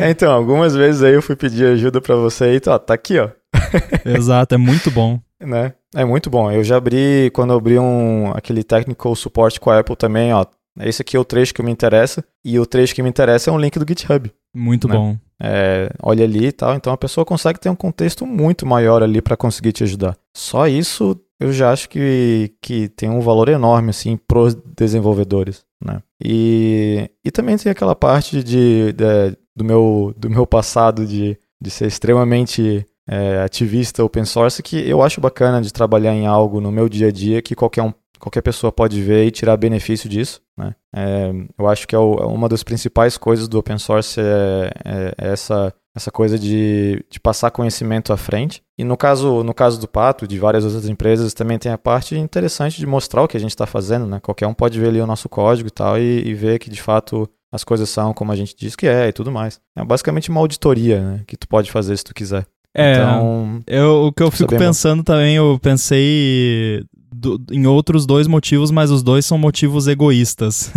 É. 0.00 0.04
é, 0.06 0.10
então, 0.10 0.30
algumas 0.30 0.76
vezes 0.76 1.02
aí 1.02 1.14
eu 1.14 1.22
fui 1.22 1.34
pedir 1.34 1.66
ajuda 1.66 2.00
para 2.00 2.14
você 2.14 2.54
e 2.54 2.60
tá, 2.60 2.78
tá 2.78 2.94
aqui, 2.94 3.18
ó. 3.18 3.30
Exato, 4.04 4.54
é 4.54 4.58
muito 4.58 4.90
bom. 4.90 5.18
Né? 5.40 5.72
É 5.94 6.04
muito 6.04 6.30
bom. 6.30 6.50
Eu 6.50 6.62
já 6.62 6.76
abri, 6.76 7.30
quando 7.34 7.52
eu 7.52 7.56
abri 7.56 7.78
um, 7.78 8.30
aquele 8.32 8.62
technical 8.62 9.14
support 9.16 9.58
com 9.58 9.70
a 9.70 9.80
Apple 9.80 9.96
também, 9.96 10.32
ó, 10.32 10.44
esse 10.80 11.02
aqui 11.02 11.16
é 11.16 11.20
o 11.20 11.24
trecho 11.24 11.52
que 11.52 11.62
me 11.62 11.72
interessa, 11.72 12.24
e 12.44 12.58
o 12.60 12.66
trecho 12.66 12.94
que 12.94 13.02
me 13.02 13.08
interessa 13.08 13.50
é 13.50 13.52
um 13.52 13.58
link 13.58 13.76
do 13.78 13.86
GitHub. 13.88 14.30
Muito 14.54 14.86
né? 14.86 14.94
bom. 14.94 15.16
É, 15.40 15.90
olha 16.02 16.24
ali 16.24 16.46
e 16.46 16.52
tal, 16.52 16.74
então 16.74 16.92
a 16.92 16.96
pessoa 16.96 17.24
consegue 17.24 17.58
ter 17.58 17.68
um 17.68 17.76
contexto 17.76 18.26
muito 18.26 18.64
maior 18.66 19.02
ali 19.02 19.20
para 19.20 19.36
conseguir 19.36 19.72
te 19.72 19.84
ajudar. 19.84 20.16
Só 20.36 20.68
isso 20.68 21.20
eu 21.40 21.52
já 21.52 21.72
acho 21.72 21.88
que, 21.88 22.52
que 22.60 22.88
tem 22.88 23.08
um 23.08 23.20
valor 23.20 23.48
enorme 23.48 23.90
assim 23.90 24.16
pros 24.16 24.54
desenvolvedores, 24.54 25.64
né? 25.84 26.02
E, 26.22 27.10
e 27.24 27.30
também 27.30 27.56
tem 27.56 27.70
aquela 27.70 27.94
parte 27.94 28.42
de, 28.42 28.92
de 28.92 29.36
do, 29.54 29.64
meu, 29.64 30.14
do 30.16 30.28
meu 30.28 30.46
passado 30.46 31.06
de, 31.06 31.38
de 31.60 31.70
ser 31.70 31.86
extremamente 31.86 32.84
é, 33.08 33.40
ativista 33.40 34.04
open 34.04 34.24
source 34.24 34.62
que 34.62 34.76
eu 34.88 35.00
acho 35.00 35.20
bacana 35.20 35.62
de 35.62 35.72
trabalhar 35.72 36.14
em 36.14 36.26
algo 36.26 36.60
no 36.60 36.72
meu 36.72 36.88
dia 36.88 37.08
a 37.08 37.12
dia 37.12 37.40
que 37.40 37.54
qualquer 37.54 37.82
um 37.82 37.92
qualquer 38.18 38.42
pessoa 38.42 38.72
pode 38.72 39.00
ver 39.00 39.26
e 39.26 39.30
tirar 39.30 39.56
benefício 39.56 40.08
disso. 40.08 40.42
Né? 40.56 40.74
É, 40.94 41.30
eu 41.56 41.68
acho 41.68 41.86
que 41.86 41.94
é, 41.94 41.98
o, 41.98 42.14
é, 42.14 42.26
uma 42.26 42.48
das 42.48 42.62
principais 42.62 43.16
coisas 43.16 43.48
do 43.48 43.58
open 43.58 43.78
source 43.78 44.20
é, 44.20 44.70
é, 44.84 45.14
é, 45.16 45.32
essa, 45.32 45.72
essa 45.96 46.10
coisa 46.10 46.38
de, 46.38 47.04
de 47.10 47.20
passar 47.20 47.50
conhecimento 47.50 48.12
à 48.12 48.16
frente. 48.16 48.62
E 48.78 48.84
no 48.84 48.96
caso, 48.96 49.42
no 49.42 49.52
caso 49.52 49.80
do 49.80 49.88
Pato, 49.88 50.26
de 50.26 50.38
várias 50.38 50.64
outras 50.64 50.88
empresas, 50.88 51.34
também 51.34 51.58
tem 51.58 51.72
a 51.72 51.76
parte 51.76 52.16
interessante 52.16 52.78
de 52.78 52.86
mostrar 52.86 53.24
o 53.24 53.28
que 53.28 53.36
a 53.36 53.40
gente 53.40 53.50
está 53.50 53.66
fazendo. 53.66 54.06
Né? 54.06 54.20
Qualquer 54.20 54.46
um 54.46 54.54
pode 54.54 54.78
ver 54.78 54.88
ali 54.88 55.00
o 55.00 55.06
nosso 55.06 55.28
código 55.28 55.66
e 55.66 55.72
tal 55.72 55.98
e, 55.98 56.22
e 56.24 56.32
ver 56.32 56.60
que 56.60 56.70
de 56.70 56.80
fato 56.80 57.28
as 57.50 57.64
coisas 57.64 57.90
são 57.90 58.14
como 58.14 58.30
a 58.30 58.36
gente 58.36 58.54
diz 58.56 58.76
que 58.76 58.86
é 58.86 59.08
e 59.08 59.12
tudo 59.12 59.32
mais. 59.32 59.60
É 59.74 59.84
basicamente 59.84 60.30
uma 60.30 60.38
auditoria 60.38 61.00
né, 61.00 61.20
que 61.26 61.36
tu 61.36 61.48
pode 61.48 61.72
fazer 61.72 61.96
se 61.96 62.04
tu 62.04 62.14
quiser. 62.14 62.46
É, 62.72 62.92
então, 62.92 63.60
eu, 63.66 64.06
o 64.06 64.12
que 64.12 64.22
eu 64.22 64.30
fico 64.30 64.56
pensando 64.56 65.02
também, 65.02 65.34
eu 65.34 65.58
pensei 65.60 66.84
do, 67.12 67.42
em 67.50 67.66
outros 67.66 68.06
dois 68.06 68.28
motivos, 68.28 68.70
mas 68.70 68.90
os 68.90 69.02
dois 69.02 69.26
são 69.26 69.36
motivos 69.36 69.88
egoístas. 69.88 70.70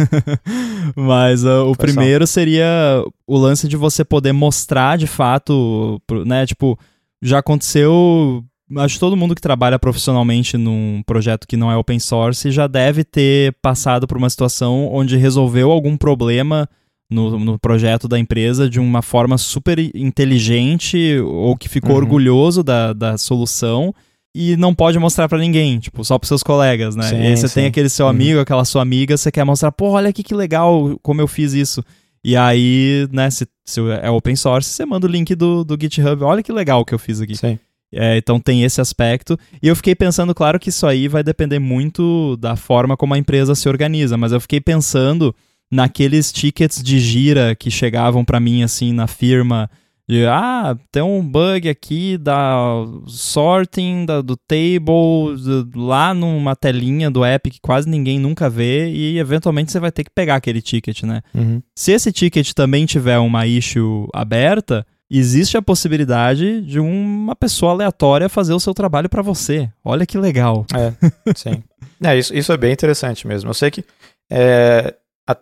mas 0.96 1.44
uh, 1.44 1.66
o 1.68 1.76
primeiro 1.76 2.26
seria 2.26 3.04
o 3.28 3.38
lance 3.38 3.68
de 3.68 3.78
você 3.78 4.04
poder 4.04 4.32
mostrar 4.32 4.98
de 4.98 5.06
fato, 5.06 6.02
né? 6.26 6.48
Tipo, 6.48 6.80
já 7.22 7.40
aconteceu. 7.40 8.44
Acho 8.78 8.96
que 8.96 9.00
todo 9.00 9.18
mundo 9.18 9.36
que 9.36 9.42
trabalha 9.42 9.78
profissionalmente 9.78 10.58
num 10.58 11.04
projeto 11.06 11.48
que 11.48 11.58
não 11.58 11.70
é 11.70 11.76
open 11.76 12.00
source 12.00 12.52
já 12.52 12.68
deve 12.68 13.04
ter 13.04 13.54
passado 13.62 14.08
por 14.08 14.18
uma 14.18 14.30
situação 14.30 14.88
onde 14.92 15.18
resolveu 15.18 15.72
algum 15.72 15.98
problema 15.98 16.70
no, 17.10 17.38
no 17.38 17.60
projeto 17.60 18.08
da 18.08 18.18
empresa 18.18 18.70
de 18.70 18.80
uma 18.80 19.02
forma 19.02 19.38
super 19.38 19.78
inteligente 19.94 21.20
ou 21.20 21.58
que 21.58 21.68
ficou 21.68 21.92
uhum. 21.92 21.98
orgulhoso 21.98 22.64
da, 22.64 22.94
da 22.94 23.18
solução 23.18 23.94
e 24.34 24.56
não 24.56 24.74
pode 24.74 24.98
mostrar 24.98 25.28
para 25.28 25.38
ninguém, 25.38 25.78
tipo, 25.78 26.06
só 26.06 26.18
pros 26.18 26.30
seus 26.30 26.42
colegas, 26.42 26.96
né? 26.96 27.04
Sim, 27.04 27.18
e 27.18 27.28
aí 27.28 27.38
você 27.38 27.50
sim. 27.50 27.56
tem 27.56 27.66
aquele 27.66 27.90
seu 27.90 28.06
uhum. 28.06 28.12
amigo, 28.12 28.40
aquela 28.40 28.64
sua 28.64 28.82
amiga, 28.82 29.18
você 29.18 29.30
quer 29.30 29.44
mostrar, 29.44 29.74
pô, 29.74 29.90
olha 29.90 30.10
aqui 30.10 30.24
que 30.24 30.34
legal 30.34 30.98
como 31.02 31.20
eu 31.20 31.28
fiz 31.28 31.52
isso. 31.52 31.84
E 32.24 32.38
aí, 32.38 33.08
né, 33.12 33.30
se, 33.30 33.48
se 33.66 33.82
é 34.02 34.10
open 34.10 34.36
source, 34.36 34.70
você 34.70 34.86
manda 34.86 35.08
o 35.08 35.10
link 35.10 35.34
do, 35.34 35.64
do 35.64 35.78
GitHub, 35.80 36.24
olha 36.24 36.44
que 36.44 36.52
legal 36.52 36.86
que 36.86 36.94
eu 36.94 37.00
fiz 37.00 37.20
aqui. 37.20 37.36
Sim. 37.36 37.58
É, 37.94 38.18
então 38.18 38.40
tem 38.40 38.64
esse 38.64 38.80
aspecto. 38.80 39.38
E 39.62 39.68
eu 39.68 39.76
fiquei 39.76 39.94
pensando, 39.94 40.34
claro 40.34 40.60
que 40.60 40.70
isso 40.70 40.88
aí 40.88 41.08
vai 41.08 41.24
depender 41.24 41.60
muito 41.60 42.38
da 42.38 42.56
forma 42.56 42.96
como 42.96 43.14
a 43.14 43.18
empresa 43.18 43.54
se 43.54 43.68
organiza, 43.68 44.18
mas 44.18 44.32
eu 44.32 44.40
fiquei 44.40 44.62
pensando 44.62 45.36
naqueles 45.70 46.32
tickets 46.32 46.82
de 46.82 47.00
gira 47.00 47.56
que 47.56 47.72
chegavam 47.72 48.24
para 48.24 48.40
mim 48.40 48.64
assim 48.64 48.94
na 48.94 49.08
firma 49.08 49.70
de, 50.12 50.26
ah, 50.26 50.78
tem 50.92 51.02
um 51.02 51.26
bug 51.26 51.70
aqui 51.70 52.18
da 52.18 52.84
sorting 53.08 54.06
da, 54.06 54.22
do 54.22 54.36
table 54.36 55.38
de, 55.38 55.80
lá 55.80 56.14
numa 56.14 56.54
telinha 56.54 57.10
do 57.10 57.24
app 57.24 57.50
que 57.50 57.62
quase 57.62 57.88
ninguém 57.88 58.20
nunca 58.20 58.50
vê 58.50 58.90
e 58.90 59.18
eventualmente 59.18 59.72
você 59.72 59.80
vai 59.80 59.90
ter 59.90 60.04
que 60.04 60.12
pegar 60.14 60.36
aquele 60.36 60.62
ticket, 60.62 61.04
né? 61.04 61.22
Uhum. 61.34 61.62
Se 61.74 61.94
esse 61.94 62.12
ticket 62.12 62.52
também 62.52 62.86
tiver 62.86 63.20
uma 63.20 63.48
issue 63.48 64.06
aberta, 64.14 64.86
existe 65.10 65.56
a 65.56 65.62
possibilidade 65.62 66.60
de 66.60 66.82
uma 66.82 67.34
pessoa 67.34 67.72
aleatória 67.72 68.28
fazer 68.28 68.54
o 68.54 68.60
seu 68.60 68.74
trabalho 68.74 69.08
para 69.08 69.22
você. 69.22 69.70
Olha 69.82 70.06
que 70.06 70.18
legal. 70.18 70.66
É, 70.76 70.92
sim. 71.34 71.64
é, 72.04 72.18
isso, 72.18 72.36
isso 72.36 72.52
é 72.52 72.58
bem 72.58 72.74
interessante 72.74 73.26
mesmo. 73.26 73.50
Eu 73.50 73.54
sei 73.54 73.72
que 73.72 73.86
é, 74.30 74.94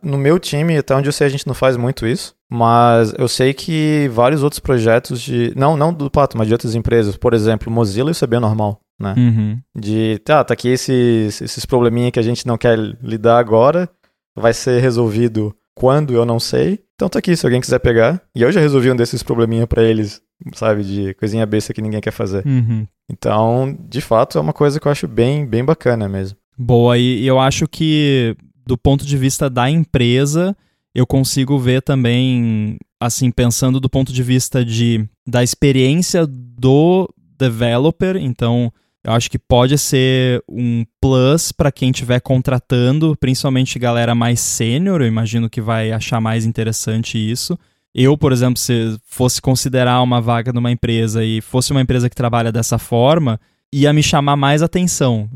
no 0.03 0.17
meu 0.17 0.39
time, 0.39 0.77
até 0.77 0.95
onde 0.95 1.07
eu 1.07 1.13
sei, 1.13 1.27
a 1.27 1.29
gente 1.29 1.47
não 1.47 1.53
faz 1.53 1.77
muito 1.77 2.05
isso. 2.05 2.35
Mas 2.51 3.13
eu 3.17 3.27
sei 3.27 3.53
que 3.53 4.09
vários 4.11 4.41
outros 4.41 4.59
projetos 4.59 5.21
de. 5.21 5.53
Não, 5.55 5.77
não 5.77 5.93
do 5.93 6.09
Pato, 6.09 6.37
mas 6.37 6.47
de 6.47 6.53
outras 6.53 6.73
empresas. 6.73 7.15
Por 7.15 7.33
exemplo, 7.33 7.71
Mozilla, 7.71 8.11
isso 8.11 8.23
é 8.23 8.27
bem 8.27 8.39
normal, 8.39 8.81
né? 8.99 9.13
Uhum. 9.15 9.59
De, 9.77 10.19
tá, 10.25 10.43
tá 10.43 10.53
aqui 10.53 10.69
esses, 10.69 11.41
esses 11.41 11.65
probleminha 11.65 12.11
que 12.11 12.19
a 12.19 12.23
gente 12.23 12.47
não 12.47 12.57
quer 12.57 12.77
lidar 12.77 13.37
agora. 13.37 13.87
Vai 14.35 14.53
ser 14.53 14.81
resolvido 14.81 15.55
quando 15.75 16.13
eu 16.13 16.25
não 16.25 16.39
sei. 16.39 16.79
Então 16.95 17.07
tá 17.07 17.19
aqui, 17.19 17.35
se 17.35 17.45
alguém 17.45 17.61
quiser 17.61 17.79
pegar. 17.79 18.21
E 18.35 18.41
eu 18.41 18.51
já 18.51 18.59
resolvi 18.59 18.91
um 18.91 18.95
desses 18.95 19.21
probleminha 19.21 19.67
para 19.67 19.83
eles, 19.83 20.21
sabe? 20.53 20.83
De 20.83 21.13
coisinha 21.13 21.45
besta 21.45 21.73
que 21.73 21.81
ninguém 21.81 22.01
quer 22.01 22.11
fazer. 22.11 22.45
Uhum. 22.45 22.87
Então, 23.09 23.77
de 23.87 24.01
fato, 24.01 24.37
é 24.37 24.41
uma 24.41 24.53
coisa 24.53 24.79
que 24.79 24.87
eu 24.87 24.91
acho 24.91 25.07
bem, 25.07 25.45
bem 25.45 25.63
bacana 25.63 26.09
mesmo. 26.09 26.37
Boa, 26.57 26.97
e 26.97 27.25
eu 27.25 27.39
acho 27.39 27.67
que 27.67 28.35
do 28.69 28.77
ponto 28.77 29.03
de 29.03 29.17
vista 29.17 29.49
da 29.49 29.67
empresa, 29.67 30.55
eu 30.93 31.07
consigo 31.07 31.57
ver 31.57 31.81
também, 31.81 32.77
assim, 32.99 33.31
pensando 33.31 33.79
do 33.79 33.89
ponto 33.89 34.13
de 34.13 34.21
vista 34.21 34.63
de, 34.63 35.09
da 35.25 35.41
experiência 35.43 36.27
do 36.27 37.11
developer, 37.35 38.15
então 38.15 38.71
eu 39.03 39.11
acho 39.11 39.27
que 39.27 39.39
pode 39.39 39.75
ser 39.75 40.43
um 40.47 40.85
plus 41.01 41.51
para 41.51 41.71
quem 41.71 41.89
estiver 41.89 42.19
contratando, 42.19 43.17
principalmente 43.19 43.79
galera 43.79 44.13
mais 44.13 44.39
sênior, 44.39 45.01
eu 45.01 45.07
imagino 45.07 45.49
que 45.49 45.61
vai 45.61 45.91
achar 45.91 46.21
mais 46.21 46.45
interessante 46.45 47.17
isso. 47.17 47.57
Eu, 47.91 48.15
por 48.15 48.31
exemplo, 48.31 48.59
se 48.59 48.99
fosse 49.03 49.41
considerar 49.41 49.99
uma 50.03 50.21
vaga 50.21 50.53
numa 50.53 50.69
empresa 50.69 51.25
e 51.25 51.41
fosse 51.41 51.71
uma 51.71 51.81
empresa 51.81 52.07
que 52.07 52.15
trabalha 52.15 52.51
dessa 52.51 52.77
forma, 52.77 53.39
ia 53.73 53.93
me 53.93 54.01
chamar 54.01 54.35
mais 54.35 54.61
atenção. 54.61 55.29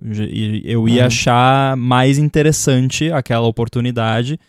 Eu 0.63 0.87
ia 0.87 1.01
uhum. 1.01 1.07
achar 1.07 1.77
mais 1.77 2.17
interessante 2.17 3.11
aquela 3.11 3.47
oportunidade. 3.47 4.39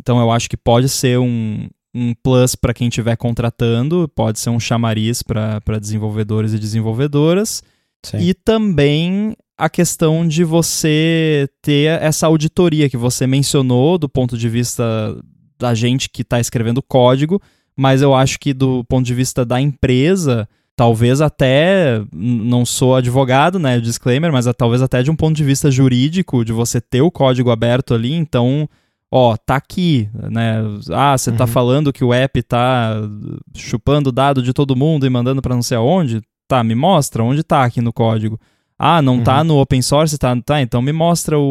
Então 0.00 0.18
eu 0.18 0.30
acho 0.30 0.48
que 0.48 0.56
pode 0.56 0.88
ser 0.88 1.18
um, 1.18 1.68
um 1.94 2.14
plus 2.14 2.54
para 2.54 2.74
quem 2.74 2.88
estiver 2.88 3.16
contratando, 3.16 4.10
pode 4.14 4.40
ser 4.40 4.50
um 4.50 4.58
chamariz 4.58 5.22
para 5.22 5.78
desenvolvedores 5.80 6.52
e 6.52 6.58
desenvolvedoras. 6.58 7.62
Sim. 8.02 8.18
E 8.18 8.34
também 8.34 9.36
a 9.56 9.68
questão 9.68 10.26
de 10.26 10.42
você 10.42 11.48
ter 11.62 12.02
essa 12.02 12.26
auditoria 12.26 12.90
que 12.90 12.96
você 12.96 13.26
mencionou 13.26 13.96
do 13.96 14.08
ponto 14.08 14.36
de 14.36 14.48
vista 14.48 14.84
da 15.58 15.74
gente 15.74 16.10
que 16.10 16.22
está 16.22 16.40
escrevendo 16.40 16.82
código, 16.82 17.40
mas 17.76 18.02
eu 18.02 18.14
acho 18.14 18.38
que 18.38 18.52
do 18.52 18.84
ponto 18.84 19.06
de 19.06 19.14
vista 19.14 19.44
da 19.44 19.60
empresa 19.60 20.48
talvez 20.76 21.20
até 21.20 22.02
não 22.12 22.64
sou 22.66 22.96
advogado, 22.96 23.58
né, 23.58 23.80
disclaimer, 23.80 24.32
mas 24.32 24.46
talvez 24.56 24.82
até 24.82 25.02
de 25.02 25.10
um 25.10 25.16
ponto 25.16 25.36
de 25.36 25.44
vista 25.44 25.70
jurídico, 25.70 26.44
de 26.44 26.52
você 26.52 26.80
ter 26.80 27.00
o 27.00 27.10
código 27.10 27.50
aberto 27.50 27.94
ali, 27.94 28.12
então, 28.12 28.68
ó, 29.10 29.36
tá 29.36 29.56
aqui, 29.56 30.08
né? 30.30 30.60
Ah, 30.90 31.16
você 31.16 31.30
tá 31.30 31.34
uhum. 31.34 31.38
tá 31.38 31.46
falando 31.46 31.92
que 31.92 32.04
o 32.04 32.12
app 32.12 32.42
tá 32.42 32.96
chupando 33.54 34.10
dado 34.10 34.42
de 34.42 34.52
todo 34.52 34.76
mundo 34.76 35.06
e 35.06 35.10
mandando 35.10 35.40
para 35.40 35.54
não 35.54 35.62
sei 35.62 35.76
aonde? 35.76 36.20
Tá, 36.48 36.62
me 36.64 36.74
mostra 36.74 37.22
onde 37.22 37.42
tá 37.42 37.64
aqui 37.64 37.80
no 37.80 37.92
código. 37.92 38.38
Ah, 38.78 39.00
não 39.00 39.22
tá 39.22 39.32
uhum. 39.32 39.38
tá 39.38 39.44
no 39.44 39.60
open 39.60 39.80
source, 39.80 40.18
tá, 40.18 40.36
tá, 40.42 40.60
então 40.60 40.82
me 40.82 40.92
mostra 40.92 41.38
o, 41.38 41.42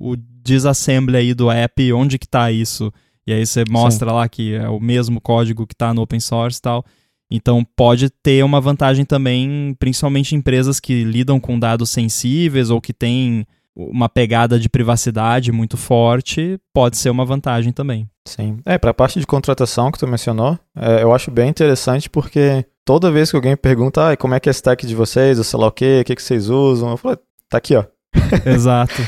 o, 0.00 0.12
o 0.12 0.16
disassembly 0.16 1.16
aí 1.16 1.34
do 1.34 1.50
app, 1.50 1.92
onde 1.92 2.18
que 2.18 2.28
tá 2.28 2.52
isso? 2.52 2.92
E 3.26 3.32
aí 3.32 3.44
você 3.44 3.64
mostra 3.68 4.08
Sim. 4.08 4.14
lá 4.14 4.28
que 4.28 4.54
é 4.54 4.68
o 4.68 4.80
mesmo 4.80 5.20
código 5.20 5.66
que 5.66 5.74
tá 5.74 5.92
no 5.92 6.00
open 6.00 6.20
source 6.20 6.58
e 6.58 6.62
tal. 6.62 6.84
Então 7.30 7.64
pode 7.76 8.08
ter 8.10 8.42
uma 8.42 8.60
vantagem 8.60 9.04
também, 9.04 9.76
principalmente 9.78 10.34
empresas 10.34 10.80
que 10.80 11.04
lidam 11.04 11.38
com 11.38 11.58
dados 11.58 11.90
sensíveis 11.90 12.70
ou 12.70 12.80
que 12.80 12.92
têm 12.92 13.46
uma 13.76 14.08
pegada 14.08 14.58
de 14.58 14.68
privacidade 14.68 15.52
muito 15.52 15.76
forte, 15.76 16.58
pode 16.74 16.96
ser 16.96 17.10
uma 17.10 17.24
vantagem 17.24 17.72
também. 17.72 18.08
Sim. 18.26 18.58
É, 18.66 18.76
para 18.76 18.90
a 18.90 18.94
parte 18.94 19.20
de 19.20 19.26
contratação 19.26 19.92
que 19.92 19.98
tu 19.98 20.06
mencionou, 20.06 20.58
é, 20.76 21.02
eu 21.02 21.14
acho 21.14 21.30
bem 21.30 21.48
interessante 21.48 22.10
porque 22.10 22.64
toda 22.84 23.10
vez 23.10 23.30
que 23.30 23.36
alguém 23.36 23.56
pergunta, 23.56 24.10
ah, 24.10 24.16
como 24.16 24.34
é 24.34 24.40
que 24.40 24.48
é 24.48 24.50
a 24.50 24.52
stack 24.52 24.86
de 24.86 24.94
vocês, 24.94 25.38
ou 25.38 25.44
sei 25.44 25.60
lá 25.60 25.66
o 25.68 25.72
quê, 25.72 26.00
o 26.00 26.04
que, 26.04 26.16
que 26.16 26.22
vocês 26.22 26.48
usam, 26.48 26.90
eu 26.90 26.96
falo, 26.96 27.18
tá 27.48 27.58
aqui, 27.58 27.76
ó. 27.76 27.84
Exato. 28.44 29.00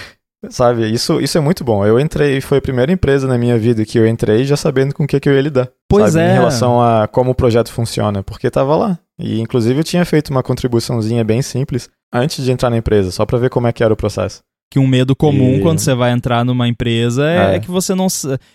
Sabe, 0.49 0.91
isso, 0.91 1.21
isso 1.21 1.37
é 1.37 1.41
muito 1.41 1.65
bom. 1.65 1.85
Eu 1.85 2.01
entrei, 2.01 2.41
foi 2.41 2.59
a 2.59 2.63
primeira 2.63 2.91
empresa 2.91 3.27
na 3.27 3.37
minha 3.37 3.59
vida 3.59 3.85
que 3.85 3.99
eu 3.99 4.07
entrei 4.07 4.45
já 4.45 4.57
sabendo 4.57 4.95
com 4.95 5.05
o 5.05 5.07
que, 5.07 5.21
que 5.21 5.29
eu 5.29 5.35
ia 5.35 5.41
lidar. 5.43 5.71
Pois 5.91 6.13
sabe, 6.13 6.25
é. 6.25 6.31
Em 6.31 6.33
relação 6.35 6.81
a 6.81 7.07
como 7.09 7.33
o 7.33 7.35
projeto 7.35 7.71
funciona, 7.73 8.23
porque 8.23 8.51
tava 8.51 8.77
lá. 8.77 8.99
E 9.19 9.41
inclusive 9.41 9.79
eu 9.81 9.85
tinha 9.85 10.05
feito 10.05 10.31
uma 10.31 10.43
contribuiçãozinha 10.43 11.23
bem 11.25 11.43
simples 11.43 11.89
antes 12.13 12.43
de 12.45 12.51
entrar 12.51 12.71
na 12.71 12.77
empresa, 12.79 13.11
só 13.11 13.27
para 13.27 13.39
ver 13.39 13.51
como 13.51 13.67
é 13.67 13.73
que 13.73 13.83
era 13.85 13.93
o 13.93 13.97
processo. 13.97 14.41
Que 14.73 14.79
um 14.79 14.87
medo 14.87 15.17
comum 15.17 15.57
E- 15.57 15.61
quando 15.61 15.81
você 15.81 15.93
vai 15.95 16.13
entrar 16.13 16.45
numa 16.45 16.69
empresa 16.69 17.29
é, 17.29 17.57
É. 17.57 17.59
que 17.59 17.69
você 17.69 17.93
não. 17.93 18.07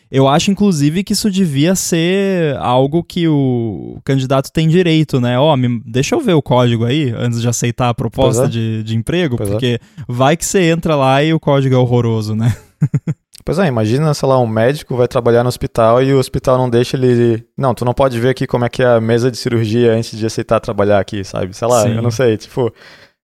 Eu 0.09 0.29
acho, 0.29 0.49
inclusive, 0.49 1.03
que 1.03 1.11
isso 1.11 1.29
devia 1.29 1.75
ser 1.75 2.55
algo 2.57 3.03
que 3.03 3.27
o 3.27 3.99
candidato 4.05 4.49
tem 4.49 4.69
direito, 4.69 5.19
né? 5.19 5.37
Ó, 5.37 5.57
me- 5.57 5.81
deixa 5.85 6.15
eu 6.15 6.21
ver 6.21 6.31
o 6.33 6.41
código 6.41 6.85
aí 6.85 7.13
antes 7.17 7.41
de 7.41 7.49
aceitar 7.49 7.89
a 7.89 7.93
proposta 7.93 8.45
é. 8.45 8.47
de, 8.47 8.81
de 8.83 8.95
emprego, 8.95 9.35
Pois 9.35 9.49
é. 9.49 9.51
porque 9.51 9.79
vai 10.07 10.37
que 10.37 10.45
você 10.45 10.61
entra 10.69 10.95
lá 10.95 11.21
e 11.21 11.33
o 11.33 11.39
código 11.39 11.75
é 11.75 11.77
horroroso, 11.77 12.33
né? 12.33 12.55
Pois 13.45 13.59
é, 13.59 13.67
imagina, 13.67 14.11
sei 14.15 14.27
lá, 14.27 14.39
um 14.39 14.47
médico 14.47 14.97
vai 14.97 15.07
trabalhar 15.07 15.43
no 15.43 15.49
hospital 15.49 16.01
e 16.01 16.11
o 16.11 16.17
hospital 16.17 16.57
não 16.57 16.67
deixa 16.67 16.97
ele. 16.97 17.47
Não, 17.55 17.75
tu 17.75 17.85
não 17.85 17.93
pode 17.93 18.19
ver 18.19 18.29
aqui 18.29 18.47
como 18.47 18.65
é 18.65 18.69
que 18.69 18.81
é 18.81 18.87
a 18.87 18.99
mesa 18.99 19.29
de 19.29 19.37
cirurgia 19.37 19.93
antes 19.93 20.17
de 20.17 20.25
aceitar 20.25 20.59
trabalhar 20.59 20.99
aqui, 20.99 21.23
sabe? 21.23 21.55
Sei 21.55 21.67
lá, 21.67 21.83
Sim. 21.83 21.95
eu 21.95 22.01
não 22.01 22.09
sei. 22.09 22.37
Tipo, 22.37 22.73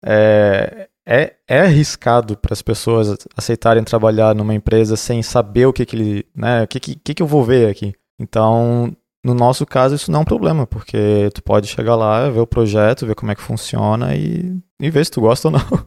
é, 0.03 0.89
é, 1.07 1.35
é 1.47 1.61
arriscado 1.61 2.35
para 2.35 2.55
as 2.55 2.63
pessoas 2.63 3.15
aceitarem 3.37 3.85
trabalhar 3.85 4.35
numa 4.35 4.55
empresa 4.55 4.97
sem 4.97 5.23
saber 5.23 5.67
o 5.67 5.73
que, 5.73 5.85
que 5.85 5.95
ele. 5.95 6.27
Né, 6.35 6.63
o 6.63 6.67
que, 6.67 6.81
que, 6.81 7.15
que 7.15 7.23
eu 7.23 7.27
vou 7.27 7.45
ver 7.45 7.69
aqui. 7.69 7.93
Então, 8.19 8.97
no 9.23 9.35
nosso 9.35 9.67
caso, 9.67 9.97
isso 9.97 10.11
não 10.11 10.21
é 10.21 10.23
um 10.23 10.25
problema, 10.25 10.67
porque 10.67 11.29
tu 11.35 11.43
pode 11.43 11.67
chegar 11.67 11.95
lá, 11.95 12.31
ver 12.31 12.41
o 12.41 12.47
projeto, 12.47 13.07
ver 13.07 13.15
como 13.15 13.33
é 13.33 13.35
que 13.35 13.43
funciona 13.43 14.17
e, 14.17 14.57
e 14.81 14.89
ver 14.89 15.05
se 15.05 15.11
tu 15.11 15.21
gosta 15.21 15.49
ou 15.49 15.53
não. 15.53 15.87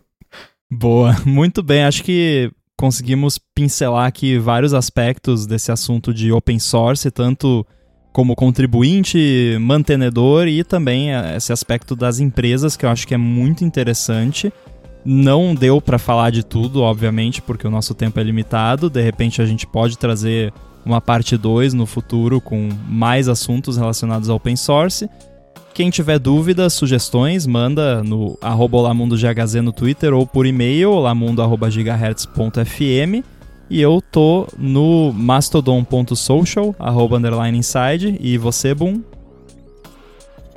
Boa, 0.71 1.15
muito 1.25 1.63
bem. 1.63 1.83
Acho 1.83 2.03
que 2.03 2.51
conseguimos 2.79 3.37
pincelar 3.53 4.07
aqui 4.07 4.37
vários 4.37 4.73
aspectos 4.73 5.45
desse 5.45 5.69
assunto 5.69 6.13
de 6.13 6.31
open 6.31 6.57
source, 6.59 7.11
tanto 7.11 7.67
como 8.13 8.33
contribuinte, 8.37 9.57
mantenedor 9.59 10.47
e 10.47 10.63
também 10.63 11.13
eh, 11.13 11.35
esse 11.35 11.51
aspecto 11.51 11.93
das 11.93 12.21
empresas, 12.21 12.77
que 12.77 12.85
eu 12.85 12.89
acho 12.89 13.05
que 13.05 13.13
é 13.13 13.17
muito 13.17 13.65
interessante. 13.65 14.53
Não 15.03 15.53
deu 15.53 15.81
para 15.81 15.99
falar 15.99 16.29
de 16.29 16.41
tudo, 16.41 16.81
obviamente, 16.81 17.41
porque 17.41 17.67
o 17.67 17.69
nosso 17.69 17.93
tempo 17.93 18.17
é 18.17 18.23
limitado. 18.23 18.89
De 18.89 19.01
repente 19.01 19.41
a 19.41 19.45
gente 19.45 19.67
pode 19.67 19.97
trazer 19.97 20.53
uma 20.85 21.01
parte 21.01 21.35
2 21.35 21.73
no 21.73 21.85
futuro 21.85 22.39
com 22.39 22.69
mais 22.87 23.27
assuntos 23.27 23.75
relacionados 23.75 24.29
ao 24.29 24.37
open 24.37 24.55
source. 24.55 25.09
Quem 25.73 25.89
tiver 25.89 26.19
dúvidas, 26.19 26.73
sugestões, 26.73 27.47
manda 27.47 28.03
no 28.03 28.37
arroba 28.41 28.93
no 28.93 29.71
Twitter 29.71 30.13
ou 30.13 30.27
por 30.27 30.45
e-mail, 30.45 30.91
olamundo.gigahertz.fm. 30.91 33.23
E 33.69 33.81
eu 33.81 34.03
tô 34.11 34.47
no 34.57 35.13
mastodon.social, 35.13 36.75
arroba 36.79 37.17
underline 37.17 37.57
inside. 37.57 38.17
E 38.19 38.37
você, 38.37 38.73
Boom? 38.73 39.01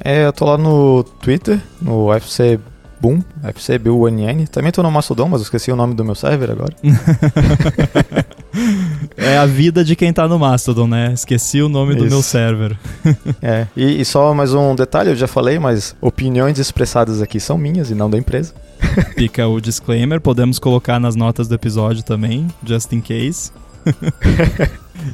É, 0.05 0.27
eu 0.27 0.33
tô 0.33 0.47
lá 0.47 0.59
no 0.59 1.05
Twitter, 1.05 1.61
no 1.81 2.09
UFC 2.09 2.59
Boom, 3.03 3.21
UFC 3.45 3.79
BUNN. 3.79 4.47
Também 4.47 4.71
tô 4.71 4.81
no 4.81 4.91
Mastodon, 4.91 5.29
mas 5.29 5.41
eu 5.41 5.45
esqueci 5.45 5.73
o 5.73 5.77
nome 5.77 5.95
do 5.95 6.05
meu 6.05 6.15
server 6.15 6.53
agora. 6.53 6.73
É 9.17 9.37
a 9.37 9.47
vida 9.47 9.85
de 9.85 9.95
quem 9.95 10.13
tá 10.13 10.27
no 10.27 10.39
Mastodon, 10.39 10.87
né? 10.87 11.13
Esqueci 11.13 11.63
o 11.63 11.69
nome 11.69 11.95
do 11.95 12.05
Isso. 12.05 12.15
meu 12.15 12.23
server. 12.23 12.77
É, 13.41 13.67
e, 13.77 14.01
e 14.01 14.05
só 14.05 14.33
mais 14.33 14.55
um 14.55 14.75
detalhe, 14.75 15.11
eu 15.11 15.17
já 15.17 15.27
falei, 15.27 15.59
mas 15.59 15.97
opiniões 16.01 16.59
expressadas 16.59 17.21
aqui 17.21 17.41
são 17.41 17.59
minhas 17.59 17.91
e 17.91 17.95
não 17.95 18.09
da 18.09 18.17
empresa. 18.17 18.55
Fica 19.17 19.47
o 19.47 19.61
disclaimer, 19.61 20.21
podemos 20.21 20.59
colocar 20.59 21.01
nas 21.01 21.17
notas 21.17 21.49
do 21.49 21.55
episódio 21.55 22.03
também, 22.03 22.47
just 22.65 22.93
in 22.93 23.01
case. 23.01 23.51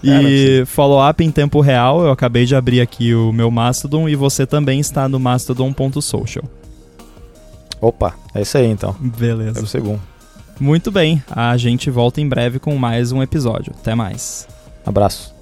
É, 0.05 0.22
e 0.62 0.64
follow-up 0.66 1.24
em 1.24 1.30
tempo 1.30 1.61
real, 1.61 2.03
eu 2.03 2.11
acabei 2.11 2.45
de 2.45 2.55
abrir 2.55 2.80
aqui 2.80 3.14
o 3.14 3.32
meu 3.32 3.51
Mastodon 3.51 4.09
e 4.09 4.14
você 4.14 4.47
também 4.47 4.80
está 4.80 5.09
no 5.09 5.18
mastodon.social. 5.18 6.45
Opa, 7.80 8.14
é 8.34 8.43
isso 8.43 8.59
aí 8.59 8.66
então. 8.66 8.95
Beleza. 9.01 9.55
Deve 9.55 9.70
ser 9.70 9.80
bom. 9.80 9.99
Muito 10.61 10.90
bem, 10.90 11.22
a 11.30 11.56
gente 11.56 11.90
volta 11.90 12.20
em 12.20 12.28
breve 12.28 12.59
com 12.59 12.76
mais 12.76 13.12
um 13.12 13.22
episódio. 13.22 13.72
Até 13.80 13.94
mais. 13.94 14.46
Abraço. 14.84 15.38